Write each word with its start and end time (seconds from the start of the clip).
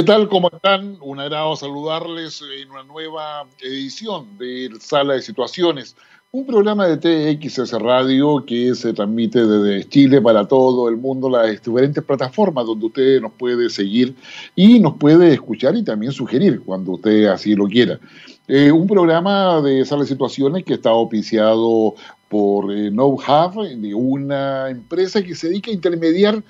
¿Qué 0.00 0.06
tal? 0.06 0.30
¿Cómo 0.30 0.48
están? 0.50 0.96
Un 1.02 1.20
agrado 1.20 1.54
saludarles 1.56 2.42
en 2.58 2.70
una 2.70 2.84
nueva 2.84 3.46
edición 3.60 4.38
de 4.38 4.70
Sala 4.80 5.12
de 5.12 5.20
Situaciones, 5.20 5.94
un 6.32 6.46
programa 6.46 6.86
de 6.86 7.36
TXS 7.36 7.72
Radio 7.72 8.42
que 8.46 8.74
se 8.74 8.94
transmite 8.94 9.46
desde 9.46 9.86
Chile 9.90 10.22
para 10.22 10.48
todo 10.48 10.88
el 10.88 10.96
mundo, 10.96 11.28
las 11.28 11.50
diferentes 11.50 12.02
plataformas 12.02 12.64
donde 12.64 12.86
usted 12.86 13.20
nos 13.20 13.32
puede 13.32 13.68
seguir 13.68 14.14
y 14.56 14.78
nos 14.80 14.94
puede 14.94 15.34
escuchar 15.34 15.76
y 15.76 15.84
también 15.84 16.12
sugerir 16.12 16.62
cuando 16.64 16.92
usted 16.92 17.26
así 17.26 17.54
lo 17.54 17.66
quiera. 17.66 18.00
Eh, 18.48 18.72
un 18.72 18.86
programa 18.86 19.60
de 19.60 19.84
Sala 19.84 20.04
de 20.04 20.08
Situaciones 20.08 20.64
que 20.64 20.72
está 20.74 20.94
oficiado 20.94 21.94
por 22.30 22.72
eh, 22.72 22.90
de 22.90 23.94
una 23.94 24.70
empresa 24.70 25.22
que 25.22 25.34
se 25.34 25.48
dedica 25.48 25.70
a 25.70 25.74
intermediar 25.74 26.42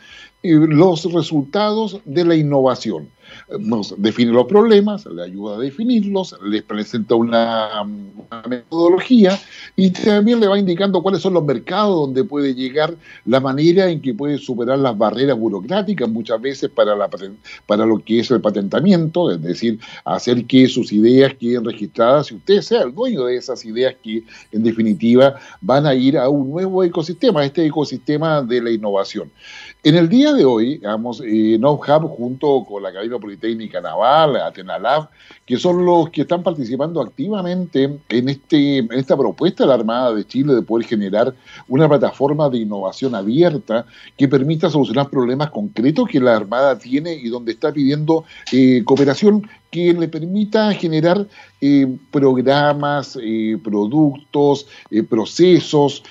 eh, 0.45 0.53
los 0.53 1.12
resultados 1.12 2.01
de 2.05 2.25
la 2.25 2.37
innovación 2.37 3.09
nos 3.59 3.95
define 4.01 4.33
los 4.33 4.47
problemas, 4.47 5.07
le 5.07 5.23
ayuda 5.23 5.57
a 5.57 5.59
definirlos, 5.59 6.37
les 6.45 6.62
presenta 6.62 7.15
una, 7.15 7.69
metodología 8.48 9.38
y 9.77 9.91
también 9.91 10.41
le 10.41 10.47
va 10.47 10.59
indicando 10.59 11.02
cuáles 11.02 11.21
son 11.21 11.35
los 11.35 11.45
mercados 11.45 11.95
donde 11.95 12.24
puede 12.24 12.55
llegar, 12.55 12.95
la 13.24 13.41
manera 13.41 13.88
en 13.91 14.01
que 14.01 14.15
puede 14.15 14.38
superar 14.38 14.79
las 14.79 14.97
barreras 14.97 15.38
burocráticas 15.38 16.09
muchas 16.09 16.41
veces 16.41 16.71
para, 16.71 16.95
la, 16.95 17.09
para 17.66 17.87
lo 17.87 17.98
que 17.98 18.21
es 18.21 18.30
el 18.30 18.41
patentamiento, 18.41 19.30
es 19.30 19.43
decir, 19.43 19.79
hacer 20.05 20.45
que 20.47 20.69
sus 20.69 20.93
ideas 20.93 21.35
queden 21.35 21.65
registradas 21.65 22.30
y 22.30 22.37
usted 22.37 22.60
sea 22.60 22.83
el 22.83 22.95
dueño 22.95 23.24
de 23.24 23.37
esas 23.37 23.65
ideas 23.65 23.95
que 24.02 24.23
en 24.52 24.62
definitiva 24.62 25.37
van 25.60 25.87
a 25.87 25.95
ir 25.95 26.19
a 26.19 26.29
un 26.29 26.51
nuevo 26.51 26.83
ecosistema, 26.85 27.45
este 27.45 27.66
ecosistema 27.66 28.43
de 28.43 28.62
la 28.62 28.71
innovación. 28.71 29.30
En 29.83 29.97
el 29.97 30.09
día 30.09 30.35
de 30.35 30.45
hoy, 30.45 30.74
digamos, 30.74 31.23
eh, 31.24 31.59
junto 31.62 32.65
con 32.69 32.83
la 32.83 32.91
Academia 32.91 33.19
Politécnica 33.20 33.80
Naval, 33.80 34.37
Atenalab, 34.37 35.09
que 35.47 35.56
son 35.56 35.84
los 35.84 36.10
que 36.10 36.23
están 36.23 36.43
participando 36.43 37.01
activamente 37.01 37.99
en, 38.09 38.29
este, 38.29 38.79
en 38.79 38.93
esta 38.93 39.16
propuesta 39.16 39.65
de 39.65 39.68
la 39.68 39.74
Armada 39.74 40.15
de 40.15 40.26
Chile 40.26 40.54
de 40.54 40.63
poder 40.63 40.87
generar 40.87 41.35
una 41.68 41.88
plataforma 41.88 42.48
de 42.48 42.59
innovación 42.59 43.15
abierta 43.15 43.87
que 44.16 44.29
permita 44.29 44.71
solucionar 44.71 45.10
problemas 45.10 45.51
concretos 45.51 46.09
que 46.09 46.21
la 46.21 46.37
Armada 46.37 46.79
tiene 46.79 47.15
y 47.15 47.29
donde 47.29 47.52
está 47.52 47.73
pidiendo 47.73 48.24
eh, 48.52 48.82
cooperación 48.85 49.48
que 49.71 49.93
le 49.93 50.09
permita 50.09 50.73
generar 50.73 51.26
programas, 52.11 53.19
productos, 53.63 54.66
procesos 55.09 56.03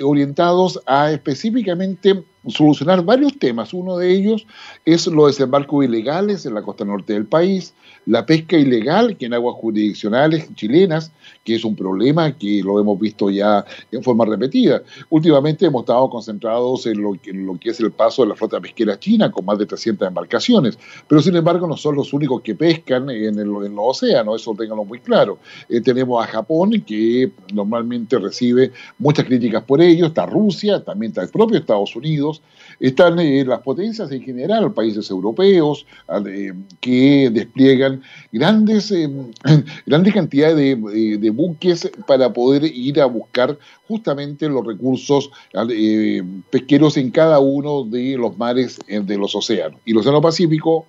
orientados 0.00 0.80
a 0.86 1.12
específicamente 1.12 2.24
solucionar 2.48 3.04
varios 3.04 3.38
temas. 3.38 3.72
Uno 3.72 3.96
de 3.96 4.12
ellos 4.12 4.46
es 4.84 5.06
los 5.06 5.28
desembarcos 5.28 5.84
ilegales 5.84 6.46
en 6.46 6.54
la 6.54 6.62
costa 6.62 6.84
norte 6.84 7.12
del 7.12 7.26
país, 7.26 7.74
la 8.06 8.26
pesca 8.26 8.56
ilegal, 8.56 9.16
que 9.16 9.26
en 9.26 9.34
aguas 9.34 9.56
jurisdiccionales 9.56 10.54
chilenas, 10.54 11.12
que 11.42 11.54
es 11.54 11.64
un 11.64 11.74
problema 11.74 12.36
que 12.36 12.62
lo 12.62 12.78
hemos 12.78 12.98
visto 12.98 13.30
ya 13.30 13.64
en 13.90 14.02
forma 14.02 14.24
repetida. 14.26 14.82
Últimamente 15.10 15.66
hemos 15.66 15.82
estado 15.82 16.08
concentrados 16.10 16.86
en 16.86 17.02
lo, 17.02 17.14
que, 17.58 17.70
es 17.70 17.80
el 17.80 17.92
paso 17.92 18.22
de 18.22 18.28
la 18.28 18.34
flota 18.34 18.60
pesquera 18.60 18.98
china, 18.98 19.30
con 19.30 19.44
más 19.44 19.58
de 19.58 19.66
300 19.66 20.08
embarcaciones, 20.08 20.78
pero 21.08 21.22
sin 21.22 21.36
embargo 21.36 21.66
no 21.66 21.76
son 21.76 21.96
los 21.96 22.12
únicos 22.12 22.42
que 22.42 22.54
pescan 22.54 23.08
en 23.10 23.36
los 23.48 23.70
océanos, 23.76 24.40
eso 24.40 24.54
tenganlo 24.54 24.84
muy 24.84 24.93
claro. 25.00 25.38
Eh, 25.68 25.80
tenemos 25.80 26.22
a 26.22 26.28
Japón, 26.28 26.82
que 26.86 27.30
normalmente 27.52 28.18
recibe 28.18 28.72
muchas 28.98 29.24
críticas 29.24 29.62
por 29.64 29.80
ello, 29.80 30.06
está 30.06 30.26
Rusia, 30.26 30.82
también 30.82 31.10
está 31.10 31.22
el 31.22 31.28
propio 31.28 31.58
Estados 31.58 31.94
Unidos, 31.96 32.42
están 32.80 33.18
eh, 33.18 33.44
las 33.44 33.60
potencias 33.60 34.10
en 34.10 34.22
general, 34.22 34.72
países 34.72 35.10
europeos, 35.10 35.86
eh, 36.26 36.52
que 36.80 37.30
despliegan 37.32 38.02
grandes, 38.32 38.92
grandes 39.86 40.14
cantidades 40.14 40.56
de, 40.56 41.30
buques 41.30 41.90
para 42.06 42.32
poder 42.32 42.64
ir 42.64 43.00
a 43.00 43.06
buscar 43.06 43.58
justamente 43.88 44.48
los 44.48 44.64
recursos 44.64 45.30
pesqueros 46.50 46.96
en 46.96 47.10
cada 47.10 47.40
uno 47.40 47.84
de 47.84 48.16
los 48.16 48.36
mares 48.38 48.78
de 48.86 49.18
los 49.18 49.34
océanos. 49.34 49.80
Y 49.84 49.90
el 49.90 49.98
Océano 49.98 50.20
Pacífico 50.20 50.86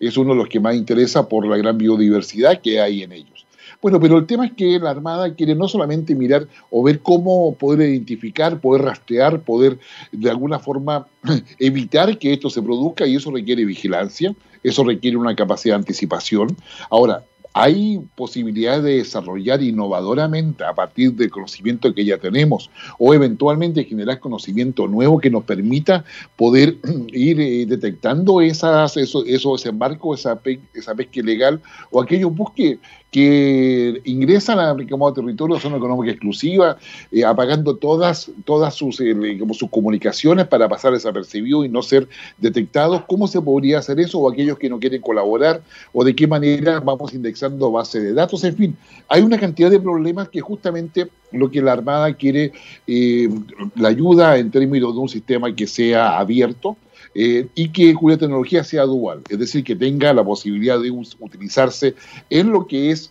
es 0.00 0.16
uno 0.16 0.30
de 0.30 0.38
los 0.38 0.48
que 0.48 0.58
más 0.58 0.74
interesa 0.74 1.28
por 1.28 1.46
la 1.46 1.56
gran 1.56 1.78
biodiversidad 1.78 2.60
que 2.60 2.80
hay 2.80 3.02
en 3.02 3.12
ellos. 3.12 3.46
Bueno, 3.82 3.98
pero 3.98 4.18
el 4.18 4.26
tema 4.26 4.44
es 4.46 4.52
que 4.52 4.78
la 4.78 4.90
Armada 4.90 5.34
quiere 5.34 5.54
no 5.54 5.66
solamente 5.66 6.14
mirar 6.14 6.46
o 6.70 6.82
ver 6.82 7.00
cómo 7.00 7.54
poder 7.54 7.88
identificar, 7.88 8.60
poder 8.60 8.82
rastrear, 8.82 9.40
poder 9.40 9.78
de 10.12 10.28
alguna 10.28 10.58
forma 10.58 11.06
evitar 11.58 12.18
que 12.18 12.32
esto 12.32 12.50
se 12.50 12.62
produzca 12.62 13.06
y 13.06 13.16
eso 13.16 13.30
requiere 13.30 13.64
vigilancia, 13.64 14.34
eso 14.62 14.84
requiere 14.84 15.16
una 15.16 15.34
capacidad 15.34 15.74
de 15.74 15.80
anticipación. 15.80 16.54
Ahora, 16.90 17.24
hay 17.52 18.00
posibilidades 18.14 18.84
de 18.84 18.96
desarrollar 18.98 19.62
innovadoramente 19.62 20.64
a 20.64 20.74
partir 20.74 21.12
del 21.14 21.30
conocimiento 21.30 21.92
que 21.92 22.04
ya 22.04 22.18
tenemos 22.18 22.70
o 22.98 23.12
eventualmente 23.12 23.84
generar 23.84 24.20
conocimiento 24.20 24.86
nuevo 24.86 25.18
que 25.18 25.30
nos 25.30 25.44
permita 25.44 26.04
poder 26.36 26.76
ir 27.12 27.40
eh, 27.40 27.66
detectando 27.66 28.40
esas, 28.40 28.96
esos, 28.96 29.24
esos 29.26 29.62
desembarcos, 29.62 30.20
esa, 30.20 30.40
esa 30.74 30.94
pesca 30.94 31.20
ilegal 31.20 31.60
o 31.90 32.00
aquellos 32.00 32.34
buques 32.34 32.78
que 33.10 34.00
ingresan 34.04 34.58
a, 34.58 34.76
como, 34.88 35.12
territorio 35.12 35.56
de 35.56 35.62
zona 35.62 35.76
económica 35.76 36.12
exclusiva, 36.12 36.78
eh, 37.10 37.24
apagando 37.24 37.76
todas, 37.76 38.30
todas 38.44 38.74
sus, 38.74 39.00
eh, 39.00 39.36
como 39.38 39.54
sus 39.54 39.68
comunicaciones 39.68 40.46
para 40.46 40.68
pasar 40.68 40.92
desapercibido 40.92 41.64
y 41.64 41.68
no 41.68 41.82
ser 41.82 42.08
detectados. 42.38 43.02
¿Cómo 43.08 43.26
se 43.26 43.40
podría 43.42 43.78
hacer 43.78 43.98
eso? 43.98 44.20
O 44.20 44.30
aquellos 44.30 44.58
que 44.58 44.68
no 44.68 44.78
quieren 44.78 45.00
colaborar, 45.00 45.62
o 45.92 46.04
de 46.04 46.14
qué 46.14 46.26
manera 46.26 46.80
vamos 46.80 47.12
indexando 47.40 47.70
base 47.70 48.00
de 48.00 48.12
datos. 48.12 48.44
En 48.44 48.56
fin, 48.56 48.76
hay 49.08 49.22
una 49.22 49.38
cantidad 49.38 49.70
de 49.70 49.80
problemas 49.80 50.28
que 50.28 50.40
justamente 50.40 51.08
lo 51.32 51.50
que 51.50 51.62
la 51.62 51.72
Armada 51.72 52.12
quiere, 52.14 52.52
eh, 52.86 53.28
la 53.76 53.88
ayuda 53.88 54.36
en 54.36 54.50
términos 54.50 54.94
de 54.94 55.00
un 55.00 55.08
sistema 55.08 55.54
que 55.54 55.66
sea 55.66 56.18
abierto, 56.18 56.76
eh, 57.14 57.48
y 57.54 57.70
que 57.70 57.92
cuya 57.94 58.16
tecnología 58.16 58.62
sea 58.62 58.84
dual, 58.84 59.22
es 59.28 59.38
decir, 59.38 59.64
que 59.64 59.74
tenga 59.74 60.12
la 60.12 60.22
posibilidad 60.22 60.80
de 60.80 60.92
utilizarse 60.92 61.96
en 62.28 62.52
lo 62.52 62.68
que 62.68 62.92
es 62.92 63.10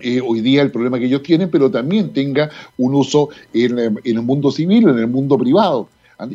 eh, 0.00 0.20
hoy 0.20 0.40
día 0.40 0.62
el 0.62 0.72
problema 0.72 0.98
que 0.98 1.04
ellos 1.04 1.22
tienen, 1.22 1.48
pero 1.48 1.70
también 1.70 2.12
tenga 2.12 2.50
un 2.76 2.92
uso 2.94 3.28
en, 3.52 3.78
en, 3.78 3.98
el 4.02 4.22
mundo 4.22 4.50
civil, 4.50 4.88
en 4.88 4.98
el 4.98 5.06
mundo 5.06 5.38
privado. 5.38 5.88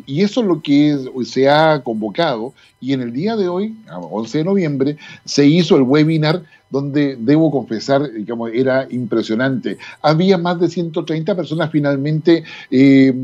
Y 0.06 0.22
eso 0.22 0.40
es 0.40 0.46
lo 0.46 0.62
que 0.62 0.98
se 1.24 1.48
ha 1.48 1.80
convocado 1.82 2.54
y 2.80 2.92
en 2.92 3.02
el 3.02 3.12
día 3.12 3.36
de 3.36 3.48
hoy, 3.48 3.76
11 3.92 4.38
de 4.38 4.44
noviembre, 4.44 4.96
se 5.24 5.46
hizo 5.46 5.76
el 5.76 5.82
webinar 5.82 6.42
donde 6.70 7.16
debo 7.16 7.50
confesar, 7.50 8.10
digamos, 8.12 8.50
era 8.52 8.86
impresionante. 8.90 9.78
Había 10.02 10.36
más 10.36 10.60
de 10.60 10.68
130 10.68 11.36
personas 11.36 11.70
finalmente, 11.70 12.44
eh, 12.70 13.14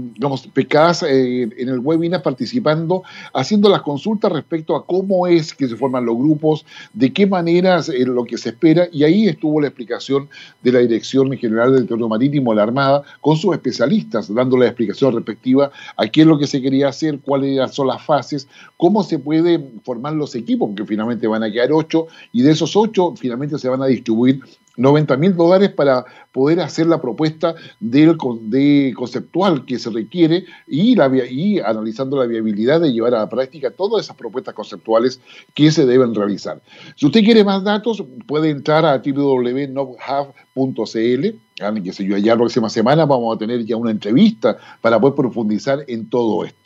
pecadas 0.52 1.02
eh, 1.02 1.42
en 1.56 1.68
el 1.68 1.80
webinar 1.80 2.22
participando, 2.22 3.02
haciendo 3.34 3.68
las 3.68 3.82
consultas 3.82 4.32
respecto 4.32 4.76
a 4.76 4.86
cómo 4.86 5.26
es 5.26 5.54
que 5.54 5.68
se 5.68 5.76
forman 5.76 6.04
los 6.04 6.16
grupos, 6.16 6.64
de 6.92 7.12
qué 7.12 7.26
maneras 7.26 7.88
es 7.88 8.06
lo 8.06 8.24
que 8.24 8.38
se 8.38 8.50
espera, 8.50 8.88
y 8.92 9.04
ahí 9.04 9.28
estuvo 9.28 9.60
la 9.60 9.68
explicación 9.68 10.28
de 10.62 10.72
la 10.72 10.78
Dirección 10.78 11.36
General 11.36 11.70
del 11.72 11.82
Territorio 11.82 12.08
Marítimo, 12.08 12.54
la 12.54 12.62
Armada, 12.62 13.02
con 13.20 13.36
sus 13.36 13.54
especialistas, 13.54 14.32
dando 14.32 14.56
la 14.56 14.66
explicación 14.66 15.14
respectiva 15.14 15.70
a 15.96 16.06
qué 16.06 16.22
es 16.22 16.26
lo 16.26 16.38
que 16.38 16.46
se 16.46 16.62
quería 16.62 16.88
hacer, 16.88 17.18
cuáles 17.20 17.70
son 17.72 17.88
las 17.88 18.02
fases, 18.02 18.46
cómo 18.76 19.02
se 19.02 19.18
puede 19.18 19.72
formar 19.84 20.12
los 20.14 20.34
equipos, 20.34 20.68
porque 20.68 20.86
finalmente 20.86 21.26
van 21.26 21.42
a 21.42 21.50
quedar 21.50 21.72
ocho, 21.72 22.06
y 22.32 22.42
de 22.42 22.52
esos 22.52 22.76
ocho, 22.76 23.14
finalmente 23.16 23.31
se 23.58 23.68
van 23.68 23.82
a 23.82 23.86
distribuir 23.86 24.40
90 24.76 25.16
mil 25.16 25.36
dólares 25.36 25.70
para 25.70 26.04
poder 26.32 26.60
hacer 26.60 26.86
la 26.86 27.00
propuesta 27.00 27.54
de 27.80 28.94
conceptual 28.96 29.64
que 29.66 29.78
se 29.78 29.90
requiere 29.90 30.44
y, 30.66 30.98
analizando 30.98 32.16
la 32.16 32.26
viabilidad 32.26 32.80
de 32.80 32.92
llevar 32.92 33.14
a 33.14 33.18
la 33.20 33.28
práctica 33.28 33.70
todas 33.70 34.04
esas 34.04 34.16
propuestas 34.16 34.54
conceptuales 34.54 35.20
que 35.54 35.70
se 35.70 35.84
deben 35.84 36.14
realizar. 36.14 36.60
Si 36.96 37.06
usted 37.06 37.22
quiere 37.22 37.44
más 37.44 37.62
datos, 37.64 38.02
puede 38.26 38.50
entrar 38.50 38.84
a 38.86 38.98
www.novhub.cl 38.98 40.32
que 41.84 41.92
sé 41.92 42.04
yo, 42.04 42.16
ya 42.16 42.32
la 42.32 42.38
próxima 42.38 42.68
semana 42.68 43.04
vamos 43.04 43.36
a 43.36 43.38
tener 43.38 43.64
ya 43.64 43.76
una 43.76 43.90
entrevista 43.90 44.56
para 44.80 45.00
poder 45.00 45.14
profundizar 45.14 45.84
en 45.86 46.08
todo 46.08 46.44
esto. 46.44 46.61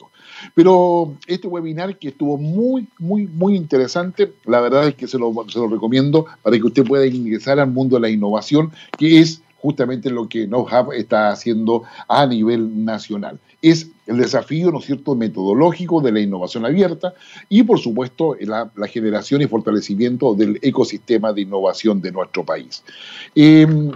Pero 0.55 1.15
este 1.27 1.49
webinar 1.49 1.99
que 1.99 2.09
estuvo 2.09 2.39
muy, 2.39 2.87
muy, 2.99 3.27
muy 3.27 3.57
interesante, 3.57 4.33
la 4.45 4.61
verdad 4.61 4.89
es 4.89 4.95
que 4.95 5.07
se 5.07 5.19
lo, 5.19 5.33
se 5.49 5.59
lo 5.59 5.69
recomiendo 5.69 6.27
para 6.43 6.57
que 6.57 6.65
usted 6.65 6.85
pueda 6.85 7.07
ingresar 7.07 7.59
al 7.59 7.71
mundo 7.71 7.97
de 7.97 8.03
la 8.03 8.11
innovación, 8.11 8.73
que 8.99 9.21
es 9.21 9.43
justamente 9.59 10.11
lo 10.11 10.29
que 10.29 10.47
NoHub 10.47 10.93
está 10.93 11.31
haciendo 11.31 11.83
a 12.09 12.27
nivel 12.27 12.85
nacional. 12.85 13.39
Es 13.71 13.91
el 14.07 14.19
desafío, 14.19 14.71
¿no 14.71 14.79
es 14.79 14.85
cierto?, 14.85 15.15
metodológico 15.17 16.01
de 16.01 16.13
la 16.13 16.21
innovación 16.21 16.65
abierta 16.65 17.15
y, 17.49 17.65
por 17.65 17.79
supuesto, 17.81 18.37
la, 18.41 18.71
generación 18.87 19.43
y 19.43 19.47
fortalecimiento 19.47 20.35
del 20.35 20.59
ecosistema 20.63 21.33
de 21.33 21.43
innovación 21.43 22.01
de 22.01 22.13
nuestro 22.13 22.45
país. 22.45 22.85
Em, 23.35 23.91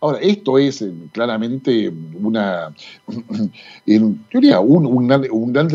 ahora, 0.00 0.18
esto 0.20 0.58
es 0.58 0.80
eh, 0.80 0.90
claramente 1.12 1.92
una, 2.22 2.74
en 3.86 4.24
teoría, 4.30 4.60
un, 4.60 5.06
gran 5.06 5.68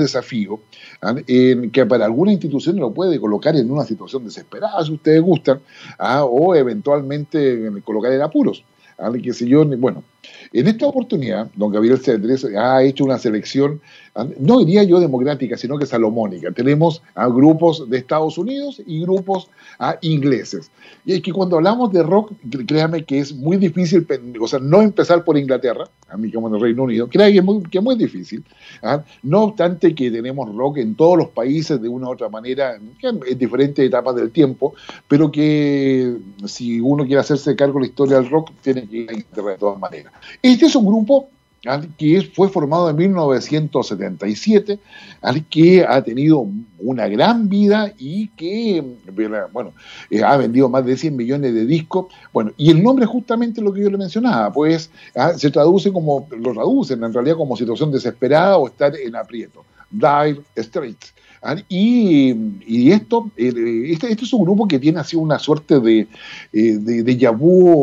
desafío, 0.00 0.60
¿ah? 1.02 1.14
que 1.24 1.86
para 1.86 2.06
alguna 2.06 2.32
institución 2.32 2.76
lo 2.76 2.92
puede 2.92 3.20
colocar 3.20 3.54
en 3.54 3.70
una 3.70 3.84
situación 3.84 4.24
desesperada, 4.24 4.84
si 4.84 4.92
ustedes 4.92 5.22
gustan, 5.22 5.60
¿ah? 5.98 6.24
o 6.24 6.54
eventualmente 6.54 7.70
colocar 7.84 8.12
en 8.12 8.22
apuros. 8.22 8.64
¿ah? 8.98 9.12
Que 9.12 9.32
yo, 9.46 9.64
bueno, 9.64 10.02
en 10.52 10.66
esta 10.66 10.86
oportunidad, 10.86 11.50
don 11.54 11.72
Gabriel 11.72 11.98
Cedres 11.98 12.44
ha 12.44 12.82
hecho 12.82 13.04
una 13.04 13.18
selección, 13.18 13.80
no 14.38 14.58
diría 14.60 14.82
yo 14.84 14.98
democrática, 14.98 15.56
sino 15.56 15.78
que 15.78 15.84
salomónica. 15.84 16.50
Tenemos 16.52 17.02
a 17.14 17.28
grupos 17.28 17.88
de 17.90 17.98
Estados 17.98 18.38
Unidos 18.38 18.80
y 18.86 19.02
grupos 19.02 19.50
a 19.78 19.98
ingleses. 20.00 20.70
Y 21.04 21.12
es 21.12 21.22
que 21.22 21.32
cuando 21.32 21.56
hablamos 21.56 21.92
de 21.92 22.02
rock, 22.02 22.32
créame 22.66 23.04
que 23.04 23.18
es 23.18 23.34
muy 23.34 23.58
difícil, 23.58 24.06
o 24.40 24.48
sea, 24.48 24.58
no 24.58 24.80
empezar 24.80 25.24
por 25.24 25.36
Inglaterra, 25.36 25.88
a 26.08 26.16
mí 26.16 26.30
como 26.32 26.48
en 26.48 26.54
el 26.54 26.60
Reino 26.60 26.84
Unido, 26.84 27.08
créame 27.08 27.32
que 27.32 27.38
es 27.38 27.44
muy, 27.44 27.62
que 27.64 27.78
es 27.78 27.84
muy 27.84 27.96
difícil. 27.96 28.44
¿ah? 28.82 29.04
No 29.22 29.44
obstante 29.44 29.94
que 29.94 30.10
tenemos 30.10 30.54
rock 30.54 30.78
en 30.78 30.94
todos 30.94 31.18
los 31.18 31.28
países 31.28 31.80
de 31.80 31.88
una 31.88 32.08
u 32.08 32.12
otra 32.12 32.28
manera, 32.28 32.76
en 33.02 33.38
diferentes 33.38 33.86
etapas 33.86 34.16
del 34.16 34.30
tiempo, 34.30 34.74
pero 35.06 35.30
que 35.30 36.16
si 36.46 36.80
uno 36.80 37.04
quiere 37.04 37.20
hacerse 37.20 37.54
cargo 37.54 37.74
de 37.74 37.80
la 37.80 37.86
historia 37.86 38.16
del 38.16 38.30
rock, 38.30 38.50
tiene 38.62 38.88
que 38.88 38.96
ir 38.96 39.10
a 39.10 39.14
Inglaterra 39.14 39.50
de 39.50 39.58
todas 39.58 39.78
maneras. 39.78 40.12
Este 40.42 40.66
es 40.66 40.74
un 40.74 40.86
grupo 40.86 41.28
que 41.98 42.30
fue 42.32 42.48
formado 42.48 42.88
en 42.90 42.96
1977, 42.96 44.78
que 45.50 45.84
ha 45.84 46.02
tenido 46.02 46.46
una 46.78 47.08
gran 47.08 47.48
vida 47.48 47.92
y 47.98 48.28
que, 48.28 48.84
bueno, 49.52 49.72
eh, 50.10 50.22
ha 50.22 50.36
vendido 50.36 50.68
más 50.68 50.84
de 50.86 50.96
100 50.96 51.16
millones 51.16 51.54
de 51.54 51.66
discos. 51.66 52.06
Bueno, 52.32 52.52
y 52.56 52.70
el 52.70 52.82
nombre 52.82 53.04
es 53.04 53.10
justamente 53.10 53.60
lo 53.60 53.72
que 53.72 53.82
yo 53.82 53.90
le 53.90 53.98
mencionaba, 53.98 54.52
pues 54.52 54.90
ah, 55.16 55.32
se 55.34 55.50
traduce 55.50 55.92
como, 55.92 56.28
lo 56.30 56.52
traducen 56.52 57.02
en 57.02 57.12
realidad 57.12 57.36
como 57.36 57.56
situación 57.56 57.90
desesperada 57.90 58.56
o 58.58 58.68
estar 58.68 58.94
en 58.94 59.16
aprieto. 59.16 59.64
Dire 59.90 60.42
Straits. 60.56 61.14
Y, 61.68 62.90
esto, 62.90 63.30
eh, 63.36 63.52
este, 63.90 64.10
este, 64.10 64.24
es 64.24 64.32
un 64.32 64.42
grupo 64.42 64.66
que 64.66 64.78
tiene 64.78 65.00
así 65.00 65.16
una 65.16 65.38
suerte 65.38 65.80
de, 65.80 66.08
eh, 66.52 66.78
de, 66.78 67.26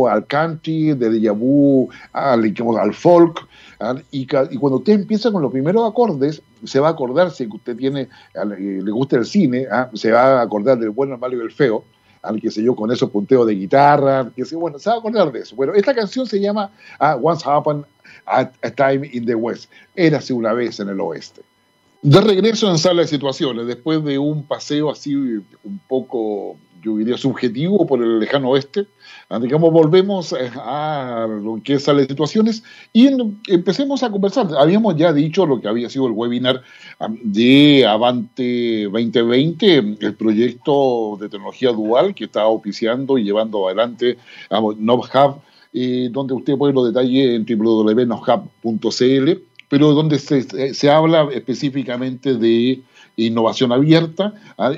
al 0.10 0.28
country, 0.28 0.94
de 0.94 1.30
vu 1.32 1.90
al, 2.12 2.54
al 2.80 2.94
folk, 2.94 3.48
y, 4.12 4.26
cuando 4.26 4.78
usted 4.78 4.94
empieza 4.94 5.32
con 5.32 5.42
los 5.42 5.52
primeros 5.52 5.90
acordes, 5.90 6.42
se 6.64 6.80
va 6.80 6.90
a 6.90 6.92
acordar, 6.92 7.32
si 7.32 7.48
usted 7.48 7.76
tiene, 7.76 8.08
le 8.46 8.92
gusta 8.92 9.18
el 9.18 9.26
cine, 9.26 9.68
¿ah? 9.72 9.90
se 9.94 10.12
va 10.12 10.40
a 10.40 10.42
acordar 10.42 10.78
del 10.80 10.92
bueno, 10.92 11.16
el 11.16 11.20
malo 11.20 11.38
y 11.38 11.42
el 11.42 11.52
feo, 11.52 11.84
al 12.22 12.40
que 12.40 12.50
sé 12.50 12.64
yo, 12.64 12.76
con 12.76 12.92
esos 12.92 13.10
punteos 13.10 13.46
de 13.46 13.56
guitarra, 13.56 14.32
que 14.36 14.46
sé, 14.46 14.56
bueno, 14.56 14.80
se 14.80 14.90
va 14.90 14.96
a 14.96 15.00
acordar 15.00 15.32
de 15.32 15.40
eso. 15.40 15.56
Bueno, 15.56 15.74
esta 15.74 15.94
canción 15.94 16.26
se 16.26 16.40
llama 16.40 16.72
ah, 17.00 17.18
Once 17.22 17.44
Happened 17.46 17.84
a 18.26 18.72
Time 18.72 19.10
in 19.12 19.26
the 19.26 19.36
West, 19.36 19.70
Érase 19.96 20.34
una 20.34 20.54
vez 20.54 20.80
en 20.80 20.90
el 20.90 21.00
oeste. 21.02 21.42
De 22.04 22.20
regreso 22.20 22.70
en 22.70 22.78
sala 22.78 23.04
de 23.04 23.08
situaciones, 23.08 23.66
después 23.66 24.04
de 24.04 24.20
un 24.20 24.44
paseo 24.44 24.92
así 24.92 25.16
un 25.16 25.80
poco, 25.88 26.58
yo 26.84 26.98
diría, 26.98 27.16
subjetivo 27.16 27.88
por 27.88 28.04
el 28.04 28.20
lejano 28.20 28.50
oeste, 28.50 28.88
ah, 29.30 29.40
digamos, 29.40 29.72
volvemos 29.72 30.34
eh, 30.34 30.52
a 30.54 31.26
lo 31.30 31.62
que 31.64 31.76
es 31.76 31.84
sala 31.84 32.02
de 32.02 32.08
situaciones 32.08 32.62
y 32.92 33.08
empecemos 33.48 34.04
a 34.04 34.12
conversar. 34.12 34.50
Habíamos 34.58 34.98
ya 34.98 35.14
dicho 35.14 35.46
lo 35.46 35.62
que 35.62 35.70
había 35.70 35.90
sido 35.90 36.08
el 36.08 36.12
webinar 36.12 36.62
ah, 37.00 37.08
de 37.24 37.86
Avante 37.86 38.84
2020, 38.92 39.96
el 40.02 40.16
proyecto 40.16 41.18
de 41.22 41.30
tecnología 41.30 41.72
dual 41.72 42.14
que 42.14 42.26
está 42.26 42.48
oficiando 42.48 43.18
y 43.18 43.24
llevando 43.24 43.68
adelante 43.68 44.18
a 44.50 44.60
NobHub, 44.60 45.38
eh, 45.72 46.10
donde 46.12 46.34
usted 46.34 46.58
puede 46.58 46.74
lo 46.74 46.84
detalle 46.84 47.36
en 47.36 47.46
www.novhub.cl 47.46 49.53
pero 49.74 49.92
donde 49.94 50.20
se, 50.20 50.92
habla 50.92 51.30
específicamente 51.34 52.36
de 52.36 52.84
innovación 53.18 53.72
abierta, 53.72 54.36
¿ah? 54.56 54.72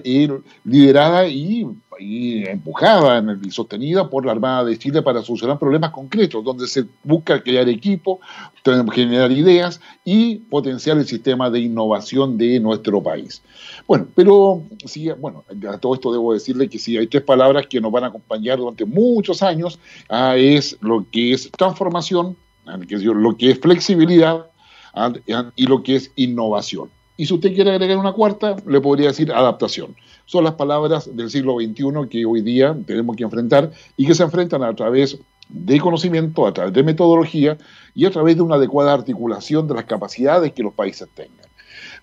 liderada 0.64 1.28
y, 1.28 1.68
empujada 2.00 3.22
y 3.44 3.52
sostenida 3.52 4.10
por 4.10 4.26
la 4.26 4.32
Armada 4.32 4.64
de 4.64 4.80
Chile 4.80 5.02
para 5.02 5.22
solucionar 5.22 5.60
problemas 5.60 5.90
concretos, 5.92 6.46
donde 6.46 6.66
se 6.68 6.86
busca 7.04 7.44
crear 7.44 7.68
equipo, 7.68 8.22
generar 8.94 9.34
ideas 9.34 9.82
y 10.06 10.38
potenciar 10.38 10.98
el 10.98 11.06
sistema 11.06 11.50
de 11.50 11.60
innovación 11.60 12.38
de 12.38 12.58
nuestro 12.62 13.04
país. 13.04 13.42
Bueno, 13.86 14.08
pero 14.16 14.64
sí, 14.86 15.10
bueno, 15.20 15.44
a 15.70 15.78
todo 15.78 15.96
esto 15.96 16.14
debo 16.14 16.32
decirle 16.32 16.70
que 16.70 16.80
sí, 16.80 16.96
hay 16.96 17.08
tres 17.08 17.24
palabras 17.24 17.68
que 17.68 17.82
nos 17.82 17.92
van 17.92 18.06
a 18.06 18.08
acompañar 18.08 18.60
durante 18.60 18.86
muchos 18.86 19.44
años, 19.44 19.78
¿ah? 20.08 20.38
es 20.38 20.78
lo 20.80 21.06
que 21.12 21.34
es 21.34 21.52
transformación, 21.52 22.38
lo 22.66 23.36
que 23.36 23.52
es 23.52 23.60
flexibilidad, 23.60 24.46
y 25.56 25.68
lo 25.68 25.84
que 25.84 25.96
es 25.96 26.12
innovación. 26.16 26.90
Y 27.18 27.26
si 27.26 27.34
usted 27.34 27.54
quiere 27.54 27.72
agregar 27.72 27.98
una 27.98 28.12
cuarta, 28.12 28.58
le 28.68 28.82
podría 28.82 29.08
decir 29.08 29.32
adaptación. 29.32 29.96
Son 30.26 30.44
las 30.44 30.56
palabras 30.56 31.16
del 31.16 31.30
siglo 31.30 31.56
XXI 31.56 32.10
que 32.10 32.26
hoy 32.26 32.42
día 32.42 32.76
tenemos 32.86 33.16
que 33.16 33.24
enfrentar 33.24 33.72
y 33.96 34.06
que 34.06 34.16
se 34.16 34.24
enfrentan 34.24 34.64
a 34.64 34.76
través 34.76 35.18
de 35.48 35.80
conocimiento, 35.80 36.46
a 36.46 36.54
través 36.54 36.74
de 36.74 36.84
metodología 36.84 37.58
y 37.94 38.06
a 38.06 38.12
través 38.12 38.36
de 38.36 38.42
una 38.42 38.56
adecuada 38.56 38.94
articulación 38.94 39.68
de 39.68 39.76
las 39.76 39.86
capacidades 39.86 40.52
que 40.52 40.64
los 40.64 40.74
países 40.74 41.08
tengan. 41.14 41.45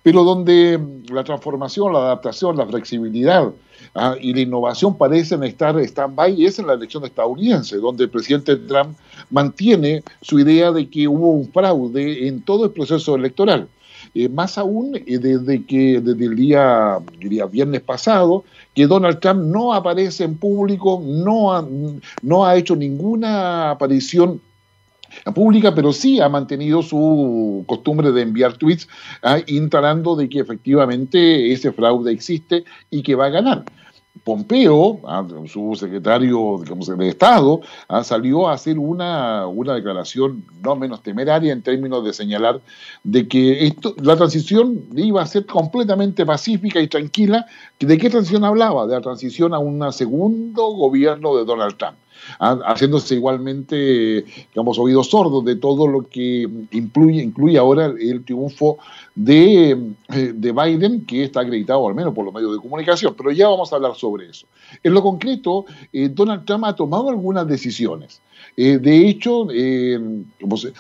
Pero 0.03 0.25
donde 0.25 0.81
la 1.11 1.23
transformación, 1.25 1.93
la 1.93 2.01
adaptación, 2.01 2.57
la 2.57 2.67
flexibilidad 2.67 3.53
ah, 3.95 4.17
y 4.21 4.35
la 4.35 4.41
innovación 4.41 4.99
parecen 4.99 5.45
estar 5.45 5.79
stand-by 5.79 6.45
es 6.45 6.59
en 6.59 6.67
la 6.67 6.75
elección 6.75 7.05
estadounidense, 7.05 7.77
donde 7.77 8.05
el 8.05 8.11
presidente 8.11 8.57
Trump 8.57 8.97
mantiene 9.31 10.03
su 10.21 10.41
idea 10.41 10.73
de 10.73 10.89
que 10.89 11.07
hubo 11.07 11.31
un 11.31 11.53
fraude 11.53 12.27
en 12.27 12.43
todo 12.43 12.65
el 12.65 12.73
proceso 12.73 13.15
electoral. 13.15 13.69
Eh, 14.15 14.29
más 14.29 14.59
aún 14.59 14.97
eh, 14.97 15.19
desde 15.19 15.65
que 15.65 16.01
desde 16.01 16.25
el 16.25 16.37
día, 16.37 16.99
diría, 17.19 17.47
viernes 17.47 17.81
pasado, 17.81 18.45
que 18.75 18.87
Donald 18.87 19.21
Trump 19.21 19.43
no 19.45 19.73
aparece 19.73 20.25
en 20.25 20.37
público, 20.37 21.01
no 21.05 21.55
ha, 21.55 21.67
no 22.23 22.45
ha 22.45 22.57
hecho 22.57 22.75
ninguna 22.75 23.71
aparición 23.71 24.41
pública, 25.35 25.75
pero 25.75 25.93
sí 25.93 26.21
ha 26.21 26.29
mantenido 26.29 26.83
su 26.83 27.65
costumbre 27.67 28.13
de 28.13 28.23
enviar 28.23 28.55
tweets 28.55 28.89
ah, 29.23 29.39
instalando 29.47 30.17
de 30.17 30.29
que 30.29 30.41
efectivamente 30.41 31.53
ese 31.53 31.73
fraude 31.73 32.13
existe 32.13 32.65
y 32.91 33.03
que 33.03 33.15
va 33.15 33.27
a 33.27 33.31
ganar. 33.31 33.65
Pompeo, 34.25 35.01
ah, 35.07 35.27
su 35.47 35.75
secretario 35.75 36.59
de 36.99 37.09
Estado, 37.09 37.63
ah, 37.89 38.05
salió 38.05 38.47
a 38.47 38.53
hacer 38.53 38.79
una, 38.79 39.47
una, 39.47 39.75
declaración 39.75 40.45
no 40.63 40.77
menos 40.77 41.03
temeraria 41.03 41.51
en 41.53 41.63
términos 41.63 42.05
de 42.05 42.13
señalar 42.13 42.61
de 43.05 43.27
que 43.27 43.67
esto, 43.67 43.97
la 44.03 44.17
transición 44.17 44.85
iba 44.95 45.23
a 45.23 45.27
ser 45.27 45.47
completamente 45.47 46.27
pacífica 46.27 46.81
y 46.81 46.89
tranquila. 46.89 47.47
¿De 47.81 47.97
qué 47.97 48.11
transición 48.11 48.45
hablaba? 48.45 48.87
De 48.87 48.95
la 48.95 49.01
transición 49.01 49.55
a 49.55 49.59
un 49.59 49.91
segundo 49.93 50.67
gobierno 50.73 51.35
de 51.35 51.45
Donald 51.47 51.77
Trump 51.79 51.97
haciéndose 52.39 53.15
igualmente, 53.15 54.25
digamos, 54.55 54.79
oídos 54.79 55.11
sordos 55.11 55.45
de 55.45 55.57
todo 55.57 55.87
lo 55.87 56.09
que 56.09 56.49
incluye, 56.71 57.23
incluye 57.23 57.59
ahora 57.59 57.87
el 57.87 58.25
triunfo 58.25 58.79
de, 59.15 59.71
eh, 59.71 60.33
de 60.35 60.53
Biden, 60.53 61.05
que 61.07 61.25
está 61.25 61.41
acreditado 61.41 61.87
al 61.89 61.95
menos 61.95 62.15
por 62.15 62.25
los 62.25 62.35
medios 62.35 62.53
de 62.53 62.61
comunicación. 62.61 63.15
Pero 63.17 63.31
ya 63.31 63.49
vamos 63.49 63.73
a 63.73 63.77
hablar 63.77 63.95
sobre 63.95 64.29
eso. 64.29 64.47
En 64.83 64.95
lo 64.95 65.03
concreto, 65.03 65.67
eh, 65.93 66.09
Donald 66.09 66.45
Trump 66.45 66.65
ha 66.65 66.75
tomado 66.75 67.09
algunas 67.09 67.47
decisiones. 67.47 68.21
Eh, 68.57 68.79
de 68.79 69.09
hecho, 69.09 69.47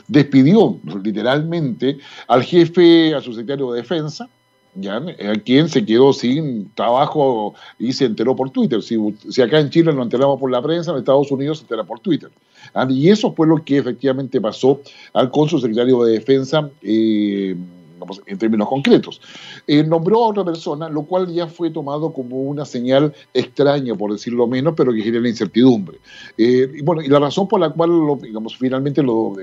despidió 0.08 0.78
literalmente 1.02 1.98
al 2.26 2.42
jefe, 2.42 3.14
a 3.14 3.20
su 3.20 3.32
secretario 3.32 3.72
de 3.72 3.82
defensa, 3.82 4.28
¿ya? 4.74 4.96
a 4.96 5.34
quien 5.44 5.68
se 5.68 5.84
quedó 5.84 6.12
sin 6.12 6.70
trabajo 6.74 7.54
y 7.78 7.92
se 7.92 8.06
enteró 8.06 8.34
por 8.34 8.50
Twitter. 8.50 8.82
Si, 8.82 8.96
si, 9.28 9.42
acá 9.42 9.60
en 9.60 9.70
Chile 9.70 9.92
nos 9.92 10.04
enteramos 10.04 10.38
por 10.40 10.50
la 10.50 10.62
prensa, 10.62 10.92
en 10.92 10.98
Estados 10.98 11.30
Unidos 11.30 11.58
se 11.58 11.64
entera 11.64 11.84
por 11.84 12.00
Twitter. 12.00 12.30
¿ah? 12.74 12.86
Y 12.88 13.08
eso 13.08 13.32
fue 13.32 13.46
lo 13.46 13.62
que 13.64 13.78
efectivamente 13.78 14.40
pasó 14.40 14.80
al 15.12 15.30
con 15.30 15.48
su 15.48 15.58
secretario 15.58 16.02
de 16.04 16.12
Defensa. 16.12 16.70
Eh, 16.82 17.56
en 18.26 18.38
términos 18.38 18.68
concretos. 18.68 19.20
Eh, 19.66 19.82
nombró 19.84 20.24
a 20.24 20.28
otra 20.28 20.44
persona, 20.44 20.88
lo 20.88 21.02
cual 21.02 21.32
ya 21.32 21.46
fue 21.46 21.70
tomado 21.70 22.12
como 22.12 22.42
una 22.42 22.64
señal 22.64 23.14
extraña, 23.34 23.94
por 23.94 24.12
decirlo 24.12 24.46
menos, 24.46 24.74
pero 24.76 24.92
que 24.92 25.02
genera 25.02 25.28
incertidumbre. 25.28 25.98
Eh, 26.36 26.70
y 26.74 26.82
bueno, 26.82 27.02
y 27.02 27.08
la 27.08 27.18
razón 27.18 27.48
por 27.48 27.60
la 27.60 27.70
cual, 27.70 27.90
digamos, 28.20 28.56
finalmente 28.56 29.02
lo, 29.02 29.34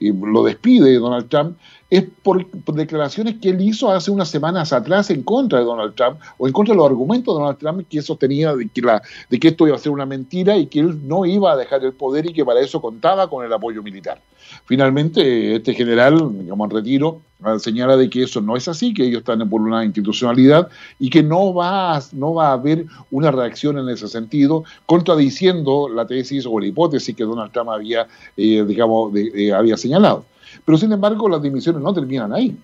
lo 0.00 0.44
despide 0.44 0.94
Donald 0.98 1.28
Trump 1.28 1.56
es 1.92 2.06
por, 2.22 2.50
declaraciones 2.74 3.34
que 3.38 3.50
él 3.50 3.60
hizo 3.60 3.90
hace 3.90 4.10
unas 4.10 4.30
semanas 4.30 4.72
atrás 4.72 5.10
en 5.10 5.22
contra 5.22 5.58
de 5.58 5.66
Donald 5.66 5.94
Trump 5.94 6.18
o 6.38 6.46
en 6.46 6.52
contra 6.54 6.72
de 6.72 6.78
los 6.78 6.86
argumentos 6.86 7.34
de 7.34 7.38
Donald 7.38 7.58
Trump 7.58 7.86
que 7.86 8.00
sostenía 8.00 8.56
de 8.56 8.66
que, 8.70 8.80
la, 8.80 9.02
de 9.28 9.38
que 9.38 9.48
esto 9.48 9.66
iba 9.66 9.76
a 9.76 9.78
ser 9.78 9.92
una 9.92 10.06
mentira 10.06 10.56
y 10.56 10.68
que 10.68 10.80
él 10.80 11.06
no 11.06 11.26
iba 11.26 11.52
a 11.52 11.56
dejar 11.56 11.84
el 11.84 11.92
poder 11.92 12.24
y 12.24 12.32
que 12.32 12.46
para 12.46 12.60
eso 12.60 12.80
contaba 12.80 13.28
con 13.28 13.44
el 13.44 13.52
apoyo 13.52 13.82
militar. 13.82 14.22
Finalmente, 14.64 15.56
este 15.56 15.74
general, 15.74 16.30
digamos, 16.40 16.70
en 16.70 16.76
retiro, 16.76 17.20
señala 17.58 17.96
de 17.96 18.08
que 18.08 18.22
eso 18.22 18.40
no 18.40 18.56
es 18.56 18.68
así, 18.68 18.94
que 18.94 19.04
ellos 19.04 19.18
están 19.18 19.48
por 19.48 19.60
una 19.60 19.84
institucionalidad 19.84 20.68
y 20.98 21.10
que 21.10 21.22
no 21.22 21.52
va, 21.52 21.96
a, 21.96 22.02
no 22.12 22.34
va 22.34 22.48
a 22.48 22.52
haber 22.52 22.86
una 23.10 23.30
reacción 23.30 23.78
en 23.78 23.88
ese 23.88 24.08
sentido, 24.08 24.64
contradiciendo 24.86 25.88
la 25.88 26.06
tesis 26.06 26.46
o 26.46 26.58
la 26.60 26.66
hipótesis 26.66 27.14
que 27.14 27.24
Donald 27.24 27.52
Trump 27.52 27.70
había, 27.70 28.06
eh, 28.36 28.64
digamos, 28.66 29.12
había 29.54 29.76
señalado. 29.76 30.24
Pero 30.64 30.78
sin 30.78 30.92
embargo, 30.92 31.28
las 31.28 31.42
dimisiones 31.42 31.82
no 31.82 31.92
terminan 31.92 32.32
ahí. 32.32 32.56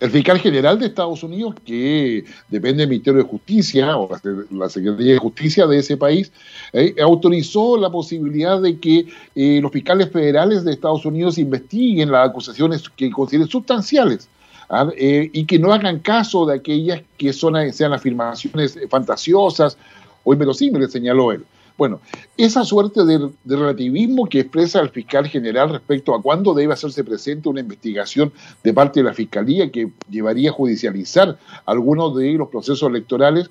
El 0.00 0.10
fiscal 0.10 0.38
general 0.38 0.78
de 0.78 0.86
Estados 0.86 1.22
Unidos, 1.22 1.54
que 1.62 2.24
depende 2.48 2.80
del 2.80 2.88
Ministerio 2.88 3.22
de 3.22 3.28
Justicia 3.28 3.98
o 3.98 4.08
la 4.50 4.70
Secretaría 4.70 5.12
de 5.12 5.18
Justicia 5.18 5.66
de 5.66 5.78
ese 5.78 5.98
país, 5.98 6.32
eh, 6.72 6.94
autorizó 7.02 7.76
la 7.76 7.90
posibilidad 7.90 8.62
de 8.62 8.78
que 8.78 9.06
eh, 9.34 9.60
los 9.60 9.70
fiscales 9.70 10.10
federales 10.10 10.64
de 10.64 10.72
Estados 10.72 11.04
Unidos 11.04 11.36
investiguen 11.36 12.10
las 12.10 12.30
acusaciones 12.30 12.88
que 12.88 13.10
consideren 13.10 13.46
sustanciales. 13.46 14.26
¿ah? 14.70 14.88
Eh, 14.96 15.28
y 15.34 15.44
que 15.44 15.58
no 15.58 15.70
hagan 15.70 15.98
caso 15.98 16.46
de 16.46 16.54
aquellas 16.54 17.02
que 17.18 17.34
son, 17.34 17.70
sean 17.70 17.92
afirmaciones 17.92 18.78
fantasiosas 18.88 19.76
o 20.24 20.32
inverosímiles, 20.32 20.92
señaló 20.92 21.30
él. 21.30 21.44
Bueno, 21.80 22.02
esa 22.36 22.62
suerte 22.62 23.06
de, 23.06 23.30
relativismo 23.46 24.28
que 24.28 24.40
expresa 24.40 24.80
el 24.80 24.90
fiscal 24.90 25.26
general 25.26 25.70
respecto 25.70 26.14
a 26.14 26.20
cuándo 26.20 26.52
debe 26.52 26.74
hacerse 26.74 27.04
presente 27.04 27.48
una 27.48 27.60
investigación 27.60 28.34
de 28.62 28.74
parte 28.74 29.00
de 29.00 29.04
la 29.04 29.14
fiscalía 29.14 29.70
que 29.70 29.90
llevaría 30.10 30.50
a 30.50 30.52
judicializar 30.52 31.38
algunos 31.64 32.14
de 32.18 32.34
los 32.34 32.50
procesos 32.50 32.86
electorales, 32.86 33.48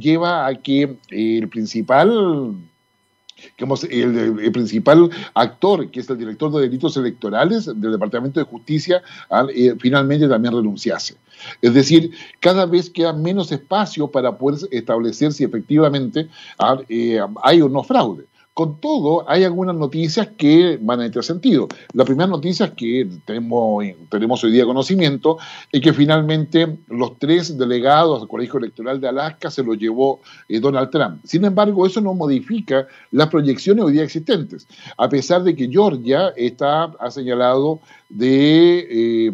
lleva 0.00 0.48
a 0.48 0.54
que 0.56 0.96
el 1.10 1.48
principal 1.48 2.56
el, 3.90 4.52
principal 4.52 5.10
actor, 5.34 5.90
que 5.90 6.00
es 6.00 6.10
el 6.10 6.18
director 6.18 6.52
de 6.52 6.62
delitos 6.62 6.96
electorales 6.96 7.66
del 7.66 7.92
Departamento 7.92 8.40
de 8.40 8.46
Justicia, 8.46 9.02
eh, 9.54 9.74
finalmente 9.78 10.28
también 10.28 10.54
renunciase. 10.54 11.16
Es 11.62 11.74
decir, 11.74 12.10
cada 12.38 12.66
vez 12.66 12.90
queda 12.90 13.12
menos 13.12 13.50
espacio 13.52 14.08
para 14.08 14.36
poder 14.36 14.68
establecer 14.70 15.32
si 15.32 15.44
efectivamente 15.44 16.28
eh, 16.88 17.20
hay 17.42 17.62
o 17.62 17.68
no 17.68 17.82
fraude. 17.82 18.26
Con 18.60 18.78
todo, 18.78 19.24
hay 19.26 19.44
algunas 19.44 19.74
noticias 19.74 20.28
que 20.36 20.78
van 20.82 21.00
en 21.00 21.06
este 21.06 21.22
sentido. 21.22 21.66
La 21.94 22.04
primera 22.04 22.26
noticia 22.26 22.74
que 22.74 23.08
tenemos, 23.24 24.44
hoy 24.44 24.52
día 24.52 24.66
conocimiento 24.66 25.38
es 25.72 25.80
que 25.80 25.94
finalmente 25.94 26.76
los 26.88 27.18
tres 27.18 27.56
delegados 27.56 28.20
al 28.20 28.28
Colegio 28.28 28.58
Electoral 28.58 29.00
de 29.00 29.08
Alaska 29.08 29.50
se 29.50 29.62
los 29.62 29.78
llevó 29.78 30.20
eh, 30.46 30.60
Donald 30.60 30.90
Trump. 30.90 31.22
Sin 31.24 31.46
embargo, 31.46 31.86
eso 31.86 32.02
no 32.02 32.12
modifica 32.12 32.86
las 33.12 33.28
proyecciones 33.28 33.82
hoy 33.82 33.94
día 33.94 34.02
existentes, 34.02 34.68
a 34.98 35.08
pesar 35.08 35.42
de 35.42 35.56
que 35.56 35.66
Georgia 35.66 36.34
está, 36.36 36.92
ha 37.00 37.10
señalado 37.10 37.80
de 38.10 38.86
eh, 38.90 39.32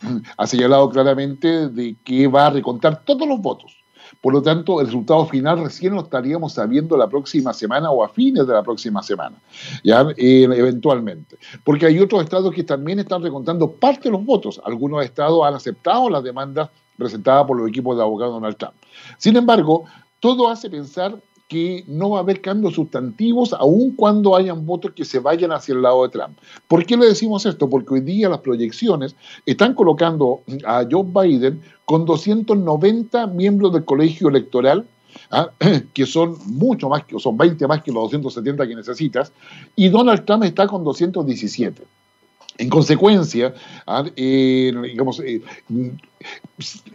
ha 0.36 0.46
señalado 0.48 0.90
claramente 0.90 1.68
de 1.68 1.94
que 2.02 2.26
va 2.26 2.48
a 2.48 2.50
recontar 2.50 3.04
todos 3.04 3.28
los 3.28 3.40
votos. 3.40 3.83
Por 4.24 4.32
lo 4.32 4.40
tanto, 4.40 4.80
el 4.80 4.86
resultado 4.86 5.26
final 5.26 5.62
recién 5.62 5.92
lo 5.92 6.00
estaríamos 6.00 6.54
sabiendo 6.54 6.96
la 6.96 7.08
próxima 7.08 7.52
semana 7.52 7.90
o 7.90 8.02
a 8.02 8.08
fines 8.08 8.46
de 8.46 8.54
la 8.54 8.62
próxima 8.62 9.02
semana, 9.02 9.36
ya 9.82 10.00
eh, 10.16 10.44
eventualmente. 10.44 11.36
Porque 11.62 11.84
hay 11.84 11.98
otros 11.98 12.22
estados 12.22 12.54
que 12.54 12.64
también 12.64 12.98
están 12.98 13.22
recontando 13.22 13.70
parte 13.70 14.04
de 14.04 14.12
los 14.12 14.24
votos. 14.24 14.62
Algunos 14.64 15.04
estados 15.04 15.46
han 15.46 15.52
aceptado 15.52 16.08
las 16.08 16.24
demandas 16.24 16.70
presentadas 16.96 17.46
por 17.46 17.58
los 17.58 17.68
equipos 17.68 17.98
de 17.98 18.02
abogados 18.02 18.36
Donald 18.36 18.56
Trump. 18.56 18.72
Sin 19.18 19.36
embargo, 19.36 19.84
todo 20.20 20.48
hace 20.48 20.70
pensar 20.70 21.20
que 21.48 21.84
no 21.86 22.10
va 22.10 22.18
a 22.18 22.22
haber 22.22 22.40
cambios 22.40 22.74
sustantivos 22.74 23.52
aun 23.52 23.92
cuando 23.96 24.34
hayan 24.34 24.64
votos 24.64 24.92
que 24.92 25.04
se 25.04 25.18
vayan 25.18 25.52
hacia 25.52 25.74
el 25.74 25.82
lado 25.82 26.02
de 26.02 26.08
Trump. 26.08 26.38
¿Por 26.68 26.86
qué 26.86 26.96
le 26.96 27.06
decimos 27.06 27.44
esto? 27.46 27.68
Porque 27.68 27.94
hoy 27.94 28.00
día 28.00 28.28
las 28.28 28.40
proyecciones 28.40 29.14
están 29.44 29.74
colocando 29.74 30.40
a 30.64 30.84
Joe 30.90 31.04
Biden 31.04 31.60
con 31.84 32.06
290 32.06 33.26
miembros 33.28 33.72
del 33.72 33.84
colegio 33.84 34.28
electoral 34.28 34.86
¿ah? 35.30 35.50
que 35.92 36.06
son 36.06 36.36
mucho 36.46 36.88
más, 36.88 37.04
que 37.04 37.18
son 37.18 37.36
20 37.36 37.66
más 37.66 37.82
que 37.82 37.92
los 37.92 38.04
270 38.04 38.66
que 38.66 38.74
necesitas, 38.74 39.32
y 39.76 39.88
Donald 39.88 40.24
Trump 40.24 40.44
está 40.44 40.66
con 40.66 40.84
217. 40.84 41.82
En 42.56 42.68
consecuencia, 42.68 43.52
¿ah? 43.86 44.04
eh, 44.14 44.72
digamos, 44.84 45.20
eh, 45.20 45.42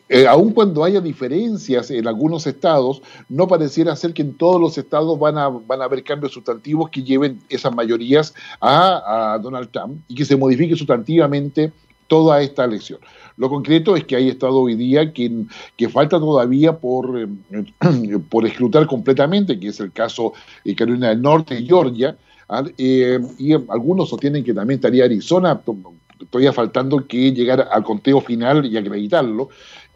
eh, 0.08 0.26
aun 0.26 0.54
cuando 0.54 0.84
haya 0.84 1.02
diferencias 1.02 1.92
en 1.92 2.08
algunos 2.08 2.48
estados, 2.48 3.02
no 3.28 3.48
pareciera 3.48 3.96
ser 3.96 4.14
que 4.14 4.22
en 4.22 4.36
todos 4.36 4.60
los 4.60 4.78
estados 4.78 5.20
van 5.20 5.38
a, 5.38 5.50
van 5.50 5.82
a 5.82 5.86
haber 5.86 6.04
cambios 6.04 6.32
sustantivos 6.32 6.90
que 6.90 7.04
lleven 7.04 7.42
esas 7.50 7.76
mayorías 7.76 8.34
a, 8.62 9.38
Donald 9.42 9.70
Trump 9.72 10.02
y 10.08 10.16
que 10.16 10.26
se 10.26 10.38
modifique 10.38 10.76
sustantivamente 10.76 11.72
toda 12.08 12.42
esta 12.42 12.66
elección. 12.66 13.00
Lo 13.38 13.50
concreto 13.50 13.96
es 13.96 14.04
que 14.04 14.16
hay 14.16 14.30
estado 14.30 14.62
hoy 14.62 14.76
día 14.76 15.14
que, 15.14 15.46
que 15.78 15.90
falta 15.90 16.20
todavía 16.20 16.78
por, 16.78 17.20
eh, 17.20 17.28
por 18.30 18.46
escrutar 18.46 18.88
completamente, 18.88 19.60
que 19.60 19.68
es 19.68 19.80
el 19.80 19.92
caso 19.92 20.34
de 20.64 20.76
Carolina 20.76 21.10
del 21.10 21.22
Norte 21.22 21.60
y 21.60 21.68
Georgia. 21.68 22.18
Eh, 22.78 23.20
y 23.38 23.54
algunos 23.54 24.10
sostienen 24.10 24.44
que 24.44 24.54
también 24.54 24.78
estaría 24.80 25.06
Arizona, 25.06 25.60
todavía 26.30 26.54
faltando 26.54 27.06
que 27.08 27.32
llegar 27.32 27.68
al 27.72 27.84
conteo 27.84 28.22
final 28.22 28.66
y 28.66 28.78
acreditarlo 28.78 29.50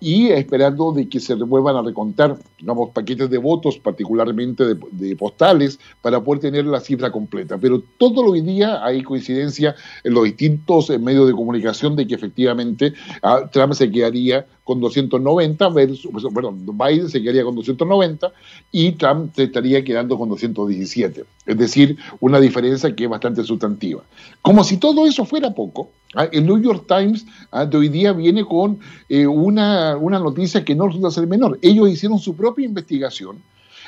y 0.03 0.27
esperando 0.31 0.91
de 0.91 1.07
que 1.07 1.21
se 1.21 1.33
vuelvan 1.35 1.77
a 1.77 1.81
recontar, 1.81 2.37
digamos, 2.59 2.89
paquetes 2.89 3.29
de 3.29 3.37
votos, 3.37 3.77
particularmente 3.77 4.75
de, 4.75 5.15
postales, 5.15 5.79
para 6.01 6.21
poder 6.21 6.41
tener 6.41 6.65
la 6.65 6.81
cifra 6.81 7.09
completa. 7.09 7.57
Pero 7.57 7.81
todo 7.97 8.21
hoy 8.25 8.41
día 8.41 8.83
hay 8.83 9.01
coincidencia 9.01 9.75
en 10.03 10.13
los 10.13 10.25
distintos 10.25 10.89
eh, 10.89 10.99
medios 10.99 11.25
de 11.27 11.31
comunicación 11.31 11.95
de 11.95 12.05
que 12.05 12.15
efectivamente 12.15 12.93
ah, 13.21 13.49
Trump 13.49 13.75
se 13.75 13.89
quedaría 13.89 14.45
con 14.65 14.81
290 14.81 15.69
versus, 15.69 16.11
bueno, 16.31 16.51
Biden 16.51 17.09
se 17.09 17.21
quedaría 17.21 17.45
con 17.45 17.55
290 17.55 18.29
y 18.73 18.91
Trump 18.93 19.33
se 19.33 19.43
estaría 19.43 19.85
quedando 19.85 20.17
con 20.17 20.27
217. 20.27 21.23
Es 21.45 21.57
decir, 21.57 21.97
una 22.19 22.41
diferencia 22.41 22.93
que 22.93 23.05
es 23.05 23.09
bastante 23.09 23.41
sustantiva. 23.45 24.03
Como 24.41 24.65
si 24.65 24.75
todo 24.75 25.05
eso 25.05 25.23
fuera 25.23 25.53
poco, 25.53 25.91
el 26.31 26.45
New 26.45 26.61
York 26.61 26.85
Times 26.87 27.25
ah, 27.51 27.65
de 27.65 27.77
hoy 27.77 27.89
día 27.89 28.13
viene 28.13 28.45
con 28.45 28.79
eh, 29.09 29.25
una, 29.25 29.97
una 29.97 30.19
noticia 30.19 30.63
que 30.63 30.75
no 30.75 30.87
resulta 30.87 31.11
ser 31.11 31.27
menor. 31.27 31.57
Ellos 31.61 31.89
hicieron 31.89 32.19
su 32.19 32.35
propia 32.35 32.65
investigación, 32.65 33.41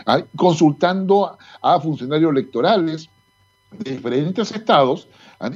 ah, 0.06 0.22
consultando 0.36 1.38
a 1.62 1.80
funcionarios 1.80 2.32
electorales 2.32 3.10
de 3.80 3.92
diferentes 3.92 4.52
estados, 4.52 5.08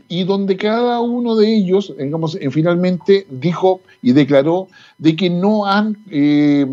y 0.08 0.24
donde 0.24 0.58
cada 0.58 1.00
uno 1.00 1.36
de 1.36 1.56
ellos, 1.56 1.94
digamos, 1.98 2.38
finalmente 2.52 3.26
dijo 3.30 3.82
y 4.02 4.12
declaró 4.12 4.68
de 4.98 5.16
que 5.16 5.30
no 5.30 5.66
han 5.66 5.98
eh, 6.10 6.66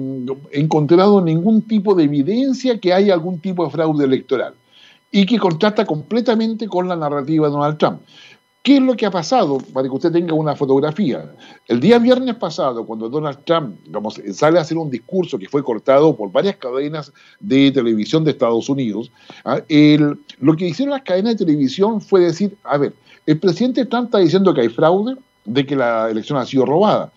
encontrado 0.52 1.20
ningún 1.20 1.62
tipo 1.62 1.94
de 1.94 2.04
evidencia 2.04 2.78
que 2.78 2.92
haya 2.92 3.14
algún 3.14 3.38
tipo 3.38 3.64
de 3.64 3.70
fraude 3.70 4.04
electoral 4.04 4.54
y 5.10 5.24
que 5.24 5.38
contrasta 5.38 5.86
completamente 5.86 6.66
con 6.66 6.88
la 6.88 6.96
narrativa 6.96 7.46
de 7.46 7.52
Donald 7.52 7.78
Trump. 7.78 8.00
¿Qué 8.66 8.78
es 8.78 8.82
lo 8.82 8.96
que 8.96 9.06
ha 9.06 9.12
pasado? 9.12 9.58
Para 9.73 9.87
que 9.87 9.94
usted 9.94 10.11
tenga 10.11 10.35
una 10.35 10.56
fotografía. 10.56 11.32
El 11.68 11.78
día 11.78 12.00
viernes 12.00 12.35
pasado, 12.35 12.85
cuando 12.85 13.08
Donald 13.08 13.44
Trump 13.44 13.76
sale 14.32 14.58
a 14.58 14.62
hacer 14.62 14.76
un 14.76 14.90
discurso 14.90 15.38
que 15.38 15.49
fue 15.49 15.62
cortado 15.62 16.16
por 16.16 16.32
varias 16.32 16.56
cadenas 16.56 17.12
de 17.38 17.70
televisión 17.70 18.25
de 18.25 18.32
Estados 18.32 18.68
Unidos, 18.68 19.12
¿ah? 19.44 19.61
lo 20.40 20.56
que 20.56 20.66
hicieron 20.66 20.90
las 20.90 21.02
cadenas 21.02 21.35
de 21.38 21.46
televisión 21.46 22.00
fue 22.00 22.23
decir, 22.23 22.56
a 22.64 22.76
ver, 22.76 22.92
el 23.26 23.38
presidente 23.38 23.85
Trump 23.85 24.06
está 24.06 24.18
diciendo 24.18 24.52
que 24.52 24.62
hay 24.62 24.68
fraude, 24.68 25.14
de 25.44 25.64
que 25.64 25.76
la 25.76 26.11
elección 26.11 26.37
ha 26.37 26.44
sido 26.44 26.66
robada. 26.66 27.12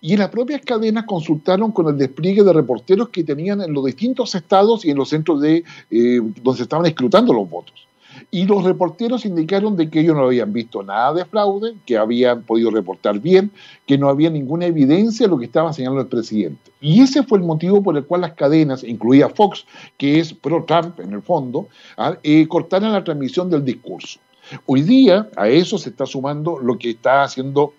Y 0.00 0.16
las 0.16 0.30
propias 0.30 0.62
cadenas 0.62 1.04
consultaron 1.04 1.70
con 1.72 1.86
el 1.86 1.98
despliegue 1.98 2.42
de 2.42 2.54
reporteros 2.54 3.10
que 3.10 3.24
tenían 3.24 3.60
en 3.60 3.74
los 3.74 3.84
distintos 3.84 4.34
estados 4.34 4.86
y 4.86 4.90
en 4.92 4.96
los 4.96 5.10
centros 5.10 5.42
de 5.42 5.64
eh, 5.90 6.20
donde 6.42 6.56
se 6.56 6.62
estaban 6.62 6.86
escrutando 6.86 7.34
los 7.34 7.50
votos. 7.50 7.86
Y 8.34 8.46
los 8.46 8.64
reporteros 8.64 9.24
indicaron 9.24 9.76
de 9.76 9.88
que 9.88 10.00
ellos 10.00 10.16
no 10.16 10.24
habían 10.24 10.52
visto 10.52 10.82
nada 10.82 11.14
de 11.14 11.24
fraude, 11.24 11.74
que 11.86 11.96
habían 11.96 12.42
podido 12.42 12.72
reportar 12.72 13.20
bien, 13.20 13.52
que 13.86 13.96
no 13.96 14.08
había 14.08 14.28
ninguna 14.28 14.66
evidencia 14.66 15.26
de 15.26 15.30
lo 15.30 15.38
que 15.38 15.44
estaba 15.44 15.72
señalando 15.72 16.00
el 16.00 16.08
presidente. 16.08 16.72
Y 16.80 17.00
ese 17.00 17.22
fue 17.22 17.38
el 17.38 17.44
motivo 17.44 17.80
por 17.80 17.96
el 17.96 18.04
cual 18.04 18.22
las 18.22 18.32
cadenas, 18.32 18.82
incluida 18.82 19.28
Fox, 19.28 19.64
que 19.96 20.18
es 20.18 20.34
pro-Trump 20.34 20.98
en 20.98 21.12
el 21.12 21.22
fondo, 21.22 21.68
¿ah? 21.96 22.16
eh, 22.24 22.48
cortaron 22.48 22.92
la 22.92 23.04
transmisión 23.04 23.48
del 23.48 23.64
discurso. 23.64 24.18
Hoy 24.66 24.82
día 24.82 25.28
a 25.36 25.48
eso 25.48 25.78
se 25.78 25.90
está 25.90 26.04
sumando 26.04 26.58
lo 26.58 26.76
que 26.76 26.90
está 26.90 27.22
haciendo 27.22 27.72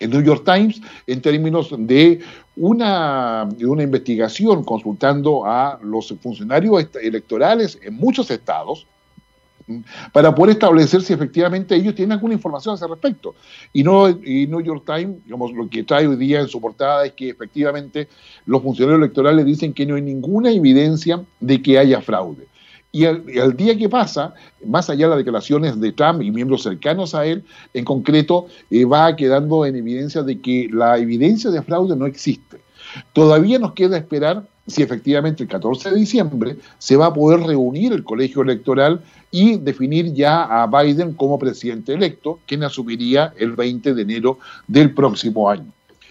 el 0.00 0.10
New 0.10 0.22
York 0.22 0.42
Times 0.44 0.80
en 1.06 1.22
términos 1.22 1.72
de 1.78 2.18
una, 2.56 3.48
de 3.48 3.64
una 3.64 3.84
investigación 3.84 4.64
consultando 4.64 5.46
a 5.46 5.78
los 5.84 6.12
funcionarios 6.20 6.84
electorales 7.00 7.78
en 7.80 7.94
muchos 7.94 8.28
estados, 8.32 8.88
para 10.12 10.34
poder 10.34 10.54
establecer 10.54 11.02
si 11.02 11.12
efectivamente 11.12 11.74
ellos 11.74 11.94
tienen 11.94 12.12
alguna 12.12 12.34
información 12.34 12.72
a 12.72 12.76
ese 12.76 12.86
respecto. 12.86 13.34
Y, 13.72 13.82
no, 13.82 14.08
y 14.08 14.46
New 14.46 14.60
York 14.60 14.84
Times, 14.84 15.24
digamos, 15.24 15.52
lo 15.52 15.68
que 15.68 15.82
trae 15.82 16.06
hoy 16.06 16.16
día 16.16 16.40
en 16.40 16.48
su 16.48 16.60
portada 16.60 17.06
es 17.06 17.12
que 17.12 17.30
efectivamente 17.30 18.08
los 18.46 18.62
funcionarios 18.62 19.00
electorales 19.00 19.44
dicen 19.46 19.72
que 19.72 19.86
no 19.86 19.96
hay 19.96 20.02
ninguna 20.02 20.50
evidencia 20.50 21.22
de 21.40 21.62
que 21.62 21.78
haya 21.78 22.00
fraude. 22.00 22.46
Y 22.92 23.06
el, 23.06 23.56
día 23.56 23.76
que 23.76 23.88
pasa, 23.88 24.34
más 24.64 24.88
allá 24.88 25.06
de 25.06 25.10
las 25.10 25.18
declaraciones 25.18 25.80
de 25.80 25.90
Trump 25.90 26.22
y 26.22 26.30
miembros 26.30 26.62
cercanos 26.62 27.12
a 27.16 27.26
él, 27.26 27.42
en 27.72 27.84
concreto, 27.84 28.46
eh, 28.70 28.84
va 28.84 29.16
quedando 29.16 29.66
en 29.66 29.74
evidencia 29.74 30.22
de 30.22 30.40
que 30.40 30.68
la 30.72 30.96
evidencia 30.98 31.50
de 31.50 31.60
fraude 31.60 31.96
no 31.96 32.06
existe. 32.06 32.58
Todavía 33.12 33.58
nos 33.58 33.72
queda 33.72 33.96
esperar 33.96 34.46
si 34.66 34.82
efectivamente 34.82 35.42
el 35.42 35.48
14 35.48 35.90
de 35.90 35.96
diciembre 35.96 36.56
se 36.78 36.96
va 36.96 37.06
a 37.06 37.14
poder 37.14 37.40
reunir 37.40 37.92
el 37.92 38.04
colegio 38.04 38.42
electoral 38.42 39.02
y 39.30 39.58
definir 39.58 40.12
ya 40.14 40.44
a 40.44 40.66
Biden 40.66 41.14
como 41.14 41.38
presidente 41.38 41.92
electo, 41.92 42.38
quien 42.46 42.62
asumiría 42.62 43.34
el 43.36 43.52
20 43.52 43.94
de 43.94 44.02
enero 44.02 44.38
del 44.66 44.94
próximo 44.94 45.50
año. 45.50 45.66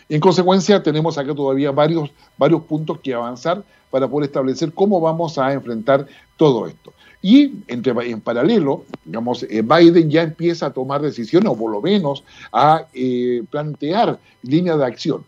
En 0.09 0.19
consecuencia, 0.19 0.83
tenemos 0.83 1.17
acá 1.17 1.33
todavía 1.33 1.71
varios, 1.71 2.11
varios 2.37 2.63
puntos 2.63 2.99
que 2.99 3.13
avanzar 3.13 3.63
para 3.89 4.07
poder 4.07 4.27
establecer 4.27 4.73
cómo 4.73 4.99
vamos 4.99 5.37
a 5.37 5.53
enfrentar 5.53 6.05
todo 6.37 6.67
esto. 6.67 6.93
Y 7.21 7.63
entre, 7.67 7.93
en 8.09 8.19
paralelo, 8.19 8.83
digamos, 9.05 9.43
eh, 9.43 9.61
Biden 9.61 10.11
ya 10.11 10.23
empieza 10.23 10.65
a 10.65 10.73
tomar 10.73 11.01
decisiones, 11.01 11.49
o 11.49 11.57
por 11.57 11.71
lo 11.71 11.81
menos 11.81 12.23
a 12.51 12.85
eh, 12.93 13.43
plantear 13.49 14.19
líneas 14.41 14.77
de 14.77 14.85
acción. 14.85 15.23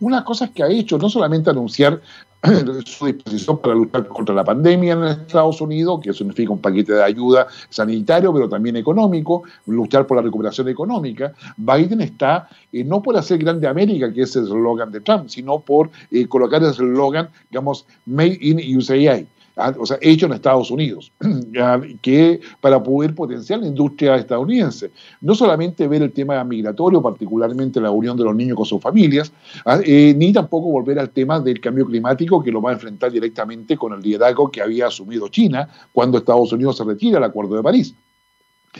Una 0.00 0.24
cosa 0.24 0.48
que 0.52 0.62
ha 0.62 0.68
hecho, 0.68 0.98
no 0.98 1.08
solamente 1.08 1.50
anunciar 1.50 2.00
su 2.84 3.06
disposición 3.06 3.58
para 3.58 3.74
luchar 3.74 4.06
contra 4.06 4.34
la 4.34 4.44
pandemia 4.44 4.92
en 4.92 5.04
Estados 5.04 5.60
Unidos, 5.60 6.00
que 6.02 6.12
significa 6.12 6.52
un 6.52 6.60
paquete 6.60 6.92
de 6.92 7.02
ayuda 7.02 7.46
sanitario, 7.70 8.32
pero 8.32 8.48
también 8.48 8.76
económico, 8.76 9.42
luchar 9.66 10.06
por 10.06 10.18
la 10.18 10.22
recuperación 10.22 10.68
económica. 10.68 11.32
Biden 11.56 12.02
está 12.02 12.48
eh, 12.72 12.84
no 12.84 13.02
por 13.02 13.16
hacer 13.16 13.38
grande 13.38 13.66
América, 13.66 14.12
que 14.12 14.22
es 14.22 14.36
el 14.36 14.44
eslogan 14.44 14.92
de 14.92 15.00
Trump, 15.00 15.28
sino 15.28 15.60
por 15.60 15.90
colocar 16.28 16.62
el 16.62 16.70
eslogan, 16.70 17.30
digamos, 17.50 17.86
Made 18.06 18.38
in 18.40 18.76
USA. 18.76 19.24
Ah, 19.56 19.72
o 19.78 19.86
sea, 19.86 19.98
hecho 20.00 20.26
en 20.26 20.32
Estados 20.32 20.68
Unidos, 20.72 21.12
que 22.02 22.40
para 22.60 22.82
poder 22.82 23.14
potenciar 23.14 23.60
la 23.60 23.68
industria 23.68 24.16
estadounidense. 24.16 24.90
No 25.20 25.36
solamente 25.36 25.86
ver 25.86 26.02
el 26.02 26.12
tema 26.12 26.42
migratorio, 26.42 27.00
particularmente 27.00 27.80
la 27.80 27.92
unión 27.92 28.16
de 28.16 28.24
los 28.24 28.34
niños 28.34 28.56
con 28.56 28.66
sus 28.66 28.82
familias, 28.82 29.32
ah, 29.64 29.78
eh, 29.84 30.12
ni 30.16 30.32
tampoco 30.32 30.70
volver 30.70 30.98
al 30.98 31.10
tema 31.10 31.38
del 31.38 31.60
cambio 31.60 31.86
climático 31.86 32.42
que 32.42 32.50
lo 32.50 32.60
va 32.60 32.70
a 32.70 32.74
enfrentar 32.74 33.12
directamente 33.12 33.76
con 33.76 33.92
el 33.92 34.00
liderazgo 34.00 34.50
que 34.50 34.60
había 34.60 34.88
asumido 34.88 35.28
China 35.28 35.68
cuando 35.92 36.18
Estados 36.18 36.52
Unidos 36.52 36.76
se 36.76 36.84
retira 36.84 37.14
del 37.14 37.24
Acuerdo 37.24 37.54
de 37.56 37.62
París 37.62 37.94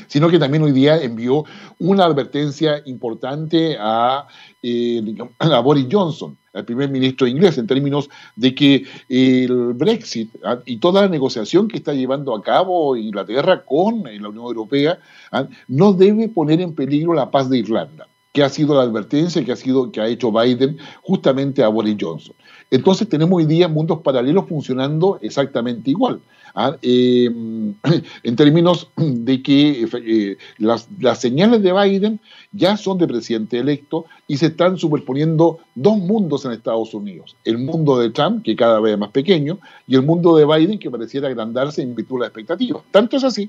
sino 0.09 0.29
que 0.29 0.41
también 0.41 0.65
hoy 0.65 0.73
día 0.73 1.01
envió 1.01 1.45
una 1.79 2.05
advertencia 2.05 2.83
importante 2.87 3.77
a, 3.79 4.27
eh, 4.61 5.01
a 5.39 5.61
Boris 5.61 5.87
Johnson, 5.91 6.37
el 6.55 6.65
primer 6.65 6.89
ministro 6.89 7.27
inglés, 7.27 7.59
en 7.59 7.67
términos 7.67 8.09
de 8.37 8.55
que 8.55 8.85
el 9.09 9.75
Brexit 9.75 10.31
¿ah? 10.45 10.59
y 10.65 10.79
toda 10.79 11.03
la 11.03 11.09
negociación 11.09 11.69
que 11.69 11.77
está 11.77 11.93
llevando 11.93 12.35
a 12.35 12.43
cabo 12.43 12.97
Inglaterra 12.97 13.65
con 13.65 14.05
la 14.05 14.29
Unión 14.29 14.45
Europea 14.45 14.99
¿ah? 15.33 15.47
no 15.69 15.93
debe 15.93 16.29
poner 16.29 16.61
en 16.61 16.75
peligro 16.75 17.13
la 17.13 17.31
paz 17.31 17.51
de 17.51 17.59
Irlanda 17.59 18.07
que 18.33 18.43
ha 18.43 18.49
sido 18.49 18.75
la 18.75 18.83
advertencia 18.83 19.45
que 19.45 19.53
ha, 19.53 19.57
sido, 19.57 19.93
que 19.93 20.01
ha 20.01 20.09
hecho 20.09 20.33
Biden 20.33 20.77
justamente 21.03 21.63
a 21.63 21.69
Boris 21.69 21.97
Johnson. 22.01 22.35
Entonces 22.75 23.09
tenemos 23.09 23.37
hoy 23.37 23.47
día 23.47 23.69
mundos 23.69 24.01
paralelos 24.01 24.49
funcionando 24.49 25.21
exactamente 25.23 25.91
igual. 25.91 26.19
¿ah? 26.57 26.77
Em, 26.83 27.73
en 28.25 28.35
términos 28.35 28.91
de 28.97 29.41
que 29.45 29.87
eh, 29.93 30.37
las, 30.59 30.89
las, 30.99 31.21
señales 31.21 31.63
de 31.63 31.73
Biden 31.73 32.19
ya 32.51 32.77
son 32.77 32.99
de 32.99 33.07
presidente 33.07 33.61
electo 33.61 34.07
y 34.27 34.39
se 34.39 34.47
están 34.47 34.77
superponiendo 34.77 35.61
dos 35.77 35.99
mundos 35.99 36.47
en 36.47 36.51
Estados 36.51 36.93
Unidos. 36.95 37.37
El 37.45 37.59
mundo 37.59 37.97
de 38.01 38.11
Trump, 38.11 38.43
que 38.43 38.57
cada 38.57 38.81
vez 38.81 38.95
es 38.95 38.99
más 38.99 39.11
pequeño, 39.11 39.61
y 39.87 39.95
el 39.95 40.03
mundo 40.03 40.37
de 40.37 40.45
Biden, 40.45 40.81
que 40.81 40.91
pareciera 40.91 41.29
agrandarse 41.29 41.81
en 41.81 41.95
virtud 41.95 42.17
de 42.17 42.21
las 42.23 42.29
expectativas. 42.31 42.83
Tanto 42.91 43.17
es 43.17 43.23
así 43.23 43.49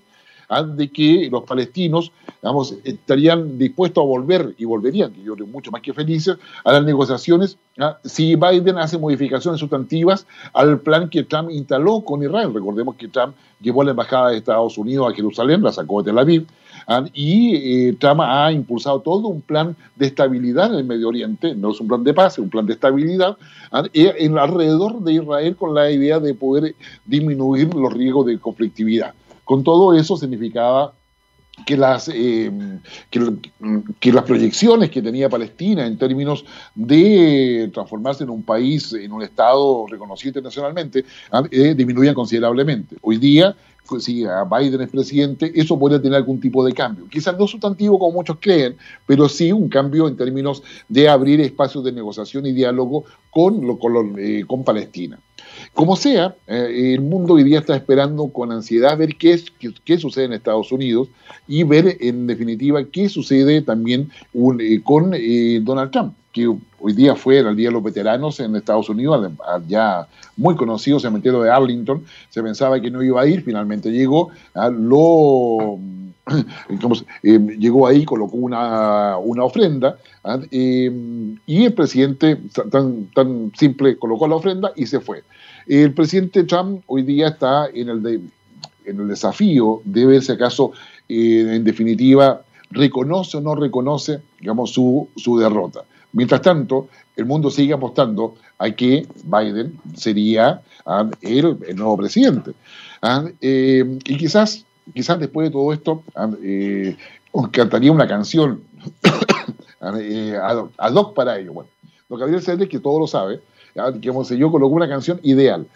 de 0.76 0.92
que 0.92 1.30
los 1.32 1.44
palestinos 1.44 2.12
estarían 2.84 3.58
dispuestos 3.58 4.04
a 4.04 4.06
volver 4.06 4.54
y 4.58 4.66
volverían, 4.66 5.12
que 5.12 5.24
yo 5.24 5.36
creo 5.36 5.48
mucho 5.48 5.72
más 5.72 5.82
que 5.82 5.94
felices, 5.94 6.38
a 6.64 6.72
las 6.72 6.84
negociaciones 6.84 7.58
¿ah? 7.80 7.98
si 8.04 8.36
Biden 8.36 8.78
hace 8.78 8.98
modificaciones 8.98 9.60
sustantivas 9.60 10.26
al 10.54 10.80
plan 10.80 11.10
que 11.10 11.24
Trump 11.24 11.50
instaló 11.50 12.02
con 12.02 12.24
Israel. 12.24 12.54
Recordemos 12.54 12.96
que 12.96 13.08
Trump 13.08 13.36
llevó 13.62 13.82
a 13.82 13.86
la 13.86 13.92
embajada 13.92 14.30
de 14.30 14.38
Estados 14.38 14.78
Unidos 14.78 15.12
a 15.12 15.16
Jerusalén, 15.16 15.64
la 15.64 15.72
sacó 15.72 16.02
de 16.02 16.12
Tel 16.12 16.20
Aviv, 16.20 16.46
¿ah? 16.88 17.04
y 17.14 17.88
eh, 17.88 17.94
Trump 18.00 18.22
ha 18.22 18.52
impulsado 18.52 19.02
todo 19.02 19.28
un 19.28 19.42
plan 19.42 19.76
de 19.96 20.08
estabilidad 20.08 20.72
en 20.72 20.80
el 20.80 20.86
Medio 20.86 21.08
Oriente, 21.08 21.56
no 21.56 21.72
es 21.72 21.80
un 21.80 21.88
plan 21.88 22.04
de 22.04 22.14
paz, 22.14 22.34
es 22.34 22.40
un 22.40 22.50
plan 22.50 22.66
de 22.66 22.74
estabilidad, 22.74 23.38
¿ah? 23.72 23.84
en, 23.94 24.38
alrededor 24.38 25.02
de 25.02 25.14
Israel 25.14 25.56
con 25.56 25.74
la 25.74 25.90
idea 25.90 26.20
de 26.20 26.34
poder 26.34 26.76
disminuir 27.06 27.74
los 27.74 27.92
riesgos 27.94 28.26
de 28.28 28.38
conflictividad. 28.40 29.14
Con 29.46 29.64
todo 29.64 29.94
eso 29.94 30.18
significaba 30.18 30.94
que 31.66 31.78
las, 31.78 32.10
eh, 32.14 32.52
que, 33.10 34.12
las 34.12 34.24
proyecciones 34.24 34.90
que 34.90 35.02
tenía 35.02 35.30
Palestina 35.30 35.86
en 35.86 35.98
términos 35.98 36.44
de 36.74 37.70
transformarse 37.74 38.24
en 38.24 38.30
un 38.30 38.44
país, 38.44 38.92
en 38.94 39.12
un 39.12 39.22
Estado 39.22 39.86
reconocido 39.88 40.30
internacionalmente, 40.30 41.06
ah, 41.32 41.44
eh, 41.50 41.74
disminuían 41.74 42.14
considerablemente. 42.14 42.98
Hoy 43.02 43.18
día, 43.18 43.56
pues, 43.88 44.04
si 44.04 44.24
Biden 44.24 44.82
es 44.82 44.90
presidente, 44.90 45.52
eso 45.56 45.80
podría 45.80 46.02
tener 46.02 46.18
algún 46.18 46.40
tipo 46.40 46.66
de 46.66 46.74
cambio. 46.74 47.08
Quizás 47.08 47.38
no 47.38 47.48
sustantivo 47.48 48.00
como 48.00 48.14
muchos 48.14 48.38
creen, 48.42 48.76
pero 49.06 49.30
sí 49.30 49.52
un 49.52 49.70
cambio 49.70 50.08
en 50.08 50.18
términos 50.18 50.64
de 50.90 51.08
abrir 51.08 51.40
espacios 51.40 51.84
de 51.84 51.92
negociación 51.92 52.46
y 52.48 52.52
diálogo 52.52 53.06
con, 53.30 53.78
con, 53.78 54.16
eh, 54.20 54.44
con 54.48 54.64
Palestina. 54.64 55.20
Como 55.76 55.98
sea, 55.98 56.34
eh, 56.48 56.94
el 56.94 57.02
mundo 57.02 57.34
hoy 57.34 57.44
día 57.44 57.60
está 57.60 57.76
esperando 57.76 58.30
con 58.30 58.50
ansiedad 58.50 58.98
ver 58.98 59.18
qué, 59.18 59.34
es, 59.34 59.52
qué, 59.84 59.98
sucede 59.98 60.24
en 60.24 60.32
Estados 60.32 60.72
Unidos 60.72 61.10
y 61.50 61.64
ver 61.64 61.98
en 62.00 62.28
definitiva 62.28 62.86
qué 62.86 63.10
sucede 63.10 63.62
también 63.62 64.10
eh, 64.34 64.82
con 64.82 65.14
eh, 65.14 65.60
Donald 65.62 65.92
Trump, 65.92 66.14
que 66.36 66.48
hoy 66.48 66.92
día 66.92 67.16
fue 67.16 67.40
el 67.40 67.56
Día 67.56 67.70
de 67.70 67.74
los 67.74 67.82
Veteranos 67.82 68.42
en 68.42 68.58
Estados 68.58 68.90
Unidos, 68.90 69.32
ya 69.70 70.06
muy 70.36 70.58
conocido, 70.58 71.00
cementerio 71.00 71.42
de 71.42 71.50
Arlington, 71.50 72.04
se 72.30 72.44
pensaba 72.44 72.82
que 72.82 72.92
no 72.92 73.02
iba 73.02 73.22
a 73.22 73.26
ir, 73.26 73.42
finalmente 73.42 73.90
llegó, 73.90 74.32
a 74.54 74.70
lo 74.70 75.80
llegó 77.24 77.88
ahí, 77.88 78.04
colocó 78.04 78.36
una, 78.36 79.18
una 79.18 79.46
ofrenda 79.46 79.98
y 80.58 81.64
el 81.64 81.74
presidente 81.74 82.38
tan, 82.70 83.06
tan 83.16 83.54
simple 83.58 83.98
colocó 83.98 84.28
la 84.28 84.36
ofrenda 84.36 84.74
y 84.76 84.88
se 84.88 85.00
fue. 85.00 85.24
El 85.68 85.94
presidente 85.94 86.44
Trump 86.44 86.84
hoy 86.88 87.04
día 87.04 87.30
está 87.30 87.70
en 87.74 87.88
el, 87.88 88.06
en 88.84 89.00
el 89.00 89.08
desafío 89.08 89.82
de 89.86 90.06
ver 90.06 90.22
si 90.22 90.34
acaso, 90.34 90.74
eh, 91.08 91.54
en 91.56 91.64
definitiva, 91.64 92.42
reconoce 92.72 93.38
o 93.38 93.42
no 93.42 93.56
reconoce, 93.56 94.20
digamos, 94.42 94.72
su, 94.72 95.08
su 95.16 95.40
derrota. 95.40 95.86
Mientras 96.16 96.42
tanto, 96.42 96.88
el 97.18 97.26
mundo 97.26 97.52
sigue 97.52 97.74
apostando 97.74 98.36
a 98.58 98.72
que 98.72 99.06
Biden 99.26 99.78
sería 99.96 100.62
ah, 100.86 101.10
el, 101.22 101.76
nuevo 101.76 101.98
presidente. 101.98 102.52
Ah, 103.02 103.26
eh, 103.42 104.00
y 104.06 104.18
quizás, 104.18 104.66
quizás 104.94 105.20
después 105.20 105.50
de 105.50 105.52
todo 105.52 105.74
esto, 105.74 106.04
ah, 106.16 106.30
eh, 106.42 106.96
cantaría 107.52 107.92
una 107.92 108.08
canción 108.08 108.62
ad 109.82 110.94
hoc 110.96 111.14
para 111.14 111.38
ello. 111.38 111.52
Bueno, 111.52 111.70
lo 112.08 112.18
que 112.18 112.24
habría 112.24 112.68
que 112.68 112.80
todo 112.80 112.98
lo 112.98 113.08
sabe, 113.08 113.42
digamos, 113.96 114.30
yo 114.30 114.50
coloco 114.50 114.74
una 114.74 114.88
canción 114.88 115.20
ideal. 115.22 115.68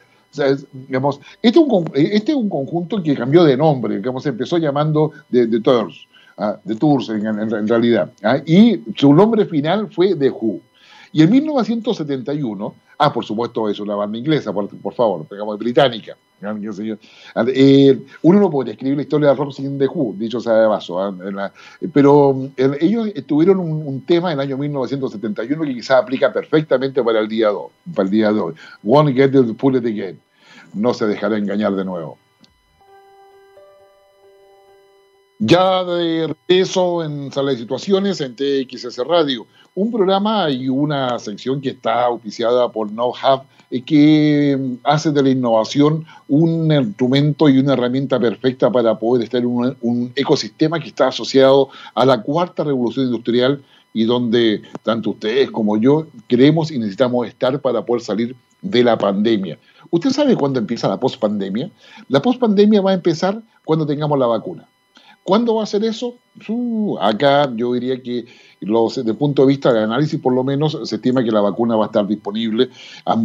digamos, 0.71 1.19
este, 1.41 1.59
es 1.59 1.65
un, 1.67 1.91
este 1.93 2.31
es 2.31 2.37
un 2.37 2.49
conjunto 2.49 3.03
que 3.03 3.13
cambió 3.13 3.43
de 3.43 3.57
nombre, 3.57 3.97
digamos, 3.97 4.23
se 4.23 4.29
empezó 4.29 4.57
llamando 4.57 5.11
The, 5.31 5.59
Tours, 5.59 6.07
The 6.65 6.75
Tours 6.75 7.09
en, 7.09 7.67
realidad, 7.67 8.11
¿ah? 8.23 8.37
y 8.45 8.79
su 8.95 9.13
nombre 9.13 9.45
final 9.45 9.91
fue 9.91 10.15
The 10.15 10.29
Who. 10.29 10.61
Y 11.11 11.23
en 11.23 11.31
1971, 11.31 12.75
ah, 12.97 13.11
por 13.11 13.25
supuesto, 13.25 13.69
es 13.69 13.79
una 13.79 13.95
banda 13.95 14.17
inglesa, 14.17 14.53
por, 14.53 14.69
por 14.69 14.93
favor, 14.93 15.27
digamos, 15.29 15.57
británica, 15.57 16.15
eh, 17.53 17.99
uno 18.21 18.39
no 18.39 18.49
podría 18.49 18.73
escribir 18.73 18.95
la 18.95 19.01
historia 19.01 19.29
de 19.29 19.35
rock 19.35 19.51
sin 19.51 19.77
The 19.77 19.87
Who, 19.87 20.15
dicho 20.17 20.39
sea 20.39 20.53
de 20.53 20.67
vaso, 20.67 21.01
¿ah? 21.01 21.13
pero 21.91 22.49
ellos 22.79 23.11
tuvieron 23.25 23.59
un, 23.59 24.01
tema 24.05 24.31
en 24.31 24.39
el 24.39 24.47
año 24.47 24.57
1971 24.57 25.63
que 25.63 25.73
quizás 25.73 26.01
aplica 26.01 26.31
perfectamente 26.31 27.03
para 27.03 27.19
el 27.19 27.27
día 27.27 27.47
de 27.47 27.55
hoy. 27.55 27.69
Para 27.93 28.05
el 28.05 28.11
día 28.11 28.31
de 28.31 28.39
hoy. 28.39 28.53
Won't 28.83 29.15
get 29.15 29.31
the 29.31 29.43
pull 29.53 29.75
it 29.75 29.85
again. 29.85 30.19
No 30.73 30.93
se 30.93 31.07
dejará 31.07 31.37
engañar 31.37 31.75
de 31.75 31.83
nuevo. 31.83 32.17
Ya 35.41 35.85
de 35.85 36.27
regreso 36.27 37.01
en 37.01 37.31
Sala 37.31 37.51
de 37.51 37.57
Situaciones 37.59 38.19
en 38.19 38.35
TXS 38.35 38.97
Radio, 39.07 39.47
un 39.73 39.89
programa 39.89 40.49
y 40.49 40.67
una 40.67 41.17
sección 41.17 41.61
que 41.61 41.69
está 41.69 42.07
auspiciada 42.07 42.69
por 42.69 42.91
KnowHub 42.91 43.43
eh, 43.71 43.81
que 43.81 44.59
hace 44.83 45.11
de 45.11 45.23
la 45.23 45.29
innovación 45.29 46.05
un 46.27 46.69
instrumento 46.73 47.47
y 47.47 47.57
una 47.57 47.71
herramienta 47.71 48.19
perfecta 48.19 48.69
para 48.69 48.99
poder 48.99 49.23
estar 49.23 49.39
en 49.39 49.77
un, 49.79 50.11
ecosistema 50.13 50.77
que 50.77 50.89
está 50.89 51.07
asociado 51.07 51.69
a 51.95 52.05
la 52.05 52.21
cuarta 52.21 52.65
revolución 52.65 53.05
industrial 53.05 53.63
y 53.93 54.03
donde 54.03 54.61
tanto 54.83 55.11
ustedes 55.11 55.51
como 55.51 55.77
yo 55.77 56.07
queremos 56.27 56.69
y 56.69 56.79
necesitamos 56.79 57.25
estar 57.25 57.61
para 57.61 57.85
poder 57.85 58.01
salir 58.03 58.35
de 58.61 58.83
la 58.83 58.97
pandemia. 58.97 59.57
¿Usted 59.89 60.09
sabe 60.09 60.35
cuándo 60.35 60.59
empieza 60.59 60.89
la 60.89 60.99
pospandemia? 60.99 61.71
La 62.09 62.21
pospandemia 62.21 62.81
va 62.81 62.91
a 62.91 62.95
empezar 62.95 63.41
cuando 63.63 63.87
tengamos 63.87 64.19
la 64.19 64.27
vacuna. 64.27 64.67
¿Cuándo 65.23 65.55
va 65.55 65.63
a 65.63 65.67
ser 65.67 65.83
eso? 65.83 66.15
Acá 67.01 67.51
yo 67.55 67.73
diría 67.73 68.01
que 68.01 68.25
los, 68.61 68.95
desde 68.95 69.11
el 69.11 69.17
punto 69.17 69.43
de 69.43 69.49
vista 69.49 69.71
del 69.71 69.83
análisis, 69.83 70.19
por 70.19 70.33
lo 70.33 70.43
menos, 70.43 70.77
se 70.83 70.95
estima 70.95 71.23
que 71.23 71.31
la 71.31 71.41
vacuna 71.41 71.75
va 71.75 71.85
a 71.85 71.87
estar 71.87 72.07
disponible 72.07 72.69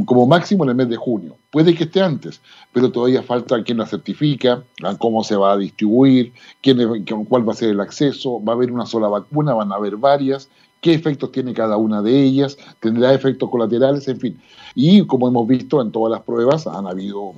como 0.04 0.26
máximo 0.26 0.64
en 0.64 0.70
el 0.70 0.76
mes 0.76 0.88
de 0.88 0.96
junio. 0.96 1.37
Puede 1.50 1.74
que 1.74 1.85
esté 1.85 2.02
antes, 2.02 2.40
pero 2.72 2.90
todavía 2.90 3.22
falta 3.22 3.62
quién 3.62 3.78
la 3.78 3.87
certifica, 3.87 4.62
cómo 4.98 5.24
se 5.24 5.37
va 5.37 5.52
a 5.52 5.57
distribuir, 5.57 6.33
quién, 6.61 7.04
cuál 7.28 7.48
va 7.48 7.52
a 7.52 7.57
ser 7.57 7.70
el 7.70 7.80
acceso, 7.80 8.42
va 8.44 8.52
a 8.52 8.57
haber 8.57 8.70
una 8.70 8.87
sola 8.87 9.09
vacuna, 9.09 9.54
van 9.54 9.72
a 9.72 9.76
haber 9.76 9.96
varias, 9.96 10.48
qué 10.85 10.92
efectos 10.92 11.33
tiene 11.33 11.55
cada 11.55 11.79
una 11.79 12.03
de 12.03 12.23
ellas, 12.23 12.59
tendrá 12.79 13.14
efectos 13.14 13.49
colaterales, 13.49 14.07
en 14.07 14.20
fin. 14.20 14.38
Y 14.75 15.07
como 15.07 15.27
hemos 15.27 15.49
visto 15.49 15.81
en 15.81 15.90
todas 15.90 16.11
las 16.11 16.20
pruebas, 16.20 16.66
han 16.66 16.87
habido, 16.87 17.33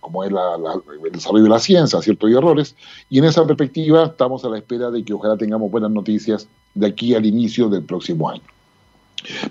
como 0.00 0.22
es 0.22 0.30
el 0.30 1.10
desarrollo 1.12 1.42
de 1.42 1.50
la 1.50 1.58
ciencia, 1.58 2.00
ciertos 2.00 2.30
errores, 2.30 2.76
y 3.10 3.18
en 3.18 3.24
esa 3.24 3.44
perspectiva 3.44 4.04
estamos 4.04 4.44
a 4.44 4.48
la 4.50 4.58
espera 4.58 4.92
de 4.92 5.04
que 5.04 5.12
ojalá 5.12 5.36
tengamos 5.36 5.72
buenas 5.72 5.90
noticias 5.90 6.46
de 6.74 6.86
aquí 6.86 7.16
al 7.16 7.26
inicio 7.26 7.68
del 7.68 7.82
próximo 7.82 8.30
año. 8.30 8.42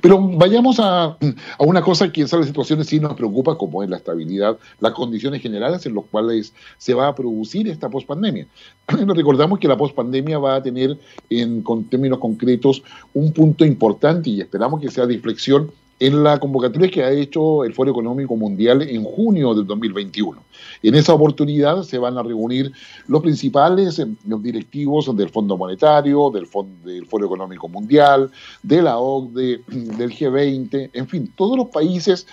Pero 0.02 0.20
vayamos 0.20 0.78
a, 0.80 1.18
una 1.60 1.82
cosa 1.82 2.12
que 2.12 2.22
en 2.22 2.26
esas 2.26 2.46
situaciones 2.46 2.88
sí 2.88 3.00
nos 3.00 3.16
preocupa, 3.16 3.58
como 3.58 3.84
es 3.84 3.90
la 3.90 3.98
estabilidad, 3.98 4.58
las 4.80 4.94
condiciones 4.94 5.42
generales 5.42 5.86
en 5.86 5.96
las 5.96 6.06
cuales 6.06 6.54
se 6.78 6.94
va 6.94 7.08
a 7.08 7.16
producir 7.16 7.68
esta 7.68 7.90
pospandemia. 7.90 8.48
Recordamos 8.88 9.60
que 9.60 9.68
la 9.68 9.78
pospandemia 9.78 10.40
va 10.40 10.56
a 10.56 10.64
tener, 10.64 10.98
en 11.30 11.62
con 11.62 11.84
términos 11.86 12.20
concretos, 12.20 12.84
un 13.14 13.32
punto 13.34 13.66
importante 13.66 14.30
y 14.30 14.42
esperamos 14.42 14.82
que 14.82 14.90
sea 14.90 15.06
de 15.06 15.16
inflexión 15.16 15.72
en 16.00 16.24
la 16.24 16.40
convocatoria 16.40 16.90
que 16.90 17.04
ha 17.04 17.12
hecho 17.12 17.64
el 17.64 17.74
Foro 17.74 17.92
Económico 17.92 18.36
Mundial 18.36 18.82
en 18.84 19.04
junio 19.04 19.54
del 19.54 19.66
2021. 19.66 20.40
En 20.84 20.96
esa 20.96 21.14
oportunidad 21.14 21.84
se 21.84 21.98
van 21.98 22.18
a 22.18 22.24
reunir 22.24 22.72
los 23.08 23.22
principales 23.22 24.00
eh, 24.00 24.08
los 24.28 24.42
directivos 24.42 25.16
del 25.16 25.30
Fondo 25.30 25.58
Monetario, 25.58 26.30
del, 26.30 26.48
del 26.84 27.06
Foro 27.06 27.26
Económico 27.26 27.68
Mundial, 27.68 28.30
de 28.64 28.82
la 28.82 28.98
OCDE, 28.98 29.62
del 29.68 30.12
G20, 30.12 30.92
en 30.94 31.08
fin, 31.08 31.32
todos 31.36 31.58
los 31.58 31.68
países 31.68 32.28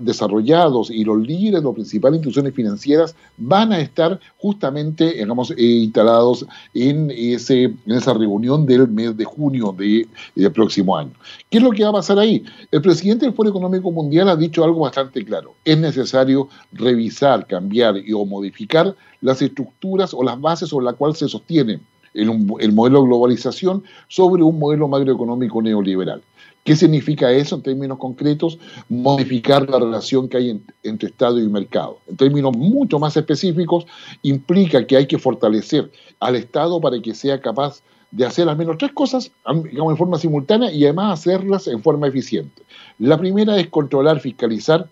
desarrollados 0.00 0.90
y 0.90 1.04
los 1.04 1.18
líderes 1.18 1.60
de 1.60 1.66
las 1.66 1.74
principales 1.74 2.18
instituciones 2.18 2.54
financieras 2.54 3.14
van 3.36 3.72
a 3.72 3.80
estar 3.80 4.18
justamente, 4.38 5.14
digamos, 5.14 5.50
eh, 5.52 5.56
instalados 5.58 6.46
en, 6.74 7.10
ese, 7.10 7.64
en 7.64 7.92
esa 7.92 8.14
reunión 8.14 8.66
del 8.66 8.88
mes 8.88 9.16
de 9.16 9.24
junio 9.24 9.74
del 9.76 10.08
de, 10.34 10.50
próximo 10.50 10.96
año. 10.96 11.12
¿Qué 11.50 11.58
es 11.58 11.64
lo 11.64 11.70
que 11.70 11.82
va 11.84 11.90
a 11.90 11.94
pasar 11.94 12.18
ahí? 12.18 12.44
El 12.70 12.82
presidente 12.82 13.07
presidente 13.08 13.24
del 13.24 13.34
Foro 13.34 13.48
Económico 13.48 13.90
Mundial 13.90 14.28
ha 14.28 14.36
dicho 14.36 14.62
algo 14.62 14.80
bastante 14.80 15.24
claro. 15.24 15.54
Es 15.64 15.78
necesario 15.78 16.48
revisar, 16.72 17.46
cambiar 17.46 17.96
y, 17.96 18.12
o 18.12 18.26
modificar 18.26 18.94
las 19.22 19.40
estructuras 19.40 20.12
o 20.12 20.22
las 20.22 20.38
bases 20.38 20.68
sobre 20.68 20.84
las 20.84 20.94
cuales 20.94 21.16
se 21.16 21.26
sostiene 21.26 21.80
el, 22.12 22.28
el 22.60 22.72
modelo 22.72 23.00
de 23.00 23.06
globalización 23.06 23.82
sobre 24.08 24.42
un 24.42 24.58
modelo 24.58 24.88
macroeconómico 24.88 25.62
neoliberal. 25.62 26.20
¿Qué 26.64 26.76
significa 26.76 27.32
eso 27.32 27.56
en 27.56 27.62
términos 27.62 27.96
concretos? 27.96 28.58
Modificar 28.90 29.66
la 29.70 29.78
relación 29.78 30.28
que 30.28 30.36
hay 30.36 30.62
entre 30.82 31.08
Estado 31.08 31.40
y 31.40 31.48
mercado. 31.48 32.00
En 32.08 32.16
términos 32.18 32.54
mucho 32.58 32.98
más 32.98 33.16
específicos, 33.16 33.86
implica 34.20 34.86
que 34.86 34.98
hay 34.98 35.06
que 35.06 35.16
fortalecer 35.16 35.90
al 36.20 36.36
Estado 36.36 36.78
para 36.78 37.00
que 37.00 37.14
sea 37.14 37.40
capaz 37.40 37.82
de 38.10 38.24
hacer 38.24 38.48
al 38.48 38.56
menos 38.56 38.78
tres 38.78 38.92
cosas 38.92 39.30
digamos, 39.70 39.92
en 39.92 39.96
forma 39.96 40.18
simultánea 40.18 40.72
y 40.72 40.84
además 40.84 41.20
hacerlas 41.20 41.68
en 41.68 41.82
forma 41.82 42.08
eficiente. 42.08 42.62
La 42.98 43.18
primera 43.18 43.56
es 43.58 43.68
controlar, 43.68 44.20
fiscalizar 44.20 44.88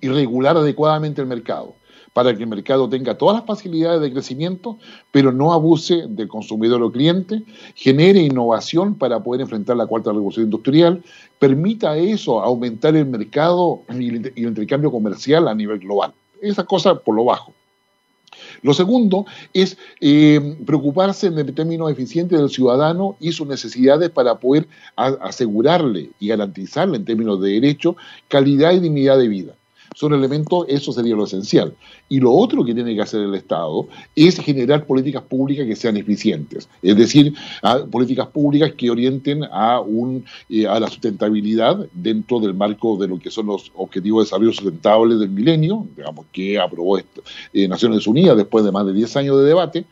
y 0.00 0.08
regular 0.08 0.56
adecuadamente 0.56 1.20
el 1.20 1.26
mercado 1.26 1.74
para 2.12 2.34
que 2.34 2.42
el 2.42 2.48
mercado 2.48 2.88
tenga 2.88 3.16
todas 3.16 3.36
las 3.36 3.46
facilidades 3.46 4.00
de 4.00 4.12
crecimiento, 4.12 4.78
pero 5.12 5.32
no 5.32 5.52
abuse 5.52 6.06
del 6.08 6.28
consumidor 6.28 6.82
o 6.82 6.90
cliente, 6.90 7.42
genere 7.74 8.20
innovación 8.20 8.96
para 8.96 9.22
poder 9.22 9.42
enfrentar 9.42 9.76
la 9.76 9.86
cuarta 9.86 10.10
revolución 10.10 10.46
industrial, 10.46 11.02
permita 11.38 11.96
eso 11.96 12.40
aumentar 12.40 12.96
el 12.96 13.06
mercado 13.06 13.82
y 13.90 14.08
el 14.08 14.32
intercambio 14.36 14.90
comercial 14.90 15.46
a 15.46 15.54
nivel 15.54 15.78
global. 15.78 16.12
Esa 16.42 16.64
cosa 16.64 16.96
por 16.96 17.14
lo 17.14 17.24
bajo. 17.24 17.52
Lo 18.62 18.74
segundo 18.74 19.26
es 19.52 19.76
eh, 20.00 20.56
preocuparse 20.66 21.28
en 21.28 21.38
el 21.38 21.54
término 21.54 21.88
eficiente 21.88 22.36
del 22.36 22.50
ciudadano 22.50 23.16
y 23.20 23.32
sus 23.32 23.46
necesidades 23.46 24.10
para 24.10 24.38
poder 24.38 24.66
asegurarle 24.96 26.10
y 26.18 26.28
garantizarle 26.28 26.96
en 26.96 27.04
términos 27.04 27.40
de 27.40 27.50
derecho 27.50 27.96
calidad 28.28 28.72
y 28.72 28.80
dignidad 28.80 29.18
de 29.18 29.28
vida 29.28 29.54
son 29.94 30.14
elementos, 30.14 30.64
eso 30.68 30.92
sería 30.92 31.14
lo 31.14 31.24
esencial. 31.24 31.74
Y 32.08 32.20
lo 32.20 32.32
otro 32.32 32.64
que 32.64 32.74
tiene 32.74 32.94
que 32.94 33.02
hacer 33.02 33.20
el 33.20 33.34
Estado 33.34 33.88
es 34.14 34.38
generar 34.40 34.86
políticas 34.86 35.22
públicas 35.22 35.66
que 35.66 35.76
sean 35.76 35.96
eficientes, 35.96 36.68
es 36.82 36.96
decir, 36.96 37.34
políticas 37.90 38.28
públicas 38.28 38.72
que 38.76 38.90
orienten 38.90 39.44
a, 39.44 39.80
un, 39.80 40.24
eh, 40.48 40.66
a 40.66 40.80
la 40.80 40.88
sustentabilidad 40.88 41.86
dentro 41.92 42.40
del 42.40 42.54
marco 42.54 42.96
de 42.96 43.08
lo 43.08 43.18
que 43.18 43.30
son 43.30 43.46
los 43.46 43.70
objetivos 43.74 44.22
de 44.22 44.26
desarrollo 44.26 44.52
sustentable 44.52 45.16
del 45.16 45.30
milenio, 45.30 45.86
digamos, 45.96 46.26
que 46.32 46.58
aprobó 46.58 46.98
eh, 46.98 47.68
Naciones 47.68 48.06
Unidas 48.06 48.36
después 48.36 48.64
de 48.64 48.72
más 48.72 48.86
de 48.86 48.92
10 48.92 49.16
años 49.16 49.38
de 49.38 49.44
debate. 49.44 49.84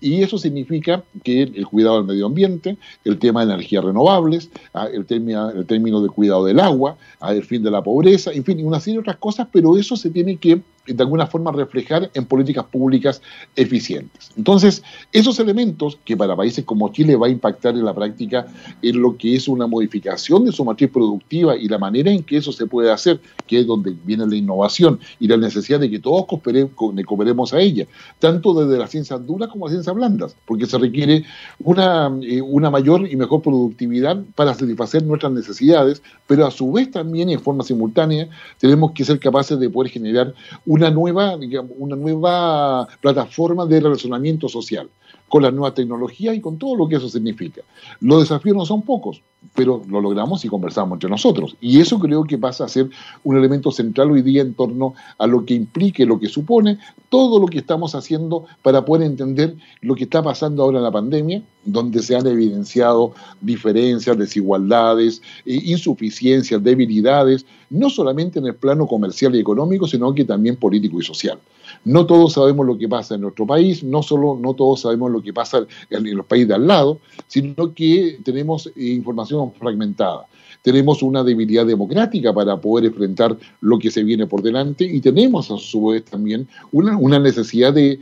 Y 0.00 0.22
eso 0.22 0.38
significa 0.38 1.02
que 1.22 1.42
el 1.42 1.66
cuidado 1.66 1.96
del 1.96 2.06
medio 2.06 2.26
ambiente, 2.26 2.76
el 3.04 3.18
tema 3.18 3.44
de 3.44 3.52
energías 3.52 3.84
renovables, 3.84 4.50
¿ah? 4.74 4.88
el, 4.92 5.06
término, 5.06 5.50
el 5.50 5.66
término 5.66 6.02
de 6.02 6.08
cuidado 6.08 6.44
del 6.44 6.60
agua, 6.60 6.96
¿ah? 7.20 7.32
el 7.32 7.44
fin 7.44 7.62
de 7.62 7.70
la 7.70 7.82
pobreza, 7.82 8.32
en 8.32 8.44
fin, 8.44 8.64
una 8.64 8.80
serie 8.80 8.94
de 8.94 9.00
otras 9.00 9.16
cosas, 9.16 9.48
pero 9.50 9.76
eso 9.76 9.96
se 9.96 10.10
tiene 10.10 10.36
que 10.36 10.60
de 10.86 11.02
alguna 11.02 11.26
forma 11.26 11.52
reflejar 11.52 12.10
en 12.14 12.24
políticas 12.24 12.64
públicas 12.64 13.22
eficientes. 13.54 14.30
Entonces, 14.36 14.82
esos 15.12 15.38
elementos 15.38 15.98
que 16.04 16.16
para 16.16 16.34
países 16.34 16.64
como 16.64 16.90
Chile 16.90 17.16
va 17.16 17.26
a 17.26 17.30
impactar 17.30 17.74
en 17.74 17.84
la 17.84 17.94
práctica 17.94 18.46
en 18.82 19.00
lo 19.00 19.16
que 19.16 19.36
es 19.36 19.48
una 19.48 19.66
modificación 19.66 20.44
de 20.44 20.52
su 20.52 20.64
matriz 20.64 20.90
productiva 20.90 21.56
y 21.56 21.68
la 21.68 21.78
manera 21.78 22.10
en 22.10 22.22
que 22.24 22.38
eso 22.38 22.52
se 22.52 22.66
puede 22.66 22.90
hacer, 22.90 23.20
que 23.46 23.60
es 23.60 23.66
donde 23.66 23.94
viene 24.04 24.26
la 24.26 24.34
innovación 24.34 24.98
y 25.20 25.28
la 25.28 25.36
necesidad 25.36 25.78
de 25.78 25.90
que 25.90 25.98
todos 25.98 26.26
cooperemos 26.26 27.52
a 27.52 27.60
ella, 27.60 27.86
tanto 28.18 28.54
desde 28.54 28.78
las 28.78 28.90
ciencias 28.90 29.24
duras 29.26 29.48
como 29.50 29.66
las 29.66 29.72
ciencias 29.72 29.94
blandas, 29.94 30.36
porque 30.46 30.66
se 30.66 30.78
requiere 30.78 31.24
una, 31.60 32.10
eh, 32.22 32.40
una 32.40 32.70
mayor 32.70 33.08
y 33.08 33.16
mejor 33.16 33.42
productividad 33.42 34.22
para 34.34 34.54
satisfacer 34.54 35.04
nuestras 35.04 35.32
necesidades, 35.32 36.02
pero 36.26 36.46
a 36.46 36.50
su 36.50 36.72
vez 36.72 36.90
también 36.90 37.30
en 37.30 37.40
forma 37.40 37.62
simultánea 37.62 38.28
tenemos 38.58 38.92
que 38.92 39.04
ser 39.04 39.18
capaces 39.18 39.58
de 39.58 39.70
poder 39.70 39.90
generar 39.90 40.34
una 40.72 40.90
nueva, 40.90 41.36
digamos, 41.36 41.72
una 41.78 41.94
nueva 41.96 42.88
plataforma 43.02 43.66
de 43.66 43.80
relacionamiento 43.80 44.48
social 44.48 44.88
con 45.32 45.42
las 45.42 45.54
nuevas 45.54 45.72
tecnologías 45.72 46.36
y 46.36 46.42
con 46.42 46.58
todo 46.58 46.76
lo 46.76 46.86
que 46.86 46.96
eso 46.96 47.08
significa. 47.08 47.62
Los 48.00 48.20
desafíos 48.20 48.54
no 48.54 48.66
son 48.66 48.82
pocos, 48.82 49.22
pero 49.54 49.82
lo 49.88 50.02
logramos 50.02 50.44
y 50.44 50.48
conversamos 50.48 50.96
entre 50.96 51.08
nosotros. 51.08 51.56
Y 51.58 51.80
eso 51.80 51.98
creo 51.98 52.24
que 52.24 52.36
pasa 52.36 52.66
a 52.66 52.68
ser 52.68 52.90
un 53.24 53.38
elemento 53.38 53.70
central 53.70 54.10
hoy 54.10 54.20
día 54.20 54.42
en 54.42 54.52
torno 54.52 54.92
a 55.16 55.26
lo 55.26 55.46
que 55.46 55.54
implique, 55.54 56.04
lo 56.04 56.20
que 56.20 56.28
supone 56.28 56.78
todo 57.08 57.40
lo 57.40 57.46
que 57.46 57.60
estamos 57.60 57.94
haciendo 57.94 58.44
para 58.60 58.84
poder 58.84 59.06
entender 59.06 59.56
lo 59.80 59.94
que 59.94 60.04
está 60.04 60.22
pasando 60.22 60.64
ahora 60.64 60.76
en 60.76 60.84
la 60.84 60.90
pandemia, 60.90 61.42
donde 61.64 62.02
se 62.02 62.14
han 62.14 62.26
evidenciado 62.26 63.14
diferencias, 63.40 64.18
desigualdades, 64.18 65.22
eh, 65.46 65.58
insuficiencias, 65.64 66.62
debilidades, 66.62 67.46
no 67.70 67.88
solamente 67.88 68.38
en 68.38 68.48
el 68.48 68.54
plano 68.54 68.86
comercial 68.86 69.34
y 69.34 69.40
económico, 69.40 69.86
sino 69.86 70.14
que 70.14 70.26
también 70.26 70.56
político 70.56 71.00
y 71.00 71.04
social. 71.04 71.38
No 71.84 72.06
todos 72.06 72.34
sabemos 72.34 72.66
lo 72.66 72.78
que 72.78 72.88
pasa 72.88 73.16
en 73.16 73.22
nuestro 73.22 73.46
país, 73.46 73.82
no 73.82 74.02
solo 74.02 74.38
no 74.40 74.54
todos 74.54 74.82
sabemos 74.82 75.10
lo 75.10 75.22
que 75.22 75.32
pasa 75.32 75.66
en 75.90 76.16
los 76.16 76.26
países 76.26 76.48
de 76.48 76.54
al 76.54 76.66
lado, 76.66 76.98
sino 77.26 77.74
que 77.74 78.18
tenemos 78.24 78.70
información 78.76 79.52
fragmentada. 79.52 80.26
Tenemos 80.62 81.02
una 81.02 81.24
debilidad 81.24 81.66
democrática 81.66 82.32
para 82.32 82.56
poder 82.56 82.86
enfrentar 82.86 83.36
lo 83.60 83.80
que 83.80 83.90
se 83.90 84.04
viene 84.04 84.28
por 84.28 84.42
delante 84.42 84.84
y 84.84 85.00
tenemos 85.00 85.50
a 85.50 85.58
su 85.58 85.86
vez 85.86 86.04
también 86.04 86.46
una, 86.70 87.18
necesidad 87.18 87.72
de, 87.72 87.98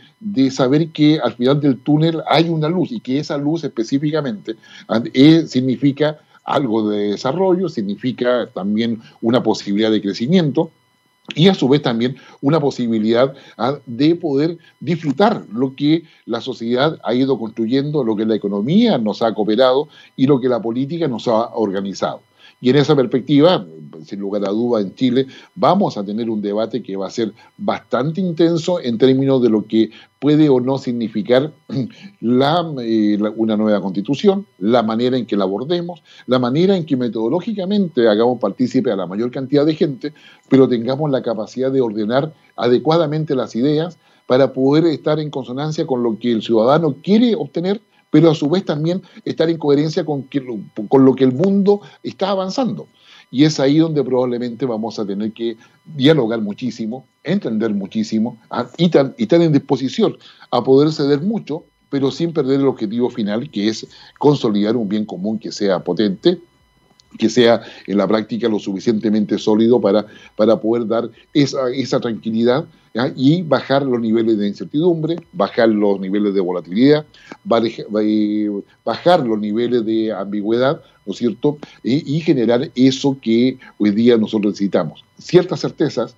saber 0.51 0.89
que 0.91 1.19
al 1.19 1.33
final 1.33 1.59
del 1.61 1.79
túnel 1.79 2.21
hay 2.29 2.51
una 2.51 2.69
luz 2.69 2.93
y 2.93 3.01
que 3.01 3.19
esa 3.19 3.39
luz 3.39 3.65
específicamente 3.65 4.57
eh, 5.15 5.47
significa 5.47 6.19
algo 6.45 6.91
de 6.91 7.13
desarrollo, 7.13 7.69
significa 7.71 8.47
también 8.53 9.01
una 9.23 9.43
posibilidad 9.43 9.91
de 9.91 10.03
crecimiento 10.03 10.71
y 11.35 11.49
a 11.49 11.55
su 11.55 11.69
vez 11.69 11.83
también 11.83 12.17
una 12.41 12.61
posibilidad 12.61 13.35
ah, 13.59 13.79
de 13.87 14.15
poder 14.17 14.59
disfrutar 14.81 15.45
lo 15.53 15.75
que 15.75 16.05
la 16.27 16.41
sociedad 16.41 16.99
ha 17.05 17.15
ido 17.15 17.39
construyendo, 17.39 18.05
lo 18.05 18.17
que 18.17 18.27
la 18.27 18.35
economía 18.35 18.99
nos 18.99 19.23
ha 19.23 19.35
cooperado 19.35 19.89
y 20.17 20.27
lo 20.27 20.41
que 20.41 20.49
la 20.49 20.61
política 20.61 21.09
nos 21.09 21.29
ha 21.29 21.55
organizado. 21.55 22.23
Y 22.61 22.71
en 22.71 22.77
esa 22.77 22.95
perspectiva, 22.95 23.67
sin 24.05 24.21
lugar 24.21 24.47
a 24.47 24.51
duda, 24.51 24.81
en 24.81 24.95
Chile 24.95 25.27
vamos 25.55 25.97
a 25.97 26.05
tener 26.05 26.29
un 26.29 26.43
debate 26.43 26.83
que 26.83 26.97
va 26.97 27.07
a 27.07 27.11
ser 27.11 27.33
bastante 27.57 28.21
intenso 28.21 28.81
en 28.81 28.99
términos 28.99 29.43
de 29.43 29.49
lo 29.51 29.67
que 29.67 29.91
puede 30.19 30.49
o 30.49 30.61
no 30.61 30.79
significar 30.79 31.53
la, 32.21 32.73
eh, 32.83 33.19
una 33.37 33.57
nueva 33.57 33.81
constitución, 33.81 34.47
la 34.59 34.83
manera 34.83 35.17
en 35.17 35.27
que 35.27 35.37
la 35.37 35.45
abordemos, 35.45 36.03
la 36.27 36.39
manera 36.39 36.77
en 36.77 36.85
que 36.85 36.97
metodológicamente 36.97 38.09
hagamos 38.09 38.39
partícipe 38.39 38.91
a 38.91 38.97
la 38.97 39.07
mayor 39.07 39.31
cantidad 39.31 39.65
de 39.65 39.75
gente, 39.75 40.13
pero 40.49 40.69
tengamos 40.69 41.11
la 41.11 41.23
capacidad 41.23 41.71
de 41.73 41.81
ordenar 41.81 42.35
adecuadamente 42.57 43.35
las 43.35 43.57
ideas 43.57 43.99
para 44.27 44.53
poder 44.53 44.87
estar 44.87 45.19
en 45.19 45.31
consonancia 45.31 45.87
con 45.87 46.03
lo 46.03 46.19
que 46.19 46.31
el 46.31 46.43
ciudadano 46.43 46.95
quiere 47.03 47.35
obtener 47.35 47.81
pero 48.11 48.31
a 48.31 48.35
su 48.35 48.49
vez 48.49 48.65
también 48.65 49.03
estar 49.25 49.49
en 49.49 49.59
coherencia 49.59 50.05
con, 50.05 50.29
con 50.89 51.05
lo 51.05 51.15
que 51.15 51.25
el 51.25 51.33
mundo 51.33 51.81
está 52.03 52.31
avanzando. 52.31 52.89
Y 53.31 53.45
es 53.45 53.61
ahí 53.61 53.79
donde 53.79 54.03
probablemente 54.03 54.67
vamos 54.67 54.99
a 54.99 55.07
tener 55.07 55.33
que 55.33 55.57
dialogar 55.85 56.41
muchísimo, 56.41 57.07
entender 57.23 57.73
muchísimo 57.73 58.39
y, 58.77 58.85
y 58.85 59.23
estar 59.23 59.41
en 59.41 59.53
disposición 59.53 60.17
a 60.51 60.65
poder 60.65 60.93
ceder 60.93 61.21
mucho, 61.21 61.65
pero 61.91 62.11
sin 62.11 62.33
perder 62.33 62.61
el 62.61 62.67
objetivo 62.67 63.09
final, 63.09 63.49
que 63.51 63.69
es 63.69 63.87
consolidar 64.19 64.77
un 64.77 64.89
bien 64.89 65.05
común 65.05 65.39
que 65.39 65.53
sea 65.53 65.79
potente, 65.85 66.41
que 67.19 67.29
sea 67.29 67.63
en 67.87 67.97
la 67.97 68.07
práctica 68.07 68.49
lo 68.49 68.59
suficientemente 68.59 69.39
sólido 69.39 69.81
para, 69.81 70.07
para 70.37 70.61
poder 70.61 70.87
dar 70.87 71.11
esa, 71.35 71.71
esa 71.71 72.01
tranquilidad 72.01 72.65
y 73.17 73.43
bajar 73.43 73.83
los 73.83 74.01
niveles 74.01 74.39
de 74.39 74.49
incertidumbre, 74.49 75.17
bajar 75.33 75.69
los 75.69 76.01
niveles 76.01 76.35
de 76.35 76.41
volatilidad, 76.41 77.07
bajar 77.45 79.27
los 79.27 79.39
niveles 79.39 79.85
de 79.85 80.13
ambigüedad, 80.13 80.83
¿no 81.07 81.13
es 81.13 81.19
cierto? 81.19 81.59
y 81.85 82.21
generar 82.21 82.71
eso 82.75 83.17
que 83.21 83.59
hoy 83.79 83.91
día 83.91 84.17
nosotros 84.17 84.55
necesitamos. 84.55 85.05
Ciertas 85.19 85.61
certezas, 85.61 86.17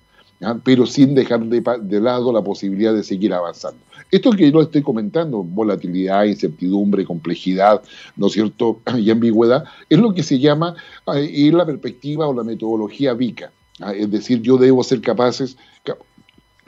pero 0.63 0.85
sin 0.85 1.15
dejar 1.15 1.45
de, 1.45 2.01
lado 2.01 2.33
la 2.33 2.41
posibilidad 2.41 2.93
de 2.93 3.03
seguir 3.03 3.33
avanzando. 3.33 3.79
Esto 4.13 4.29
que 4.29 4.51
yo 4.51 4.61
estoy 4.61 4.83
comentando, 4.83 5.41
volatilidad, 5.41 6.25
incertidumbre, 6.25 7.03
complejidad, 7.03 7.81
¿no 8.15 8.27
es 8.27 8.33
cierto?, 8.33 8.79
y 8.95 9.09
ambigüedad, 9.09 9.63
es 9.89 9.97
lo 9.97 10.13
que 10.13 10.21
se 10.21 10.37
llama 10.37 10.75
eh, 11.15 11.51
la 11.51 11.65
perspectiva 11.65 12.27
o 12.27 12.33
la 12.35 12.43
metodología 12.43 13.15
VICA. 13.15 13.51
¿ah? 13.79 13.91
Es 13.91 14.11
decir, 14.11 14.39
yo 14.43 14.57
debo 14.57 14.83
ser 14.83 15.01
capaces, 15.01 15.57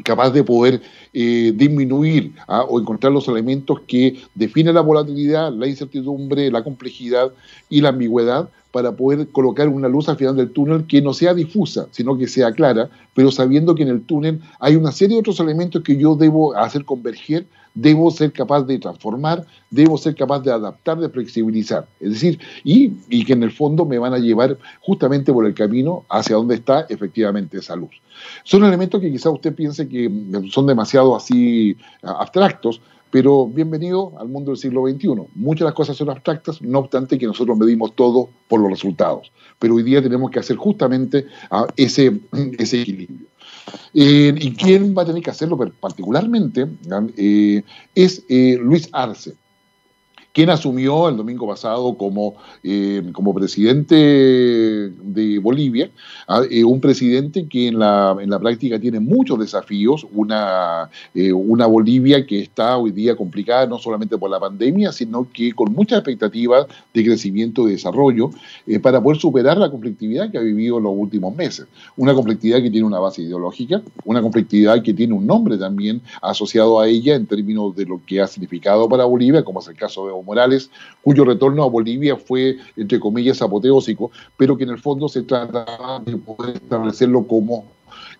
capaz 0.04 0.32
de 0.32 0.44
poder 0.44 0.82
eh, 1.14 1.54
disminuir 1.56 2.34
¿ah? 2.48 2.64
o 2.68 2.80
encontrar 2.80 3.14
los 3.14 3.28
elementos 3.28 3.80
que 3.82 4.20
definen 4.34 4.74
la 4.74 4.82
volatilidad, 4.82 5.54
la 5.54 5.68
incertidumbre, 5.68 6.50
la 6.50 6.64
complejidad 6.64 7.32
y 7.70 7.80
la 7.80 7.90
ambigüedad 7.90 8.50
para 8.76 8.92
poder 8.92 9.30
colocar 9.30 9.70
una 9.70 9.88
luz 9.88 10.10
al 10.10 10.18
final 10.18 10.36
del 10.36 10.52
túnel 10.52 10.86
que 10.86 11.02
no 11.02 11.14
sea 11.14 11.34
difusa, 11.34 11.88
sino 11.92 12.18
que 12.18 12.28
sea 12.28 12.52
clara, 12.52 12.90
pero 13.14 13.32
sabiendo 13.32 13.74
que 13.74 13.84
en 13.84 13.88
el 13.88 14.02
túnel 14.02 14.42
hay 14.60 14.76
una 14.76 14.92
serie 14.92 15.16
de 15.16 15.22
otros 15.22 15.40
elementos 15.40 15.82
que 15.82 15.96
yo 15.96 16.18
debo 16.18 16.54
hacer 16.58 16.84
converger, 16.84 17.46
debo 17.74 18.12
ser 18.12 18.34
capaz 18.34 18.64
de 18.64 18.78
transformar, 18.78 19.46
debo 19.70 19.98
ser 19.98 20.14
capaz 20.14 20.42
de 20.42 20.52
adaptar, 20.52 21.00
de 21.00 21.08
flexibilizar. 21.08 21.88
Es 22.02 22.10
decir, 22.10 22.38
y, 22.66 23.24
que 23.24 23.32
en 23.32 23.44
el 23.44 23.52
fondo 23.54 23.86
me 23.86 23.98
van 23.98 24.14
a 24.14 24.18
llevar 24.18 24.58
justamente 24.82 25.32
por 25.32 25.46
el 25.46 25.54
camino 25.54 26.04
hacia 26.10 26.36
donde 26.36 26.56
está 26.56 26.86
efectivamente 26.90 27.60
esa 27.60 27.78
luz. 27.78 27.92
Son 28.44 28.62
elementos 28.66 29.00
que 29.00 29.10
quizá 29.10 29.30
usted 29.30 29.56
piense 29.56 29.88
que 29.88 30.12
son 30.52 30.68
demasiado 30.68 31.16
así 31.16 31.78
abstractos, 32.02 32.82
pero 33.15 33.47
bienvenido 33.47 34.12
al 34.19 34.28
mundo 34.28 34.51
del 34.51 34.58
siglo 34.58 34.86
XXI. 34.86 35.08
Muchas 35.36 35.60
de 35.60 35.65
las 35.67 35.73
cosas 35.73 35.95
son 35.95 36.10
abstractas, 36.10 36.62
no 36.62 36.80
obstante 36.80 37.17
que 37.17 37.25
nosotros 37.25 37.58
medimos 37.58 37.95
todo 37.95 38.28
por 38.49 38.60
los 38.60 38.69
resultados. 38.69 39.32
Pero 39.58 39.75
hoy 39.75 39.84
día 39.84 40.04
tenemos 40.04 40.30
que 40.30 40.39
hacer 40.39 40.58
justamente 40.58 41.25
ah, 41.49 41.65
ese, 41.78 42.19
ese 42.60 42.82
equilibrio. 42.82 43.28
Eh, 43.93 44.36
¿Y 44.38 44.54
quién 44.56 44.93
va 44.93 45.04
a 45.04 45.06
tener 45.06 45.23
que 45.23 45.30
hacerlo 45.30 45.58
particularmente? 45.80 46.67
Eh, 47.15 47.63
es 47.95 48.21
eh, 48.28 48.60
Luis 48.62 48.89
Arce 48.91 49.34
quien 50.36 50.50
asumió 50.50 51.08
el 51.08 51.15
domingo 51.15 51.48
pasado 51.48 51.98
como, 51.98 52.36
eh, 52.62 53.02
como 53.13 53.34
presidente 53.34 53.95
de 53.95 55.39
Bolivia, 55.39 55.89
ah, 56.28 56.41
eh, 56.52 56.65
un 56.65 56.82
presidente 56.82 57.48
que 57.48 57.69
en 57.69 57.80
la, 57.80 58.17
en 58.19 58.30
la 58.30 58.38
práctica 58.38 58.78
tiene 58.78 59.00
muchos 59.00 59.39
desafíos, 59.39 60.06
una, 60.13 60.89
eh, 61.13 61.32
una 61.32 61.67
Bolivia 61.67 62.26
que 62.26 62.41
está 62.41 62.76
hoy 62.76 62.91
día 62.91 63.15
complicada 63.15 63.65
no 63.65 63.78
solamente 63.78 64.17
por 64.17 64.30
la 64.30 64.38
pandemia, 64.38 64.91
sino 64.91 65.26
que 65.32 65.54
con 65.54 65.71
muchas 65.71 66.00
expectativas 66.00 66.67
de 66.93 67.06
crecimiento 67.06 67.69
y 67.69 67.71
desarrollo 67.71 68.30
para 68.82 69.02
poder 69.02 69.21
superar 69.21 69.58
la 69.58 69.71
conflictividad 69.71 70.30
que 70.32 70.38
ha 70.38 70.41
vivido 70.41 70.80
en 70.80 70.84
los 70.84 70.93
últimos 70.98 71.34
meses. 71.34 71.65
Una 71.95 72.13
conflictividad 72.13 72.62
que 72.62 72.69
tiene 72.69 72.86
una 72.86 73.00
base 73.00 73.21
ideológica, 73.21 73.82
una 74.04 74.21
conflictividad 74.21 74.84
que 74.84 74.93
tiene 74.93 75.13
un 75.13 75.26
nombre 75.26 75.58
también 75.58 76.02
asociado 76.21 76.78
a 76.82 76.89
ella 76.89 77.15
en 77.15 77.26
términos 77.26 77.74
de 77.74 77.86
lo 77.86 78.02
que 78.06 78.19
ha 78.19 78.28
significado 78.28 78.89
para 78.89 79.06
Bolivia, 79.06 79.41
como 79.41 79.62
es 79.62 79.67
el 79.69 79.78
caso 79.78 80.06
de 80.06 80.25
Morales, 80.26 80.70
cuyo 81.02 81.24
retorno 81.24 81.64
a 81.64 81.70
Bolivia 81.70 82.18
fue, 82.18 82.58
entre 82.76 83.00
comillas, 83.00 83.42
apoteósico, 83.42 84.12
pero 84.36 84.58
que 84.58 84.64
en 84.64 84.72
el 84.72 84.80
fondo 84.80 85.08
se 85.08 85.24
trataba 85.24 86.00
de 86.00 86.18
poder 86.18 86.58
establecerlo 86.58 87.26
como 87.26 87.66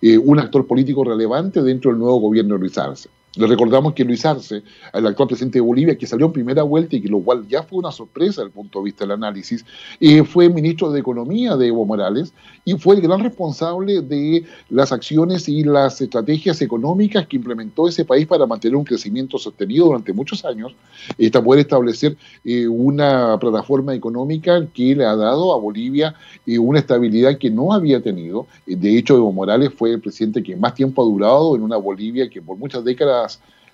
eh, 0.02 0.18
un 0.18 0.39
actor 0.39 0.65
político 0.68 1.04
relevante 1.04 1.62
dentro 1.62 1.91
del 1.91 2.00
nuevo 2.00 2.20
gobierno 2.20 2.56
de 2.56 2.60
Luis 2.62 2.78
Arce. 2.78 3.10
Le 3.38 3.48
recordamos 3.48 3.93
que 3.93 4.06
Luis 4.06 4.26
Arce, 4.26 4.63
el 4.93 5.08
actual 5.08 5.28
presidente 5.28 5.58
de 5.58 5.62
Bolivia, 5.62 5.98
que 5.98 6.08
salió 6.08 6.28
en 6.28 6.32
primera 6.32 6.63
vuelta 6.63 6.95
y 6.95 7.02
que 7.02 7.10
lo 7.10 7.19
cual 7.19 7.45
ya 7.50 7.63
fue 7.63 7.80
una 7.80 7.91
sorpresa 7.91 8.41
desde 8.41 8.45
el 8.45 8.52
punto 8.52 8.80
de 8.80 8.86
vista 8.86 9.04
del 9.04 9.12
análisis, 9.12 9.65
eh, 10.00 10.24
fue 10.24 10.48
ministro 10.48 10.89
de 10.91 11.02
Economía 11.02 11.58
de 11.58 11.67
Evo 11.67 11.86
Morales 11.86 12.34
y 12.63 12.76
fue 12.76 12.95
el 12.95 13.02
gran 13.02 13.21
responsable 13.21 14.02
de 14.02 14.45
las 14.69 14.93
acciones 14.93 15.50
y 15.50 15.63
las 15.63 16.00
estrategias 16.00 16.62
económicas 16.62 17.28
que 17.28 17.36
implementó 17.36 17.89
ese 17.89 18.06
país 18.06 18.26
para 18.26 18.45
mantener 18.45 18.78
un 18.78 18.86
crecimiento 18.86 19.38
sostenido 19.38 19.88
durante 19.88 20.13
muchos 20.13 20.45
años, 20.45 20.74
hasta 21.21 21.43
poder 21.43 21.62
establecer 21.62 22.15
eh, 22.45 22.67
una 22.67 23.38
plataforma 23.38 23.93
económica 23.93 24.65
que 24.74 24.95
le 24.95 25.04
ha 25.04 25.15
dado 25.15 25.54
a 25.54 25.60
Bolivia 25.60 26.15
eh, 26.45 26.58
una 26.58 26.80
estabilidad 26.80 27.38
que 27.38 27.50
no 27.50 27.74
había 27.74 28.02
tenido. 28.02 28.48
De 28.65 28.98
hecho, 28.98 29.17
Evo 29.17 29.34
Morales 29.34 29.71
fue 29.76 29.91
el 29.91 30.00
presidente 30.00 30.41
que 30.41 30.56
más 30.56 30.74
tiempo 30.74 31.02
ha 31.02 31.06
durado 31.06 31.56
en 31.56 31.63
una 31.63 31.76
Bolivia 31.78 32.30
que 32.30 32.41
por 32.41 32.58
muchas 32.58 32.84
décadas 32.84 33.25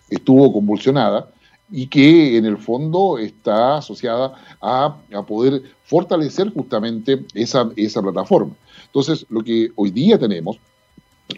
estuvo 0.09 0.51
convulsionada 0.51 1.29
y 1.71 1.87
que 1.87 2.37
en 2.37 2.45
el 2.45 2.57
fondo 2.57 3.17
está 3.17 3.77
asociada 3.77 4.33
a, 4.61 4.97
poder 5.27 5.63
fortalecer 5.85 6.51
justamente 6.53 7.25
esa, 7.33 7.69
esa 7.75 8.01
plataforma. 8.01 8.53
Entonces, 8.87 9.25
lo 9.29 9.41
que 9.41 9.71
hoy 9.75 9.89
día 9.89 10.19
tenemos 10.19 10.57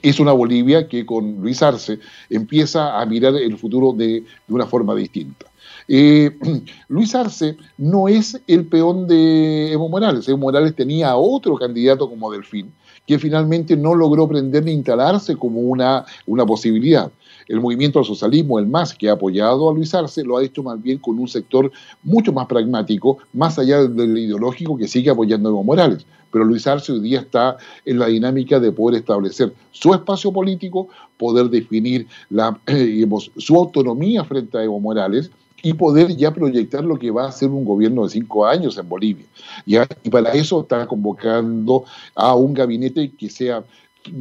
es 0.01 0.19
una 0.19 0.31
Bolivia 0.31 0.87
que 0.87 1.05
con 1.05 1.41
Luis 1.41 1.61
Arce 1.61 1.99
empieza 2.29 2.99
a 2.99 3.05
mirar 3.05 3.35
el 3.35 3.57
futuro 3.57 3.93
de, 3.93 4.23
una 4.47 4.65
forma 4.65 4.95
distinta. 4.95 5.45
Eh, 5.87 6.31
Luis 6.87 7.13
Arce 7.13 7.57
no 7.77 8.07
es 8.07 8.39
el 8.47 8.65
peón 8.65 9.07
de 9.07 9.71
Evo 9.71 9.89
Morales. 9.89 10.27
Evo 10.27 10.39
Morales 10.39 10.75
tenía 10.75 11.15
otro 11.15 11.55
candidato 11.57 12.09
como 12.09 12.31
Delfín, 12.31 12.73
que 13.05 13.19
finalmente 13.19 13.75
no 13.75 13.93
logró 13.93 14.27
prender 14.27 14.63
ni 14.63 14.71
instalarse 14.71 15.35
como 15.35 15.59
una, 15.59 16.05
una 16.25 16.45
posibilidad. 16.45 17.11
El 17.47 17.59
movimiento 17.59 17.99
al 17.99 18.05
socialismo, 18.05 18.59
el 18.59 18.67
MAS, 18.67 18.93
que 18.93 19.09
ha 19.09 19.13
apoyado 19.13 19.69
a 19.69 19.73
Luis 19.73 19.93
Arce, 19.93 20.23
lo 20.23 20.37
ha 20.37 20.43
hecho 20.43 20.63
más 20.63 20.81
bien 20.81 20.97
con 20.97 21.19
un 21.19 21.27
sector 21.27 21.71
mucho 22.03 22.31
más 22.31 22.47
pragmático, 22.47 23.17
más 23.33 23.59
allá 23.59 23.83
del 23.83 24.17
ideológico 24.17 24.77
que 24.77 24.87
sigue 24.87 25.09
apoyando 25.09 25.49
a 25.49 25.51
Evo 25.51 25.63
Morales. 25.63 26.05
Pero 26.31 26.45
Luis 26.45 26.65
Arce 26.65 26.91
hoy 26.91 26.99
día 26.99 27.19
está 27.19 27.57
en 27.85 27.99
la 27.99 28.07
dinámica 28.07 28.59
de 28.59 28.71
poder 28.71 28.99
establecer 28.99 29.53
su 29.71 29.93
espacio 29.93 30.31
político, 30.31 30.89
poder 31.17 31.49
definir 31.49 32.07
su 33.37 33.55
autonomía 33.55 34.23
frente 34.23 34.57
a 34.57 34.63
Evo 34.63 34.79
Morales 34.79 35.29
y 35.65 35.73
poder 35.73 36.15
ya 36.17 36.33
proyectar 36.33 36.83
lo 36.83 36.99
que 36.99 37.09
va 37.09 37.25
a 37.25 37.31
ser 37.31 37.49
un 37.49 37.63
gobierno 37.63 38.03
de 38.03 38.09
cinco 38.09 38.45
años 38.45 38.77
en 38.77 38.89
Bolivia. 38.89 39.25
Y 39.65 40.09
para 40.09 40.33
eso 40.33 40.61
está 40.61 40.85
convocando 40.85 41.85
a 42.15 42.35
un 42.35 42.53
gabinete 42.53 43.11
que 43.11 43.29
sea 43.29 43.63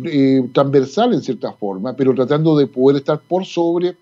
eh, 0.05 0.49
transversal 0.53 1.15
en 1.15 1.23
cierta 1.23 1.53
forma, 1.53 1.95
pero 1.95 2.15
tratando 2.15 2.57
de 2.57 2.67
poder 2.67 2.99
estar 2.99 3.21
por 3.21 3.45
sobre 3.45 3.97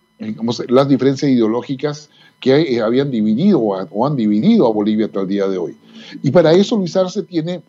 las 0.69 0.89
diferencias 0.89 1.31
ideológicas 1.31 2.11
que 2.41 2.61
eh, 2.61 2.81
habían 2.81 3.11
dividido 3.11 3.61
o 3.61 4.07
han 4.07 4.17
dividido 4.17 4.67
a 4.67 4.73
Bolivia 4.73 5.07
hasta 5.07 5.21
el 5.21 5.29
día 5.29 5.49
de 5.49 5.59
hoy. 5.59 5.77
Y 6.23 6.31
para 6.31 6.53
eso 6.53 6.77
Luis 6.77 6.97
Arce 6.97 7.23
tiene 7.23 7.63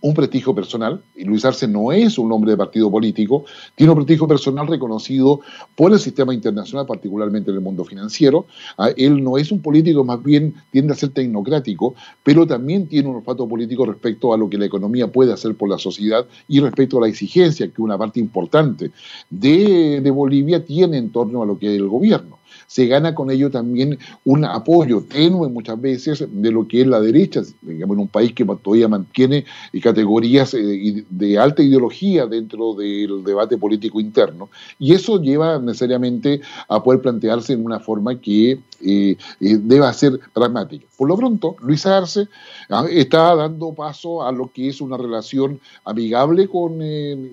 un 0.00 0.14
prestigio 0.14 0.54
personal, 0.54 1.02
y 1.16 1.24
Luis 1.24 1.44
Arce 1.44 1.66
no 1.66 1.92
es 1.92 2.18
un 2.18 2.30
hombre 2.32 2.52
de 2.52 2.56
partido 2.56 2.90
político, 2.90 3.44
tiene 3.74 3.92
un 3.92 3.98
prestigio 3.98 4.28
personal 4.28 4.66
reconocido 4.66 5.40
por 5.74 5.92
el 5.92 5.98
sistema 5.98 6.32
internacional, 6.34 6.86
particularmente 6.86 7.50
en 7.50 7.56
el 7.56 7.62
mundo 7.62 7.84
financiero. 7.84 8.46
Ah, 8.76 8.90
él 8.96 9.22
no 9.22 9.38
es 9.38 9.50
un 9.52 9.60
político, 9.60 10.04
más 10.04 10.22
bien 10.22 10.54
tiende 10.70 10.92
a 10.92 10.96
ser 10.96 11.10
tecnocrático, 11.10 11.94
pero 12.22 12.46
también 12.46 12.86
tiene 12.86 13.08
un 13.08 13.16
olfato 13.16 13.48
político 13.48 13.86
respecto 13.86 14.32
a 14.32 14.36
lo 14.36 14.48
que 14.48 14.58
la 14.58 14.66
economía 14.66 15.10
puede 15.10 15.32
hacer 15.32 15.54
por 15.54 15.68
la 15.68 15.78
sociedad 15.78 16.26
y 16.46 16.60
respecto 16.60 16.98
a 16.98 17.02
la 17.02 17.08
exigencia 17.08 17.68
que 17.68 17.82
una 17.82 17.98
parte 17.98 18.20
importante 18.20 18.90
de, 19.30 20.00
de 20.00 20.10
Bolivia 20.10 20.64
tiene 20.64 20.98
en 20.98 21.10
torno 21.10 21.42
a 21.42 21.46
lo 21.46 21.58
que 21.58 21.74
es 21.74 21.80
el 21.80 21.88
gobierno. 21.88 22.37
Se 22.68 22.86
gana 22.86 23.14
con 23.14 23.30
ello 23.30 23.50
también 23.50 23.98
un 24.26 24.44
apoyo 24.44 25.02
tenue 25.02 25.48
muchas 25.48 25.80
veces 25.80 26.24
de 26.30 26.50
lo 26.52 26.68
que 26.68 26.82
es 26.82 26.86
la 26.86 27.00
derecha, 27.00 27.40
digamos, 27.62 27.96
en 27.96 28.02
un 28.02 28.08
país 28.08 28.34
que 28.34 28.44
todavía 28.44 28.88
mantiene 28.88 29.46
categorías 29.82 30.52
eh, 30.52 31.04
de 31.08 31.38
alta 31.38 31.62
ideología 31.62 32.26
dentro 32.26 32.74
del 32.74 33.24
debate 33.24 33.56
político 33.56 34.00
interno. 34.00 34.50
Y 34.78 34.92
eso 34.92 35.18
lleva 35.18 35.58
necesariamente 35.58 36.42
a 36.68 36.82
poder 36.82 37.00
plantearse 37.00 37.54
en 37.54 37.64
una 37.64 37.80
forma 37.80 38.20
que 38.20 38.60
eh, 38.80 39.16
eh, 39.40 39.56
deba 39.62 39.90
ser 39.94 40.20
pragmática. 40.34 40.86
Por 40.98 41.08
lo 41.08 41.16
pronto, 41.16 41.56
Luis 41.62 41.86
Arce 41.86 42.28
ah, 42.68 42.84
está 42.90 43.34
dando 43.34 43.72
paso 43.72 44.22
a 44.22 44.30
lo 44.30 44.52
que 44.52 44.68
es 44.68 44.82
una 44.82 44.98
relación 44.98 45.58
amigable 45.86 46.48
con, 46.48 46.78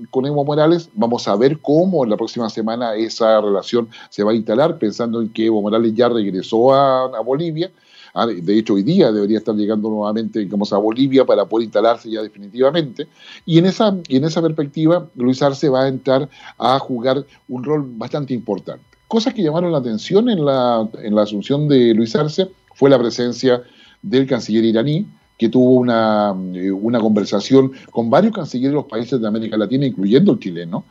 con 0.10 0.26
Evo 0.26 0.46
Morales. 0.46 0.90
Vamos 0.94 1.28
a 1.28 1.36
ver 1.36 1.60
cómo 1.60 2.06
en 2.06 2.12
la 2.12 2.18
próxima 2.18 2.50
semana 2.50 2.96
esa 2.96 3.42
relación 3.42 3.90
se 4.10 4.24
va 4.24 4.32
a 4.32 4.36
instalar, 4.36 4.78
pensando 4.78 5.25
que 5.30 5.46
Evo 5.46 5.62
Morales 5.62 5.94
ya 5.94 6.10
regresó 6.10 6.74
a, 6.74 7.22
Bolivia. 7.22 7.72
Ah, 8.14 8.28
de 8.28 8.58
hecho, 8.58 8.76
hoy 8.76 8.84
día 8.84 9.12
debería 9.12 9.40
estar 9.40 9.56
llegando 9.56 9.90
nuevamente 9.90 10.40
digamos, 10.40 10.72
a 10.72 10.78
Bolivia 10.78 11.26
para 11.26 11.46
poder 11.46 11.66
instalarse 11.66 12.10
ya 12.10 12.22
definitivamente. 12.22 13.08
Y 13.46 13.58
en 13.58 13.66
esa, 13.66 13.96
en 14.08 14.24
esa 14.24 14.42
perspectiva, 14.42 15.10
Luis 15.16 15.42
Arce 15.42 15.68
va 15.68 15.84
a 15.84 15.88
entrar 15.88 16.30
a 16.58 16.80
jugar 16.80 17.26
un 17.50 17.64
rol 17.64 17.84
bastante 17.98 18.34
importante. 18.34 18.84
Cosas 19.08 19.34
que 19.34 19.44
llamaron 19.44 19.72
la 19.72 19.80
atención 19.80 20.30
en 20.30 20.46
la, 20.46 20.88
en 21.04 21.14
la 21.14 21.24
asunción 21.24 21.68
de 21.68 21.94
Luis 21.94 22.16
Arce 22.16 22.50
fue 22.74 22.90
la 22.90 22.98
presencia 22.98 23.64
del 24.02 24.28
canciller 24.28 24.64
iraní, 24.64 25.08
que 25.38 25.50
tuvo 25.50 25.76
una, 25.76 26.34
eh, 26.54 26.72
una, 26.72 27.00
conversación 27.00 27.72
con 27.92 28.10
varios 28.10 28.34
cancilleres 28.34 28.72
de 28.72 28.76
los 28.76 28.86
países 28.86 29.20
de 29.20 29.28
América 29.28 29.58
Latina, 29.58 29.86
incluyendo 29.86 30.34
el 30.34 30.40
chileno, 30.40 30.86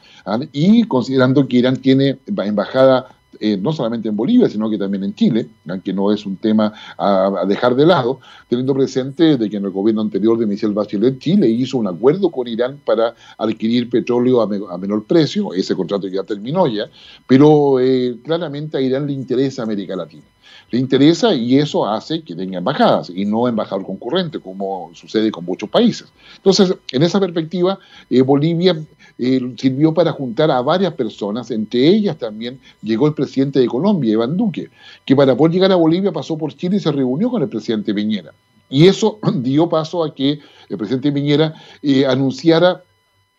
y 0.53 0.85
considerando 0.85 1.49
que 1.49 1.59
Irán 1.59 1.77
tiene 1.77 2.18
embajada 2.27 3.09
eh, 3.40 3.57
no 3.57 3.73
solamente 3.73 4.09
en 4.09 4.16
Bolivia, 4.16 4.49
sino 4.49 4.68
que 4.70 4.79
también 4.79 5.05
en 5.05 5.14
Chile, 5.14 5.49
que 5.83 5.92
no 5.92 6.12
es 6.12 6.27
un 6.27 6.37
tema 6.37 6.73
a, 6.99 7.44
dejar 7.47 7.75
de 7.75 7.87
lado, 7.87 8.20
teniendo 8.49 8.75
presente 8.75 9.37
de 9.37 9.51
que 9.51 9.57
en 9.57 9.64
el 9.64 9.70
gobierno 9.70 10.01
anterior 10.01 10.38
de 10.38 10.47
Michel 10.47 10.73
Bachelet, 10.73 11.18
Chile 11.18 11.49
hizo 11.49 11.79
un 11.79 11.87
acuerdo 11.87 12.31
con 12.31 12.49
Irán 12.49 12.81
para 12.85 13.14
adquirir 13.38 13.88
petróleo 13.88 14.40
a, 14.40 14.79
menor 14.79 15.05
precio, 15.05 15.53
ese 15.53 15.75
contrato 15.75 16.09
ya 16.09 16.23
terminó 16.23 16.66
ya, 16.66 16.88
pero 17.27 17.81
eh, 17.81 18.16
claramente 18.25 18.77
a 18.77 18.81
Irán 18.81 19.07
le 19.07 19.12
interesa 19.12 19.62
América 19.62 19.97
Latina 19.97 20.25
le 20.75 20.81
interesa 20.81 21.33
y 21.33 21.57
eso 21.57 21.87
hace 21.87 22.25
que 22.25 22.35
tenga 22.35 22.59
embajadas 22.59 23.09
y 23.09 23.25
no 23.25 23.47
embajador 23.47 23.87
concurrente, 23.87 24.41
como 24.41 24.91
sucede 24.93 25.31
con 25.31 25.45
muchos 25.45 25.69
países. 25.71 26.13
Entonces, 26.35 26.75
en 26.91 27.05
esa 27.05 27.21
perspectiva, 27.21 27.79
eh, 28.11 28.23
Bolivia 28.23 28.77
eh, 29.17 29.55
sirvió 29.57 29.95
para 29.95 30.11
juntar 30.11 30.51
a 30.51 30.61
varias 30.63 30.93
personas, 30.95 31.53
entre 31.53 31.87
ellas 31.87 32.19
también 32.19 32.59
llegó 32.83 33.07
el 33.07 33.15
presidente 33.15 33.61
de 33.61 33.69
Colombia, 33.69 34.15
Iván 34.15 34.37
Duque, 34.37 34.69
que 35.05 35.15
para 35.15 35.37
poder 35.37 35.53
llegar 35.53 35.71
a 35.71 35.77
Bolivia 35.77 36.11
pasó 36.11 36.37
por 36.37 36.53
Chile 36.57 36.79
y 36.79 36.81
se 36.81 36.91
reunió 36.91 37.31
con 37.31 37.41
el 37.41 37.49
presidente 37.49 37.95
Piñera. 37.95 38.33
Y 38.69 38.89
eso 38.89 39.21
dio 39.37 39.69
paso 39.69 40.03
a 40.03 40.13
que 40.13 40.41
el 40.69 40.77
presidente 40.77 41.13
Piñera 41.13 41.55
eh, 41.83 42.05
anunciara 42.05 42.83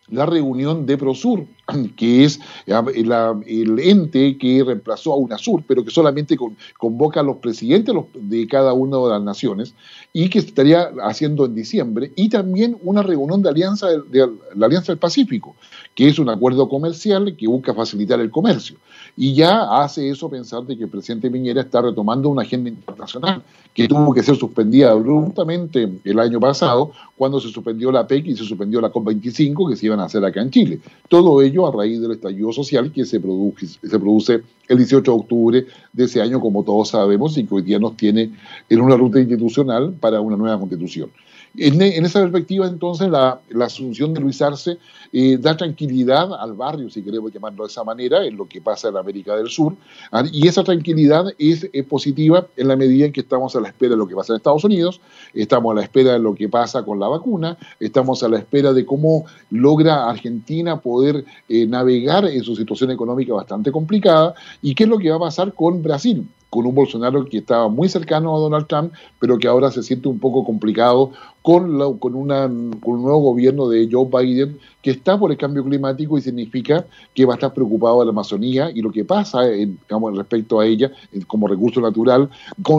la 0.08 0.24
reunión 0.24 0.86
de 0.86 0.96
Prosur, 0.96 1.46
que 1.96 2.24
es 2.24 2.40
el 2.66 3.78
ente 3.78 4.38
que 4.38 4.62
reemplazó 4.64 5.12
a 5.12 5.16
UNASUR, 5.16 5.64
pero 5.66 5.84
que 5.84 5.90
solamente 5.90 6.36
convoca 6.78 7.20
a 7.20 7.22
los 7.22 7.36
presidentes 7.36 7.94
de 8.14 8.46
cada 8.46 8.72
una 8.72 8.98
de 8.98 9.08
las 9.10 9.22
naciones 9.22 9.74
y 10.12 10.28
que 10.28 10.38
estaría 10.38 10.90
haciendo 11.02 11.44
en 11.44 11.54
diciembre, 11.54 12.12
y 12.16 12.28
también 12.28 12.76
una 12.82 13.02
reunión 13.02 13.42
de, 13.42 13.50
alianza 13.50 13.88
de 13.88 14.28
la 14.54 14.66
Alianza 14.66 14.92
del 14.92 14.98
Pacífico, 14.98 15.56
que 15.94 16.08
es 16.08 16.18
un 16.18 16.28
acuerdo 16.28 16.68
comercial 16.68 17.34
que 17.36 17.46
busca 17.46 17.74
facilitar 17.74 18.20
el 18.20 18.30
comercio. 18.30 18.76
Y 19.16 19.34
ya 19.34 19.82
hace 19.82 20.10
eso 20.10 20.28
pensar 20.28 20.62
de 20.64 20.76
que 20.76 20.84
el 20.84 20.90
presidente 20.90 21.30
Piñera 21.30 21.62
está 21.62 21.80
retomando 21.80 22.28
una 22.28 22.42
agenda 22.42 22.68
internacional 22.68 23.42
que 23.72 23.88
tuvo 23.88 24.12
que 24.12 24.22
ser 24.22 24.36
suspendida 24.36 24.90
abruptamente 24.90 25.90
el 26.04 26.18
año 26.18 26.40
pasado, 26.40 26.92
cuando 27.16 27.40
se 27.40 27.48
suspendió 27.48 27.90
la 27.90 28.06
PEC 28.06 28.26
y 28.26 28.36
se 28.36 28.44
suspendió 28.44 28.80
la 28.80 28.92
COP25 28.92 29.70
que 29.70 29.76
se 29.76 29.86
iban 29.86 30.00
a 30.00 30.04
hacer 30.04 30.24
acá 30.24 30.40
en 30.40 30.50
Chile. 30.50 30.80
Todo 31.08 31.40
ello 31.42 31.55
a 31.64 31.70
raíz 31.70 32.00
del 32.00 32.12
estallido 32.12 32.52
social 32.52 32.90
que 32.90 33.04
se 33.04 33.20
produce, 33.20 33.66
se 33.66 33.98
produce 34.00 34.42
el 34.66 34.78
18 34.78 35.12
de 35.12 35.16
octubre 35.16 35.66
de 35.92 36.04
ese 36.04 36.20
año, 36.20 36.40
como 36.40 36.64
todos 36.64 36.88
sabemos, 36.88 37.38
y 37.38 37.46
que 37.46 37.54
hoy 37.54 37.62
día 37.62 37.78
nos 37.78 37.96
tiene 37.96 38.32
en 38.68 38.80
una 38.80 38.96
ruta 38.96 39.20
institucional 39.20 39.94
para 40.00 40.20
una 40.20 40.36
nueva 40.36 40.58
constitución. 40.58 41.10
En, 41.58 41.80
esa 42.04 42.20
perspectiva, 42.20 42.66
entonces, 42.66 43.08
la, 43.08 43.40
asunción 43.62 44.12
de 44.12 44.20
Luis 44.20 44.42
Arce 44.42 44.78
eh, 45.12 45.38
da 45.38 45.56
tranquilidad 45.56 46.34
al 46.34 46.52
barrio, 46.52 46.90
si 46.90 47.02
queremos 47.02 47.32
llamarlo 47.32 47.64
de 47.64 47.70
esa 47.70 47.82
manera, 47.82 48.24
en 48.26 48.36
lo 48.36 48.46
que 48.46 48.60
pasa 48.60 48.88
en 48.88 48.96
América 48.96 49.34
del 49.36 49.48
Sur, 49.48 49.74
¿ah? 50.12 50.24
y 50.30 50.46
esa 50.48 50.62
tranquilidad 50.62 51.26
es, 51.38 51.68
positiva 51.88 52.46
en 52.56 52.68
la 52.68 52.76
medida 52.76 53.06
en 53.06 53.12
que 53.12 53.20
estamos 53.20 53.56
a 53.56 53.60
la 53.60 53.68
espera 53.68 53.92
de 53.92 53.96
lo 53.96 54.06
que 54.06 54.14
pasa 54.14 54.32
en 54.32 54.36
Estados 54.36 54.64
Unidos, 54.64 55.00
estamos 55.32 55.72
a 55.72 55.76
la 55.76 55.82
espera 55.82 56.12
de 56.12 56.18
lo 56.18 56.34
que 56.34 56.48
pasa 56.48 56.84
con 56.84 57.00
la 57.00 57.08
vacuna, 57.08 57.56
estamos 57.80 58.22
a 58.22 58.28
la 58.28 58.38
espera 58.38 58.72
de 58.72 58.84
cómo 58.84 59.24
logra 59.50 60.10
Argentina 60.10 60.80
poder 60.80 61.24
eh, 61.48 61.66
navegar 61.66 62.26
en 62.26 62.42
su 62.42 62.54
situación 62.54 62.90
económica 62.90 63.32
bastante 63.32 63.72
complicada, 63.72 64.34
y 64.60 64.74
qué 64.74 64.84
es 64.84 64.90
lo 64.90 64.98
que 64.98 65.10
va 65.10 65.16
a 65.16 65.20
pasar 65.20 65.54
con 65.54 65.82
Brasil 65.82 66.26
con 66.56 66.64
un 66.64 66.74
Bolsonaro 66.74 67.26
que 67.26 67.38
estaba 67.38 67.68
muy 67.68 67.86
cercano 67.90 68.34
a 68.34 68.38
Donald 68.38 68.66
Trump, 68.66 68.92
pero 69.20 69.38
que 69.38 69.46
ahora 69.46 69.70
se 69.70 69.82
siente 69.82 70.08
un 70.08 70.18
poco 70.18 70.42
complicado 70.42 71.10
con, 71.42 71.98
con, 71.98 72.14
una, 72.14 72.48
con 72.80 72.94
un 72.94 73.02
nuevo 73.02 73.18
gobierno 73.18 73.68
de 73.68 73.86
Joe 73.92 74.06
Biden 74.10 74.58
que 74.80 74.92
está 74.92 75.18
por 75.18 75.30
el 75.30 75.36
cambio 75.36 75.62
climático 75.62 76.16
y 76.16 76.22
significa 76.22 76.86
que 77.12 77.26
va 77.26 77.34
a 77.34 77.36
estar 77.36 77.52
preocupado 77.52 78.00
de 78.00 78.06
la 78.06 78.10
Amazonía 78.12 78.70
y 78.70 78.80
lo 78.80 78.90
que 78.90 79.04
pasa 79.04 79.46
en, 79.52 79.78
digamos, 79.86 80.16
respecto 80.16 80.58
a 80.58 80.66
ella 80.66 80.90
como 81.26 81.46
recurso 81.46 81.82
natural 81.82 82.30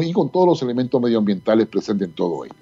y 0.02 0.12
con 0.12 0.32
todos 0.32 0.48
los 0.48 0.62
elementos 0.64 1.00
medioambientales 1.00 1.68
presentes 1.68 2.08
en 2.08 2.14
todo 2.16 2.46
ello. 2.46 2.56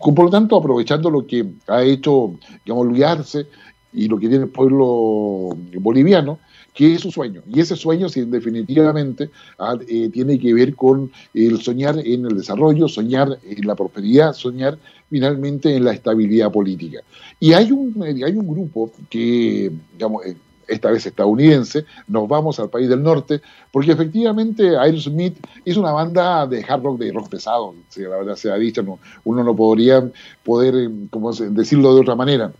Por 0.00 0.24
lo 0.24 0.30
tanto, 0.30 0.56
aprovechando 0.56 1.10
lo 1.10 1.26
que 1.26 1.46
ha 1.68 1.84
hecho, 1.84 2.34
digamos, 2.64 2.88
Luis 2.88 3.46
y 3.92 4.08
lo 4.08 4.18
que 4.18 4.28
tiene 4.28 4.44
el 4.44 4.50
pueblo 4.50 5.56
boliviano, 5.78 6.40
que 6.76 6.94
es 6.94 7.00
su 7.00 7.10
sueño. 7.10 7.42
Y 7.48 7.58
ese 7.58 7.74
sueño, 7.74 8.08
sí, 8.08 8.20
definitivamente, 8.26 9.30
ah, 9.58 9.76
eh, 9.88 10.10
tiene 10.12 10.38
que 10.38 10.52
ver 10.52 10.74
con 10.76 11.10
el 11.32 11.60
soñar 11.62 11.98
en 11.98 12.26
el 12.26 12.36
desarrollo, 12.36 12.86
soñar 12.86 13.38
en 13.42 13.66
la 13.66 13.74
prosperidad, 13.74 14.34
soñar 14.34 14.78
finalmente 15.08 15.74
en 15.74 15.84
la 15.84 15.92
estabilidad 15.92 16.52
política. 16.52 17.00
Y 17.40 17.54
hay 17.54 17.72
un, 17.72 17.94
eh, 18.04 18.22
hay 18.22 18.36
un 18.36 18.46
grupo 18.46 18.92
que, 19.08 19.72
digamos, 19.94 20.26
eh, 20.26 20.36
esta 20.68 20.90
vez 20.90 21.06
estadounidense, 21.06 21.86
nos 22.08 22.28
vamos 22.28 22.60
al 22.60 22.68
país 22.68 22.88
del 22.88 23.02
norte, 23.02 23.40
porque 23.72 23.92
efectivamente 23.92 24.76
Aerosmith 24.76 25.38
es 25.64 25.76
una 25.76 25.92
banda 25.92 26.46
de 26.46 26.62
hard 26.68 26.82
rock, 26.82 26.98
de 26.98 27.12
rock 27.12 27.30
pesado, 27.30 27.74
si 27.88 28.02
la 28.02 28.18
verdad 28.18 28.34
sea 28.34 28.56
dicha, 28.56 28.82
no, 28.82 28.98
uno 29.24 29.44
no 29.44 29.56
podría 29.56 30.10
poder 30.44 30.90
como 31.08 31.32
decirlo 31.32 31.94
de 31.94 32.00
otra 32.00 32.16
manera 32.16 32.52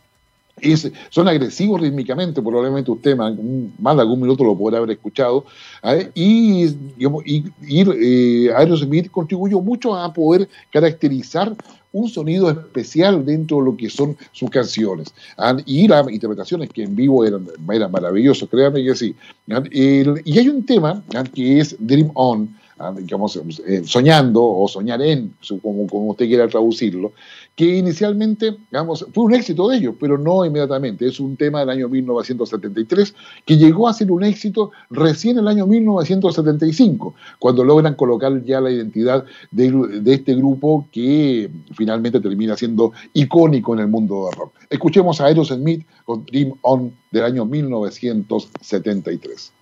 son 1.10 1.28
agresivos 1.28 1.80
rítmicamente, 1.80 2.40
probablemente 2.40 2.90
usted 2.90 3.16
más, 3.16 3.36
de 3.36 4.02
algún 4.02 4.20
minuto 4.20 4.42
lo 4.42 4.56
podrá 4.56 4.78
haber 4.78 4.92
escuchado, 4.92 5.44
¿eh? 5.82 6.10
y, 6.14 6.64
y, 6.96 7.44
eh, 7.68 8.52
Aerosmith 8.54 9.10
contribuyó 9.10 9.60
mucho 9.60 9.94
a 9.94 10.12
poder 10.12 10.48
caracterizar 10.72 11.54
un 11.92 12.08
sonido 12.08 12.50
especial 12.50 13.24
dentro 13.24 13.58
de 13.58 13.64
lo 13.64 13.76
que 13.76 13.88
son 13.88 14.16
sus 14.32 14.50
canciones. 14.50 15.14
¿ah? 15.38 15.56
Y 15.64 15.88
las 15.88 16.10
interpretaciones 16.10 16.70
que 16.70 16.82
en 16.82 16.94
vivo 16.94 17.24
eran, 17.24 17.46
eran 17.72 17.90
maravillosas, 17.90 18.48
créanme 18.48 18.84
que 18.84 18.94
sí. 18.94 19.14
¿ah? 19.50 19.62
y 19.70 20.38
hay 20.38 20.48
un 20.48 20.64
tema 20.64 21.02
¿ah? 21.14 21.24
que 21.24 21.60
es 21.60 21.76
Dream 21.78 22.10
On, 22.14 22.54
digamos, 22.96 23.40
eh, 23.66 23.82
soñando 23.84 24.44
o 24.44 24.68
soñar 24.68 25.00
en, 25.00 25.32
como, 25.62 26.10
usted 26.10 26.26
quiera 26.26 26.46
traducirlo, 26.46 27.12
que 27.54 27.78
inicialmente, 27.78 28.54
digamos, 28.70 29.06
fue 29.14 29.24
un 29.24 29.32
éxito 29.34 29.66
de 29.68 29.78
ellos, 29.78 29.94
pero 29.98 30.18
no 30.18 30.44
inmediatamente. 30.44 31.08
Es 31.08 31.18
un 31.18 31.38
tema 31.38 31.60
del 31.60 31.70
año 31.70 31.88
1973 31.88 33.14
que 33.46 33.56
llegó 33.56 33.88
a 33.88 33.94
ser 33.94 34.12
un 34.12 34.24
éxito 34.24 34.72
recién 34.90 35.38
el 35.38 35.48
año 35.48 35.66
1975, 35.66 37.14
cuando 37.38 37.64
logran 37.64 37.94
colocar 37.94 38.44
ya 38.44 38.60
la 38.60 38.70
identidad 38.70 39.24
de, 39.50 39.72
este 40.06 40.34
grupo 40.34 40.86
que 40.92 41.50
finalmente 41.74 42.20
termina 42.20 42.56
siendo 42.56 42.92
icónico 43.14 43.72
en 43.72 43.80
el 43.80 43.88
mundo 43.88 44.26
del 44.26 44.34
rock. 44.38 44.52
Escuchemos 44.68 45.18
a 45.20 45.26
Aerosmith 45.26 45.86
con 46.04 46.26
Dream 46.26 46.52
On 46.60 46.92
del 47.10 47.24
año 47.24 47.46
1973 47.46 49.52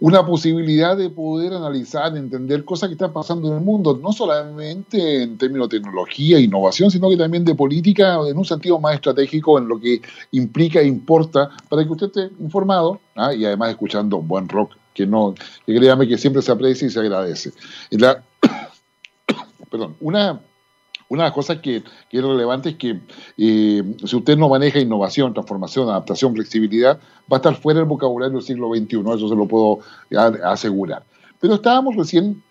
una 0.00 0.24
posibilidad 0.24 0.96
de 0.96 1.10
poder 1.10 1.52
analizar, 1.52 2.16
entender 2.16 2.64
cosas 2.64 2.88
que 2.88 2.94
están 2.94 3.12
pasando 3.12 3.48
en 3.48 3.54
el 3.54 3.60
mundo, 3.60 3.98
no 4.02 4.12
solamente 4.12 5.22
en 5.22 5.38
términos 5.38 5.68
de 5.68 5.78
tecnología 5.78 6.38
e 6.38 6.42
innovación, 6.42 6.90
sino 6.90 7.08
que 7.08 7.16
también 7.16 7.44
de 7.44 7.54
política 7.54 8.18
en 8.26 8.36
un 8.36 8.44
sentido 8.44 8.78
más 8.78 8.94
estratégico 8.94 9.58
en 9.58 9.68
lo 9.68 9.78
que 9.78 10.00
implica 10.32 10.80
e 10.80 10.86
importa 10.86 11.50
para 11.68 11.84
que 11.84 11.90
usted 11.90 12.06
esté 12.06 12.30
informado 12.40 13.00
¿ah? 13.16 13.34
y 13.34 13.44
además 13.44 13.70
escuchando 13.70 14.18
buen 14.18 14.48
rock, 14.48 14.76
que 14.94 15.06
no, 15.06 15.34
que 15.66 15.74
créame 15.74 16.08
que 16.08 16.18
siempre 16.18 16.42
se 16.42 16.52
aprecia 16.52 16.86
y 16.86 16.90
se 16.90 17.00
agradece. 17.00 17.52
Perdón, 19.70 19.96
una 20.00 20.40
una 21.12 21.24
de 21.24 21.28
las 21.28 21.34
cosas 21.34 21.58
que, 21.58 21.76
es 21.76 22.22
relevante 22.22 22.70
es 22.70 22.76
que 22.76 22.98
eh, 23.36 23.82
si 24.02 24.16
usted 24.16 24.34
no 24.38 24.48
maneja 24.48 24.78
innovación, 24.78 25.34
transformación, 25.34 25.90
adaptación, 25.90 26.34
flexibilidad, 26.34 26.98
va 27.30 27.36
a 27.36 27.40
estar 27.40 27.54
fuera 27.54 27.80
del 27.80 27.88
vocabulario 27.88 28.38
del 28.38 28.46
siglo 28.46 28.74
XXI, 28.74 29.00
eso 29.14 29.28
se 29.28 29.36
lo 29.36 29.46
puedo 29.46 29.80
asegurar. 30.42 31.04
Pero 31.38 31.56
estábamos 31.56 31.96
recién 31.96 32.42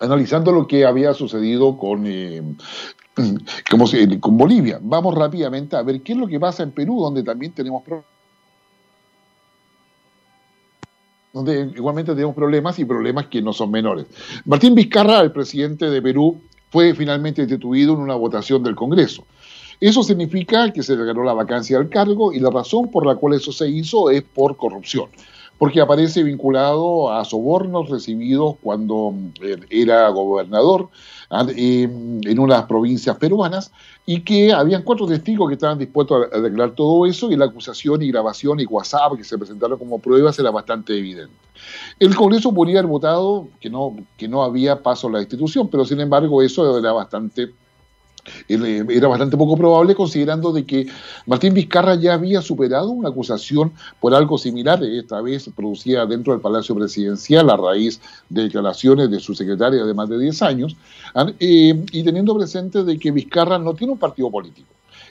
analizando 0.00 0.50
lo 0.50 0.66
que 0.66 0.84
había 0.84 1.14
sucedido 1.14 1.78
con, 1.78 2.04
eh, 2.08 2.42
con 4.20 4.36
Bolivia. 4.36 4.80
Vamos 4.82 5.14
rápidamente 5.14 5.76
a 5.76 5.82
ver 5.82 6.02
qué 6.02 6.14
es 6.14 6.18
lo 6.18 6.26
que 6.26 6.40
pasa 6.40 6.64
en 6.64 6.72
Perú, 6.72 7.00
donde 7.00 7.22
también 7.22 7.52
tenemos 7.52 7.84
problemas. 7.84 8.10
donde 11.32 11.72
igualmente 11.76 12.12
tenemos 12.12 12.34
problemas 12.34 12.78
y 12.78 12.84
problemas 12.84 13.28
que 13.28 13.40
no 13.40 13.54
son 13.54 13.70
menores. 13.70 14.06
Martín 14.44 14.74
Vizcarra, 14.74 15.20
el 15.20 15.32
presidente 15.32 15.88
de 15.88 16.02
Perú, 16.02 16.42
fue 16.72 16.94
finalmente 16.94 17.42
destituido 17.42 17.92
en 17.92 18.00
una 18.00 18.14
votación 18.14 18.62
del 18.62 18.74
Congreso. 18.74 19.26
Eso 19.78 20.02
significa 20.02 20.72
que 20.72 20.82
se 20.82 20.96
le 20.96 21.04
ganó 21.04 21.22
la 21.22 21.34
vacancia 21.34 21.78
del 21.78 21.90
cargo 21.90 22.32
y 22.32 22.40
la 22.40 22.50
razón 22.50 22.90
por 22.90 23.06
la 23.06 23.14
cual 23.16 23.34
eso 23.34 23.52
se 23.52 23.68
hizo 23.68 24.10
es 24.10 24.22
por 24.22 24.56
corrupción 24.56 25.08
porque 25.62 25.80
aparece 25.80 26.24
vinculado 26.24 27.12
a 27.12 27.24
sobornos 27.24 27.88
recibidos 27.88 28.56
cuando 28.60 29.14
eh, 29.40 29.60
era 29.70 30.08
gobernador 30.08 30.88
ah, 31.30 31.46
en 31.54 32.38
unas 32.40 32.64
provincias 32.64 33.16
peruanas 33.16 33.70
y 34.04 34.22
que 34.22 34.52
habían 34.52 34.82
cuatro 34.82 35.06
testigos 35.06 35.46
que 35.46 35.54
estaban 35.54 35.78
dispuestos 35.78 36.26
a 36.32 36.40
declarar 36.40 36.74
todo 36.74 37.06
eso 37.06 37.30
y 37.30 37.36
la 37.36 37.44
acusación 37.44 38.02
y 38.02 38.08
grabación 38.08 38.58
y 38.58 38.64
WhatsApp 38.64 39.16
que 39.16 39.22
se 39.22 39.38
presentaron 39.38 39.78
como 39.78 40.00
pruebas 40.00 40.36
era 40.36 40.50
bastante 40.50 40.98
evidente. 40.98 41.32
El 41.98 42.14
Congreso 42.14 42.52
podría 42.52 42.80
haber 42.80 42.90
votado 42.90 43.48
que 43.60 43.70
no, 43.70 43.96
que 44.16 44.28
no 44.28 44.42
había 44.42 44.82
paso 44.82 45.08
a 45.08 45.12
la 45.12 45.20
institución, 45.20 45.68
pero 45.68 45.84
sin 45.84 46.00
embargo 46.00 46.42
eso 46.42 46.78
era 46.78 46.92
bastante 46.92 47.52
eh, 48.48 48.84
era 48.88 49.08
bastante 49.08 49.36
poco 49.36 49.56
probable 49.56 49.96
considerando 49.96 50.52
de 50.52 50.64
que 50.64 50.86
Martín 51.26 51.54
Vizcarra 51.54 51.96
ya 51.96 52.14
había 52.14 52.40
superado 52.40 52.90
una 52.90 53.08
acusación 53.08 53.72
por 54.00 54.14
algo 54.14 54.38
similar, 54.38 54.82
esta 54.84 55.20
vez 55.20 55.50
producida 55.56 56.06
dentro 56.06 56.32
del 56.32 56.40
Palacio 56.40 56.74
Presidencial 56.76 57.50
a 57.50 57.56
raíz 57.56 58.00
de 58.28 58.42
declaraciones 58.44 59.10
de 59.10 59.18
su 59.18 59.34
secretaria 59.34 59.84
de 59.84 59.94
más 59.94 60.08
de 60.08 60.18
10 60.20 60.42
años, 60.42 60.76
eh, 61.40 61.84
y 61.90 62.02
teniendo 62.04 62.36
presente 62.36 62.84
de 62.84 62.98
que 62.98 63.10
Vizcarra 63.10 63.58
no 63.58 63.74
tiene 63.74 63.94
un 63.94 63.98
partido 63.98 64.30
político. 64.30 64.68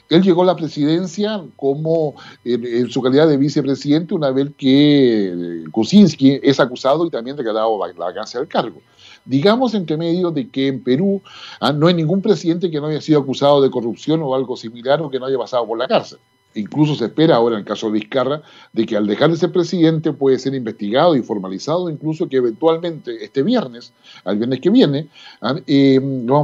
Él 0.08 0.22
llegó 0.22 0.42
a 0.42 0.46
la 0.46 0.56
presidencia 0.56 1.42
como 1.56 2.14
en, 2.44 2.90
su 2.90 3.00
calidad 3.00 3.28
de 3.28 3.36
vicepresidente 3.36 4.14
una 4.14 4.30
vez 4.30 4.50
que 4.56 5.28
eh, 5.28 5.64
Kuczynski 5.70 6.40
es 6.42 6.60
acusado 6.60 7.06
y 7.06 7.10
también 7.10 7.36
declarado 7.36 7.78
la 7.86 7.92
vacancia 7.92 8.38
del 8.38 8.48
cargo. 8.48 8.80
Digamos 9.24 9.74
entre 9.74 9.96
medio 9.96 10.30
de 10.30 10.48
que 10.50 10.66
en 10.66 10.82
Perú 10.82 11.22
ah, 11.60 11.72
no 11.72 11.86
hay 11.86 11.94
ningún 11.94 12.20
presidente 12.20 12.70
que 12.70 12.80
no 12.80 12.88
haya 12.88 13.00
sido 13.00 13.20
acusado 13.20 13.62
de 13.62 13.70
corrupción 13.70 14.20
o 14.22 14.34
algo 14.34 14.56
similar 14.56 15.00
o 15.00 15.08
que 15.08 15.18
no 15.18 15.26
haya 15.26 15.38
pasado 15.38 15.66
por 15.66 15.78
la 15.78 15.88
cárcel. 15.88 16.18
Incluso 16.54 16.94
se 16.94 17.06
espera 17.06 17.36
ahora, 17.36 17.56
en 17.56 17.60
el 17.60 17.66
caso 17.66 17.86
de 17.86 17.92
Vizcarra, 17.94 18.42
de 18.72 18.86
que 18.86 18.96
al 18.96 19.06
dejar 19.06 19.30
de 19.30 19.36
ser 19.36 19.52
presidente 19.52 20.12
puede 20.12 20.38
ser 20.38 20.54
investigado 20.54 21.16
y 21.16 21.22
formalizado, 21.22 21.88
incluso 21.88 22.28
que 22.28 22.36
eventualmente 22.36 23.24
este 23.24 23.42
viernes, 23.42 23.92
al 24.24 24.36
viernes 24.36 24.60
que 24.60 24.70
viene, 24.70 25.08
ah, 25.40 25.56
eh, 25.66 26.00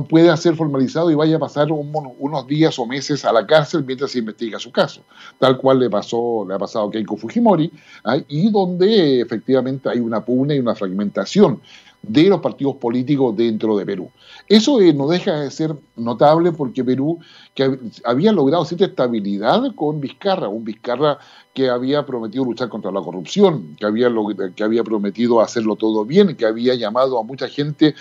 pueda 0.08 0.36
ser 0.36 0.56
formalizado 0.56 1.10
y 1.10 1.14
vaya 1.14 1.36
a 1.36 1.40
pasar 1.40 1.70
unos 1.70 2.46
días 2.46 2.78
o 2.78 2.86
meses 2.86 3.24
a 3.24 3.32
la 3.32 3.46
cárcel 3.46 3.84
mientras 3.84 4.12
se 4.12 4.20
investiga 4.20 4.58
su 4.58 4.72
caso, 4.72 5.02
tal 5.38 5.58
cual 5.58 5.80
le 5.80 5.90
pasó, 5.90 6.44
le 6.48 6.54
ha 6.54 6.58
pasado 6.58 6.88
a 6.88 6.90
Keiko 6.90 7.16
Fujimori, 7.16 7.70
ah, 8.04 8.18
y 8.28 8.50
donde 8.50 9.20
efectivamente 9.20 9.88
hay 9.88 10.00
una 10.00 10.24
pugna 10.24 10.54
y 10.54 10.58
una 10.58 10.74
fragmentación 10.74 11.60
de 12.02 12.24
los 12.24 12.40
partidos 12.40 12.76
políticos 12.76 13.36
dentro 13.36 13.76
de 13.76 13.84
Perú. 13.84 14.10
Eso 14.48 14.80
eh, 14.80 14.94
no 14.94 15.08
deja 15.08 15.40
de 15.40 15.50
ser 15.50 15.74
notable 15.96 16.52
porque 16.52 16.84
Perú, 16.84 17.18
que 17.54 17.78
había 18.04 18.32
logrado 18.32 18.64
cierta 18.64 18.86
estabilidad 18.86 19.74
con 19.74 20.00
Vizcarra, 20.00 20.48
un 20.48 20.64
Vizcarra 20.64 21.18
que 21.52 21.68
había 21.68 22.06
prometido 22.06 22.44
luchar 22.44 22.68
contra 22.68 22.92
la 22.92 23.02
corrupción, 23.02 23.76
que 23.78 23.84
había, 23.84 24.10
que 24.54 24.62
había 24.62 24.84
prometido 24.84 25.40
hacerlo 25.40 25.76
todo 25.76 26.04
bien, 26.04 26.36
que 26.36 26.46
había 26.46 26.74
llamado 26.76 27.18
a 27.18 27.24
mucha 27.24 27.48
gente 27.48 27.94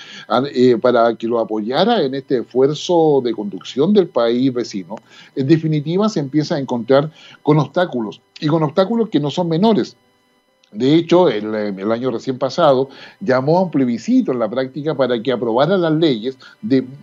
eh, 0.53 0.77
para 0.79 1.15
que 1.15 1.27
lo 1.27 1.39
apoyara 1.39 2.03
en 2.03 2.13
este 2.13 2.39
esfuerzo 2.39 3.21
de 3.23 3.33
conducción 3.33 3.93
del 3.93 4.07
país 4.07 4.53
vecino, 4.53 4.95
en 5.35 5.47
definitiva 5.47 6.07
se 6.07 6.19
empieza 6.19 6.55
a 6.55 6.59
encontrar 6.59 7.11
con 7.41 7.57
obstáculos, 7.57 8.21
y 8.39 8.47
con 8.47 8.61
obstáculos 8.61 9.09
que 9.09 9.19
no 9.19 9.31
son 9.31 9.49
menores 9.49 9.97
de 10.71 10.95
hecho, 10.95 11.29
el, 11.29 11.55
el, 11.55 11.91
año 11.91 12.11
recién 12.11 12.37
pasado 12.37 12.89
llamó 13.21 13.57
a 13.57 13.61
un 13.61 13.71
plebiscito 13.71 14.33
en 14.33 14.39
la 14.39 14.49
práctica 14.49 14.95
para 14.95 15.21
que 15.21 15.31
aprobara 15.31 15.77
las 15.77 15.93
leyes, 15.93 16.37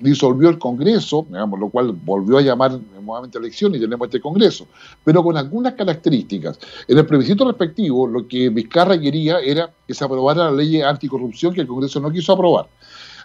disolvió 0.00 0.50
el 0.50 0.58
Congreso, 0.58 1.24
digamos, 1.28 1.58
lo 1.58 1.70
cual 1.70 1.92
volvió 1.92 2.36
a 2.36 2.42
llamar 2.42 2.78
nuevamente 3.02 3.38
elección 3.38 3.74
y 3.74 3.80
tenemos 3.80 4.06
este 4.06 4.20
Congreso, 4.20 4.66
pero 5.02 5.22
con 5.22 5.38
algunas 5.38 5.72
características. 5.74 6.58
En 6.86 6.98
el 6.98 7.06
plebiscito 7.06 7.46
respectivo, 7.46 8.06
lo 8.06 8.28
que 8.28 8.50
Vizcarra 8.50 9.00
quería 9.00 9.38
era 9.40 9.70
que 9.86 9.94
se 9.94 10.04
aprobara 10.04 10.44
la 10.44 10.52
ley 10.52 10.82
anticorrupción 10.82 11.54
que 11.54 11.62
el 11.62 11.66
Congreso 11.66 12.00
no 12.00 12.10
quiso 12.10 12.34
aprobar. 12.34 12.66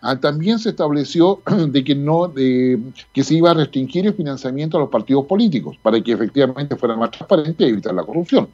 Ah, 0.02 0.18
también 0.18 0.60
se 0.60 0.70
estableció 0.70 1.42
de 1.68 1.84
que 1.84 1.96
no 1.96 2.30
de, 2.30 2.80
que 3.14 3.24
se 3.24 3.36
iba 3.36 3.52
a 3.52 3.54
restringir 3.54 4.08
el 4.08 4.14
financiamiento 4.14 4.78
a 4.78 4.80
los 4.80 4.90
partidos 4.90 5.26
políticos 5.26 5.78
para 5.82 6.00
que 6.02 6.14
efectivamente 6.14 6.78
fuera 6.78 6.96
más 6.96 7.12
transparente 7.12 7.66
y 7.66 7.70
evitar 7.70 7.94
la 7.94 8.04
corrupción. 8.04 8.48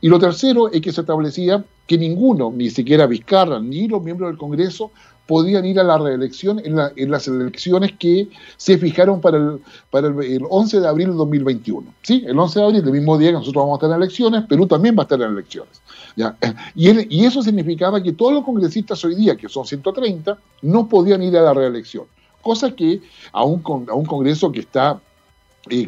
Y 0.00 0.08
lo 0.08 0.18
tercero 0.18 0.70
es 0.70 0.80
que 0.80 0.92
se 0.92 1.00
establecía 1.00 1.64
que 1.86 1.98
ninguno, 1.98 2.52
ni 2.54 2.70
siquiera 2.70 3.06
Vizcarra, 3.06 3.60
ni 3.60 3.88
los 3.88 4.02
miembros 4.02 4.30
del 4.30 4.38
Congreso, 4.38 4.90
podían 5.26 5.64
ir 5.64 5.80
a 5.80 5.84
la 5.84 5.96
reelección 5.96 6.60
en, 6.64 7.10
las 7.10 7.28
elecciones 7.28 7.92
que 7.98 8.28
se 8.56 8.76
fijaron 8.76 9.20
para 9.20 9.38
el, 9.38 9.60
para 9.90 10.08
el, 10.08 10.42
11 10.48 10.80
de 10.80 10.88
abril 10.88 11.08
de 11.08 11.14
2021. 11.14 11.94
¿Sí? 12.02 12.24
El 12.26 12.38
11 12.38 12.58
de 12.58 12.64
abril, 12.64 12.82
el 12.84 12.92
mismo 12.92 13.16
día 13.16 13.30
que 13.30 13.38
nosotros 13.38 13.62
vamos 13.62 13.74
a 13.74 13.86
estar 13.86 13.96
en 13.96 14.02
elecciones, 14.02 14.44
Perú 14.46 14.66
también 14.66 14.96
va 14.96 15.02
a 15.02 15.04
estar 15.04 15.20
en 15.20 15.30
elecciones. 15.30 15.80
y 16.74 17.24
eso 17.24 17.42
significaba 17.42 18.02
que 18.02 18.12
todos 18.12 18.34
los 18.34 18.44
congresistas 18.44 19.04
hoy 19.04 19.14
día, 19.14 19.36
que 19.36 19.48
son 19.48 19.64
130, 19.64 20.36
no 20.62 20.88
podían 20.88 21.22
ir 21.22 21.36
a 21.36 21.42
la 21.42 21.54
reelección. 21.54 22.04
Cosa 22.42 22.70
que 22.72 23.00
a 23.32 23.42
un, 23.42 23.62
a 23.88 23.94
un 23.94 24.04
Congreso 24.04 24.52
que 24.52 24.60
está 24.60 25.00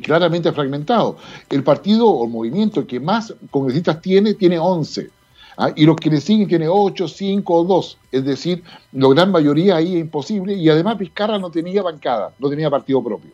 claramente 0.03 0.53
fragmentado. 0.53 1.17
El 1.51 1.63
partido 1.63 2.09
o 2.09 2.27
movimiento 2.27 2.87
que 2.87 3.01
más 3.01 3.35
congresistas 3.51 4.01
tiene, 4.01 4.35
tiene 4.35 4.59
11. 4.59 5.11
¿ah? 5.59 5.71
Y 5.75 5.85
los 5.85 5.97
que 5.97 6.11
le 6.11 6.21
siguen 6.21 6.49
tiene 6.49 6.69
8, 6.69 7.09
5 7.09 7.55
o 7.55 7.65
2. 7.65 7.99
Es 8.13 8.25
decir, 8.25 8.63
la 8.93 9.09
gran 9.09 9.31
mayoría 9.31 9.77
ahí 9.77 9.95
es 9.95 10.01
imposible. 10.01 10.55
Y 10.55 10.69
además 10.69 10.99
Vizcarra 10.99 11.39
no 11.39 11.51
tenía 11.51 11.83
bancada, 11.83 12.33
no 12.39 12.49
tenía 12.49 12.71
partido 12.71 13.03
propio. 13.03 13.33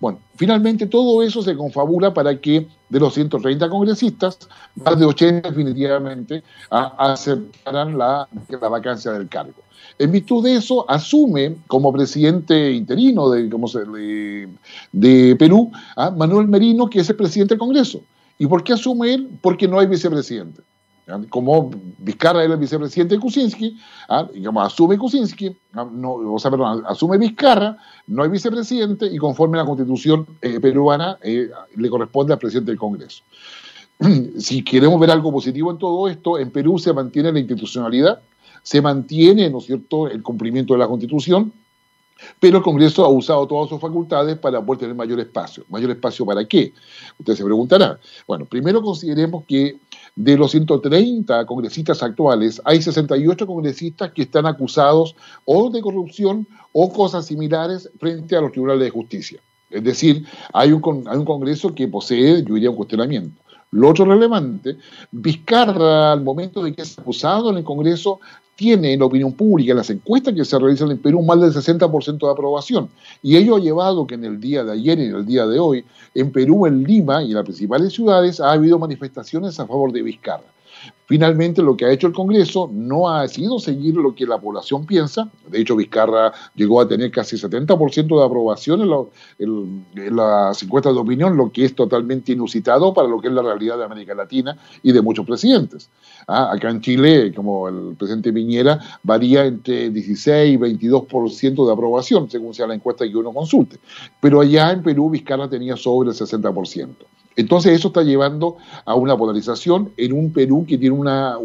Bueno, 0.00 0.18
finalmente 0.36 0.86
todo 0.86 1.22
eso 1.22 1.42
se 1.42 1.54
confabula 1.54 2.12
para 2.12 2.40
que 2.40 2.66
de 2.88 2.98
los 2.98 3.14
130 3.14 3.68
congresistas, 3.68 4.38
más 4.74 4.98
de 4.98 5.04
80 5.04 5.50
definitivamente 5.50 6.42
aceptaran 6.70 7.98
la, 7.98 8.26
la 8.48 8.68
vacancia 8.68 9.12
del 9.12 9.28
cargo. 9.28 9.62
En 9.98 10.12
virtud 10.12 10.42
de 10.42 10.54
eso, 10.54 10.90
asume 10.90 11.56
como 11.66 11.92
presidente 11.92 12.72
interino 12.72 13.28
de, 13.28 14.48
de, 14.92 15.36
Perú 15.36 15.70
a 15.94 16.10
Manuel 16.10 16.48
Merino, 16.48 16.88
que 16.88 17.00
es 17.00 17.10
el 17.10 17.16
presidente 17.16 17.54
del 17.54 17.58
Congreso. 17.58 18.00
¿Y 18.38 18.46
por 18.46 18.64
qué 18.64 18.72
asume 18.72 19.12
él? 19.12 19.28
Porque 19.42 19.68
no 19.68 19.78
hay 19.78 19.86
vicepresidente. 19.86 20.62
Como 21.28 21.70
Vizcarra 21.98 22.44
era 22.44 22.54
el 22.54 22.60
vicepresidente 22.60 23.14
de 23.14 23.20
Kuczynski, 23.20 23.76
digamos, 24.34 24.66
asume 24.66 24.98
Kuczynski, 24.98 25.56
no, 25.72 26.12
o 26.12 26.38
sea, 26.38 26.50
perdón, 26.50 26.84
asume 26.86 27.18
Vizcarra, 27.18 27.76
no 28.06 28.22
hay 28.22 28.28
vicepresidente 28.28 29.06
y 29.06 29.16
conforme 29.18 29.58
a 29.58 29.62
la 29.62 29.66
constitución 29.66 30.26
eh, 30.40 30.60
peruana 30.60 31.18
eh, 31.22 31.50
le 31.76 31.90
corresponde 31.90 32.32
al 32.32 32.38
presidente 32.38 32.70
del 32.70 32.78
Congreso. 32.78 33.22
si 34.38 34.62
queremos 34.62 34.98
ver 35.00 35.10
algo 35.10 35.32
positivo 35.32 35.70
en 35.70 35.78
todo 35.78 36.08
esto, 36.08 36.38
en 36.38 36.50
Perú 36.50 36.78
se 36.78 36.92
mantiene 36.92 37.32
la 37.32 37.38
institucionalidad, 37.38 38.20
se 38.62 38.80
mantiene, 38.80 39.50
¿no 39.50 39.58
es 39.58 39.64
cierto?, 39.64 40.08
el 40.08 40.22
cumplimiento 40.22 40.74
de 40.74 40.80
la 40.80 40.88
Constitución, 40.88 41.52
pero 42.38 42.58
el 42.58 42.62
Congreso 42.62 43.04
ha 43.04 43.08
usado 43.08 43.46
todas 43.46 43.68
sus 43.68 43.80
facultades 43.80 44.38
para 44.38 44.60
poder 44.64 44.80
tener 44.80 44.94
mayor 44.94 45.20
espacio. 45.20 45.64
¿Mayor 45.68 45.90
espacio 45.90 46.26
para 46.26 46.44
qué? 46.44 46.72
Usted 47.18 47.34
se 47.34 47.44
preguntará. 47.44 47.98
Bueno, 48.26 48.44
primero 48.44 48.82
consideremos 48.82 49.44
que 49.46 49.78
de 50.16 50.36
los 50.36 50.50
130 50.50 51.46
congresistas 51.46 52.02
actuales, 52.02 52.60
hay 52.64 52.82
68 52.82 53.46
congresistas 53.46 54.12
que 54.12 54.22
están 54.22 54.46
acusados 54.46 55.14
o 55.44 55.70
de 55.70 55.80
corrupción 55.80 56.46
o 56.72 56.92
cosas 56.92 57.26
similares 57.26 57.90
frente 57.98 58.36
a 58.36 58.40
los 58.40 58.52
tribunales 58.52 58.82
de 58.82 58.90
justicia. 58.90 59.40
Es 59.70 59.84
decir, 59.84 60.26
hay 60.52 60.72
un, 60.72 61.04
hay 61.06 61.16
un 61.16 61.24
Congreso 61.24 61.74
que 61.74 61.86
posee, 61.86 62.42
yo 62.44 62.54
diría, 62.54 62.70
un 62.70 62.76
cuestionamiento. 62.76 63.40
Lo 63.72 63.88
otro 63.88 64.04
relevante, 64.04 64.78
Vizcarra, 65.12 66.12
al 66.12 66.22
momento 66.22 66.62
de 66.62 66.72
que 66.74 66.82
es 66.82 66.98
acusado 66.98 67.50
en 67.50 67.58
el 67.58 67.64
Congreso, 67.64 68.18
tiene 68.56 68.92
en 68.92 68.98
la 69.00 69.06
opinión 69.06 69.32
pública, 69.32 69.70
en 69.70 69.78
las 69.78 69.90
encuestas 69.90 70.34
que 70.34 70.44
se 70.44 70.58
realizan 70.58 70.90
en 70.90 70.98
Perú, 70.98 71.22
más 71.22 71.40
del 71.40 71.52
60% 71.52 72.18
de 72.18 72.30
aprobación. 72.30 72.90
Y 73.22 73.36
ello 73.36 73.56
ha 73.56 73.60
llevado 73.60 74.06
que 74.06 74.16
en 74.16 74.24
el 74.24 74.40
día 74.40 74.64
de 74.64 74.72
ayer 74.72 74.98
y 74.98 75.04
en 75.06 75.14
el 75.14 75.24
día 75.24 75.46
de 75.46 75.58
hoy, 75.58 75.84
en 76.14 76.32
Perú, 76.32 76.66
en 76.66 76.82
Lima 76.82 77.22
y 77.22 77.28
en 77.28 77.34
las 77.34 77.44
principales 77.44 77.92
ciudades, 77.92 78.40
ha 78.40 78.52
habido 78.52 78.78
manifestaciones 78.78 79.58
a 79.60 79.66
favor 79.66 79.92
de 79.92 80.02
Vizcarra. 80.02 80.44
Finalmente, 81.10 81.60
lo 81.60 81.76
que 81.76 81.86
ha 81.86 81.90
hecho 81.90 82.06
el 82.06 82.12
Congreso 82.12 82.70
no 82.72 83.10
ha 83.10 83.26
sido 83.26 83.58
seguir 83.58 83.96
lo 83.96 84.14
que 84.14 84.24
la 84.26 84.38
población 84.38 84.86
piensa. 84.86 85.28
De 85.48 85.60
hecho, 85.60 85.74
Vizcarra 85.74 86.32
llegó 86.54 86.80
a 86.80 86.86
tener 86.86 87.10
casi 87.10 87.34
70% 87.34 88.16
de 88.16 88.24
aprobación 88.24 88.82
en, 89.40 90.14
las 90.14 90.62
encuestas 90.62 90.94
de 90.94 91.00
opinión, 91.00 91.36
lo 91.36 91.50
que 91.50 91.64
es 91.64 91.74
totalmente 91.74 92.30
inusitado 92.30 92.94
para 92.94 93.08
lo 93.08 93.20
que 93.20 93.26
es 93.26 93.34
la 93.34 93.42
realidad 93.42 93.76
de 93.76 93.86
América 93.86 94.14
Latina 94.14 94.56
y 94.84 94.92
de 94.92 95.02
muchos 95.02 95.26
presidentes. 95.26 95.90
Ah, 96.28 96.52
acá 96.52 96.70
en 96.70 96.80
Chile, 96.80 97.34
como 97.34 97.68
el 97.68 97.96
presidente 97.96 98.32
Piñera, 98.32 98.78
varía 99.02 99.46
entre 99.46 99.90
16 99.90 100.54
y 100.54 100.58
22% 100.58 101.66
de 101.66 101.72
aprobación, 101.72 102.30
según 102.30 102.54
sea 102.54 102.68
la 102.68 102.74
encuesta 102.74 103.04
que 103.04 103.16
uno 103.16 103.32
consulte. 103.32 103.80
Pero 104.20 104.42
allá 104.42 104.70
en 104.70 104.84
Perú, 104.84 105.10
Vizcarra 105.10 105.50
tenía 105.50 105.76
sobre 105.76 106.10
el 106.10 106.14
60%. 106.14 106.88
Entonces 107.36 107.72
eso 107.72 107.88
está 107.88 108.02
llevando 108.02 108.56
a 108.84 108.94
una 108.94 109.16
polarización 109.16 109.92
en 109.96 110.12
un 110.12 110.32
Perú 110.32 110.66
que 110.68 110.76
tiene 110.76 110.96
una, 110.96 111.38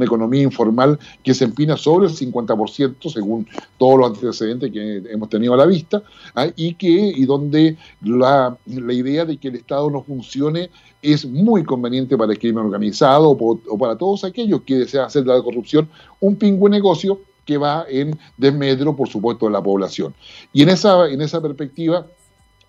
economía 0.00 0.42
informal 0.42 0.98
que 1.22 1.32
se 1.32 1.44
empina 1.44 1.76
sobre 1.76 2.08
el 2.08 2.12
50%, 2.12 3.10
según 3.10 3.46
todos 3.78 3.98
los 3.98 4.10
antecedentes 4.10 4.72
que 4.72 5.02
hemos 5.10 5.28
tenido 5.28 5.54
a 5.54 5.56
la 5.56 5.66
vista, 5.66 6.02
¿ah? 6.34 6.48
y, 6.56 6.74
que, 6.74 6.88
y 6.88 7.24
donde 7.24 7.76
la, 8.02 8.56
idea 8.66 9.24
de 9.24 9.36
que 9.36 9.48
el 9.48 9.56
Estado 9.56 9.90
no 9.90 10.02
funcione 10.02 10.70
es 11.00 11.24
muy 11.24 11.62
conveniente 11.62 12.16
para 12.16 12.32
el 12.32 12.38
crimen 12.38 12.64
organizado 12.64 13.30
o, 13.30 13.78
para 13.78 13.96
todos 13.96 14.24
aquellos 14.24 14.62
que 14.62 14.76
desean 14.76 15.04
hacer 15.04 15.22
de 15.22 15.32
la 15.32 15.42
corrupción 15.42 15.88
un 16.20 16.34
pingüe 16.36 16.68
negocio 16.68 17.20
que 17.44 17.56
va 17.56 17.86
en 17.88 18.18
desmedro, 18.36 18.94
por 18.94 19.08
supuesto, 19.08 19.46
de 19.46 19.52
la 19.52 19.62
población. 19.62 20.12
Y 20.52 20.62
en 20.62 20.68
esa, 20.68 21.08
en 21.08 21.22
esa 21.22 21.40
perspectiva, 21.40 22.06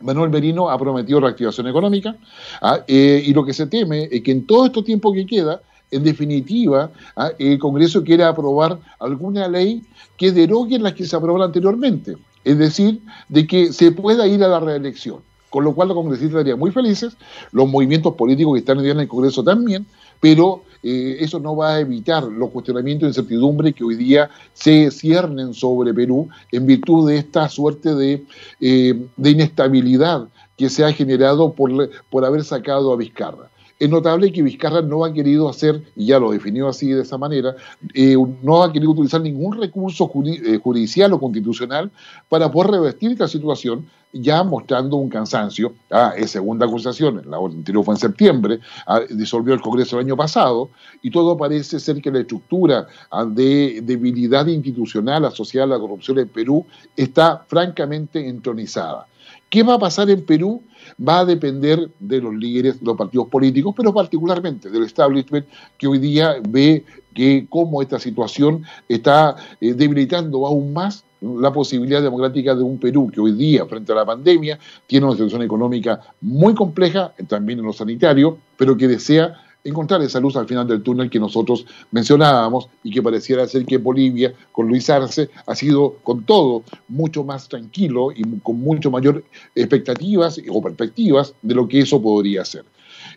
Manuel 0.01 0.29
Merino 0.29 0.69
ha 0.69 0.77
prometido 0.77 1.19
reactivación 1.19 1.67
económica 1.67 2.15
¿ah? 2.61 2.79
eh, 2.87 3.23
y 3.25 3.33
lo 3.33 3.45
que 3.45 3.53
se 3.53 3.67
teme 3.67 4.07
es 4.11 4.21
que 4.21 4.31
en 4.31 4.45
todo 4.45 4.65
este 4.67 4.83
tiempo 4.83 5.13
que 5.13 5.25
queda, 5.25 5.61
en 5.91 6.03
definitiva, 6.03 6.91
¿ah? 7.15 7.31
el 7.37 7.59
Congreso 7.59 8.03
quiere 8.03 8.23
aprobar 8.23 8.79
alguna 8.99 9.47
ley 9.47 9.83
que 10.17 10.31
derogue 10.31 10.79
las 10.79 10.93
que 10.93 11.05
se 11.05 11.15
aprobaron 11.15 11.47
anteriormente, 11.47 12.15
es 12.43 12.57
decir, 12.57 13.01
de 13.27 13.47
que 13.47 13.73
se 13.73 13.91
pueda 13.91 14.27
ir 14.27 14.43
a 14.43 14.47
la 14.47 14.59
reelección. 14.59 15.19
Con 15.49 15.63
lo 15.63 15.73
cual 15.73 15.87
los 15.87 15.97
congresistas 15.97 16.37
estarían 16.37 16.59
muy 16.59 16.69
felices, 16.69 17.17
los 17.51 17.67
movimientos 17.67 18.13
políticos 18.13 18.53
que 18.53 18.59
están 18.59 18.85
en 18.85 18.99
el 18.99 19.07
Congreso 19.07 19.43
también, 19.43 19.87
pero 20.19 20.63
eh, 20.81 21.17
eso 21.19 21.39
no 21.39 21.55
va 21.55 21.75
a 21.75 21.79
evitar 21.79 22.23
los 22.23 22.49
cuestionamientos 22.51 23.07
de 23.07 23.09
incertidumbre 23.09 23.73
que 23.73 23.83
hoy 23.83 23.95
día 23.95 24.29
se 24.53 24.91
ciernen 24.91 25.53
sobre 25.53 25.93
Perú 25.93 26.29
en 26.51 26.65
virtud 26.65 27.09
de 27.09 27.17
esta 27.17 27.49
suerte 27.49 27.95
de, 27.95 28.23
eh, 28.61 28.99
de 29.17 29.29
inestabilidad 29.29 30.27
que 30.57 30.69
se 30.69 30.85
ha 30.85 30.91
generado 30.91 31.53
por, 31.53 31.89
por 32.09 32.25
haber 32.25 32.43
sacado 32.43 32.91
a 32.93 32.97
Vizcarra. 32.97 33.49
Es 33.79 33.89
notable 33.89 34.33
que 34.33 34.43
Vizcarra 34.43 34.81
no 34.81 35.05
ha 35.05 35.13
querido 35.13 35.47
hacer, 35.47 35.81
y 35.95 36.07
ya 36.07 36.19
lo 36.19 36.31
definió 36.31 36.67
así 36.67 36.89
de 36.89 37.01
esa 37.01 37.17
manera, 37.17 37.55
eh, 37.93 38.17
no 38.43 38.61
ha 38.61 38.73
querido 38.73 38.91
utilizar 38.91 39.21
ningún 39.21 39.57
recurso 39.57 40.11
eh, 40.25 40.59
judicial 40.61 41.13
o 41.13 41.19
constitucional 41.19 41.89
para 42.27 42.51
poder 42.51 42.71
revestir 42.71 43.13
esta 43.13 43.29
situación, 43.29 43.85
ya 44.11 44.43
mostrando 44.43 44.97
un 44.97 45.07
cansancio. 45.07 45.73
Ah, 45.89 46.13
es 46.17 46.31
segunda 46.31 46.65
acusación, 46.65 47.21
la 47.25 47.37
anterior 47.37 47.85
fue 47.85 47.93
en 47.93 47.99
septiembre, 47.99 48.59
ah, 48.85 48.99
disolvió 49.09 49.53
el 49.53 49.61
Congreso 49.61 49.97
el 49.97 50.05
año 50.05 50.17
pasado, 50.17 50.71
y 51.01 51.09
todo 51.09 51.37
parece 51.37 51.79
ser 51.79 52.01
que 52.01 52.11
la 52.11 52.19
estructura 52.19 52.85
ah, 53.11 53.23
de 53.23 53.79
debilidad 53.81 54.45
institucional 54.47 55.23
asociada 55.23 55.67
a 55.67 55.77
la 55.77 55.79
corrupción 55.79 56.19
en 56.19 56.27
Perú 56.27 56.65
está 56.97 57.45
francamente 57.47 58.27
entronizada. 58.27 59.07
¿Qué 59.49 59.63
va 59.63 59.75
a 59.75 59.79
pasar 59.79 60.09
en 60.09 60.25
Perú? 60.25 60.61
Va 60.97 61.19
a 61.19 61.25
depender 61.25 61.89
de 61.99 62.21
los 62.21 62.33
líderes 62.33 62.79
de 62.79 62.85
los 62.85 62.97
partidos 62.97 63.27
políticos, 63.27 63.73
pero 63.75 63.93
particularmente 63.93 64.69
del 64.69 64.83
establishment 64.83 65.45
que 65.77 65.87
hoy 65.87 65.99
día 65.99 66.35
ve 66.47 66.83
que 67.13 67.47
cómo 67.49 67.81
esta 67.81 67.99
situación 67.99 68.63
está 68.87 69.35
eh, 69.59 69.73
debilitando 69.73 70.45
aún 70.45 70.73
más 70.73 71.03
la 71.21 71.51
posibilidad 71.51 72.01
democrática 72.01 72.55
de 72.55 72.63
un 72.63 72.79
Perú 72.79 73.11
que 73.13 73.19
hoy 73.19 73.33
día, 73.33 73.65
frente 73.65 73.91
a 73.91 73.95
la 73.95 74.05
pandemia, 74.05 74.57
tiene 74.87 75.05
una 75.05 75.15
situación 75.15 75.41
económica 75.41 75.99
muy 76.21 76.53
compleja, 76.53 77.13
también 77.27 77.59
en 77.59 77.65
lo 77.65 77.73
sanitario, 77.73 78.37
pero 78.57 78.77
que 78.77 78.87
desea 78.87 79.33
encontrar 79.63 80.01
esa 80.01 80.19
luz 80.19 80.35
al 80.35 80.47
final 80.47 80.67
del 80.67 80.81
túnel 80.81 81.09
que 81.09 81.19
nosotros 81.19 81.65
mencionábamos 81.91 82.69
y 82.83 82.91
que 82.91 83.01
pareciera 83.01 83.47
ser 83.47 83.65
que 83.65 83.77
Bolivia, 83.77 84.33
con 84.51 84.67
Luis 84.67 84.89
Arce, 84.89 85.29
ha 85.45 85.55
sido 85.55 85.95
con 86.03 86.23
todo 86.23 86.63
mucho 86.87 87.23
más 87.23 87.47
tranquilo 87.49 88.11
y 88.11 88.23
con 88.39 88.59
mucho 88.59 88.89
mayor 88.91 89.23
expectativas 89.55 90.39
o 90.49 90.61
perspectivas 90.61 91.33
de 91.41 91.55
lo 91.55 91.67
que 91.67 91.81
eso 91.81 92.01
podría 92.01 92.45
ser. 92.45 92.65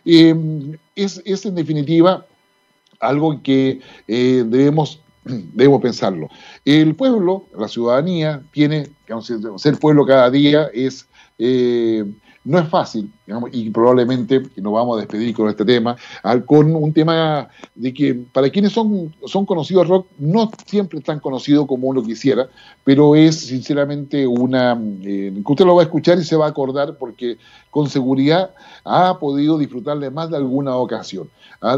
Em, 0.05 0.77
es, 0.95 1.21
en 1.25 1.55
definitiva 1.55 2.25
algo 2.99 3.41
que 3.41 3.79
eh, 4.07 4.43
debemos 4.45 4.99
debemos 5.53 5.81
pensarlo. 5.81 6.29
El 6.65 6.95
pueblo, 6.95 7.45
la 7.57 7.67
ciudadanía, 7.67 8.43
tiene, 8.51 8.89
ser 9.57 9.77
pueblo 9.79 10.05
cada 10.05 10.29
día 10.29 10.67
es 10.73 11.07
eh, 11.39 12.03
no 12.45 12.59
es 12.59 12.67
fácil, 12.67 13.09
y 13.53 13.69
probablemente 13.69 14.43
nos 14.57 14.73
vamos 14.73 14.97
a 14.97 15.01
despedir 15.01 15.33
con 15.33 15.49
este 15.49 15.63
tema, 15.63 15.95
con 16.45 16.75
un 16.75 16.91
tema 16.91 17.47
de 17.73 17.93
que 17.93 18.13
para 18.15 18.49
quienes 18.49 18.73
son, 18.73 19.13
son 19.25 19.45
conocidos 19.45 19.87
rock, 19.87 20.07
no 20.19 20.51
siempre 20.65 20.99
tan 20.99 21.19
conocido 21.19 21.65
como 21.65 21.87
uno 21.87 22.03
quisiera, 22.03 22.47
pero 22.83 23.15
es 23.15 23.39
sinceramente 23.39 24.27
una... 24.27 24.79
Eh, 25.03 25.33
que 25.33 25.51
usted 25.51 25.65
lo 25.65 25.75
va 25.75 25.83
a 25.83 25.85
escuchar 25.85 26.19
y 26.19 26.23
se 26.23 26.35
va 26.35 26.47
a 26.47 26.49
acordar 26.49 26.97
porque 26.97 27.37
con 27.69 27.89
seguridad 27.89 28.51
ha 28.83 29.17
podido 29.19 29.57
disfrutar 29.57 29.99
de 29.99 30.09
más 30.09 30.29
de 30.29 30.37
alguna 30.37 30.75
ocasión. 30.75 31.29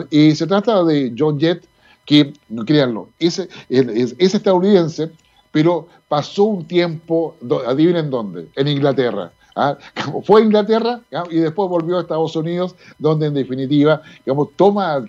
Eh, 0.10 0.34
se 0.36 0.48
trata 0.48 0.84
de 0.84 1.14
John 1.18 1.40
Jett, 1.40 1.64
que, 2.06 2.34
no 2.50 2.66
créanlo, 2.66 3.10
es, 3.20 3.40
es, 3.70 4.16
es 4.18 4.36
estadounidense, 4.36 5.12
pero 5.52 5.88
pasó 6.08 6.44
un 6.44 6.66
tiempo, 6.66 7.36
adivinen 7.68 8.10
dónde, 8.10 8.48
en 8.56 8.68
Inglaterra. 8.68 9.32
¿Ah? 9.56 9.78
Fue 10.24 10.42
a 10.42 10.44
Inglaterra 10.44 11.02
y 11.30 11.38
después 11.38 11.70
volvió 11.70 11.98
a 11.98 12.02
Estados 12.02 12.36
Unidos, 12.36 12.76
donde 13.00 13.28
en 13.28 13.34
definitiva 13.34 14.02
toma, 14.56 15.04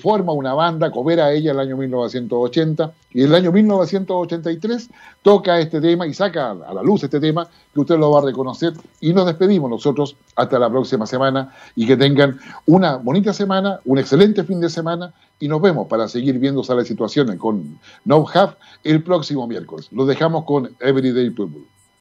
forma 0.00 0.32
una 0.32 0.54
banda, 0.54 0.90
coopera 0.90 1.32
ella 1.32 1.52
en 1.52 1.56
el 1.56 1.66
año 1.66 1.76
1980 1.76 2.92
y 3.12 3.22
en 3.22 3.26
el 3.28 3.34
año 3.34 3.52
1983 3.52 4.90
toca 5.22 5.58
este 5.58 5.80
tema 5.80 6.06
y 6.06 6.14
saca 6.14 6.50
a 6.50 6.74
la 6.74 6.82
luz 6.82 7.02
este 7.04 7.20
tema 7.20 7.48
que 7.72 7.80
usted 7.80 7.98
lo 7.98 8.10
va 8.10 8.20
a 8.20 8.24
reconocer 8.24 8.72
y 9.00 9.12
nos 9.12 9.26
despedimos 9.26 9.70
nosotros 9.70 10.16
hasta 10.36 10.58
la 10.58 10.68
próxima 10.68 11.06
semana 11.06 11.54
y 11.76 11.86
que 11.86 11.96
tengan 11.96 12.38
una 12.66 12.96
bonita 12.96 13.32
semana, 13.32 13.80
un 13.84 13.98
excelente 13.98 14.44
fin 14.44 14.60
de 14.60 14.68
semana 14.68 15.12
y 15.38 15.48
nos 15.48 15.62
vemos 15.62 15.88
para 15.88 16.06
seguir 16.08 16.38
viendo 16.38 16.62
las 16.62 16.86
situaciones 16.86 17.36
con 17.38 17.78
No 18.04 18.26
Have 18.32 18.54
el 18.84 19.02
próximo 19.02 19.46
miércoles. 19.46 19.88
Los 19.90 20.06
dejamos 20.06 20.44
con 20.44 20.70
Everyday 20.80 21.30
People. 21.30 21.62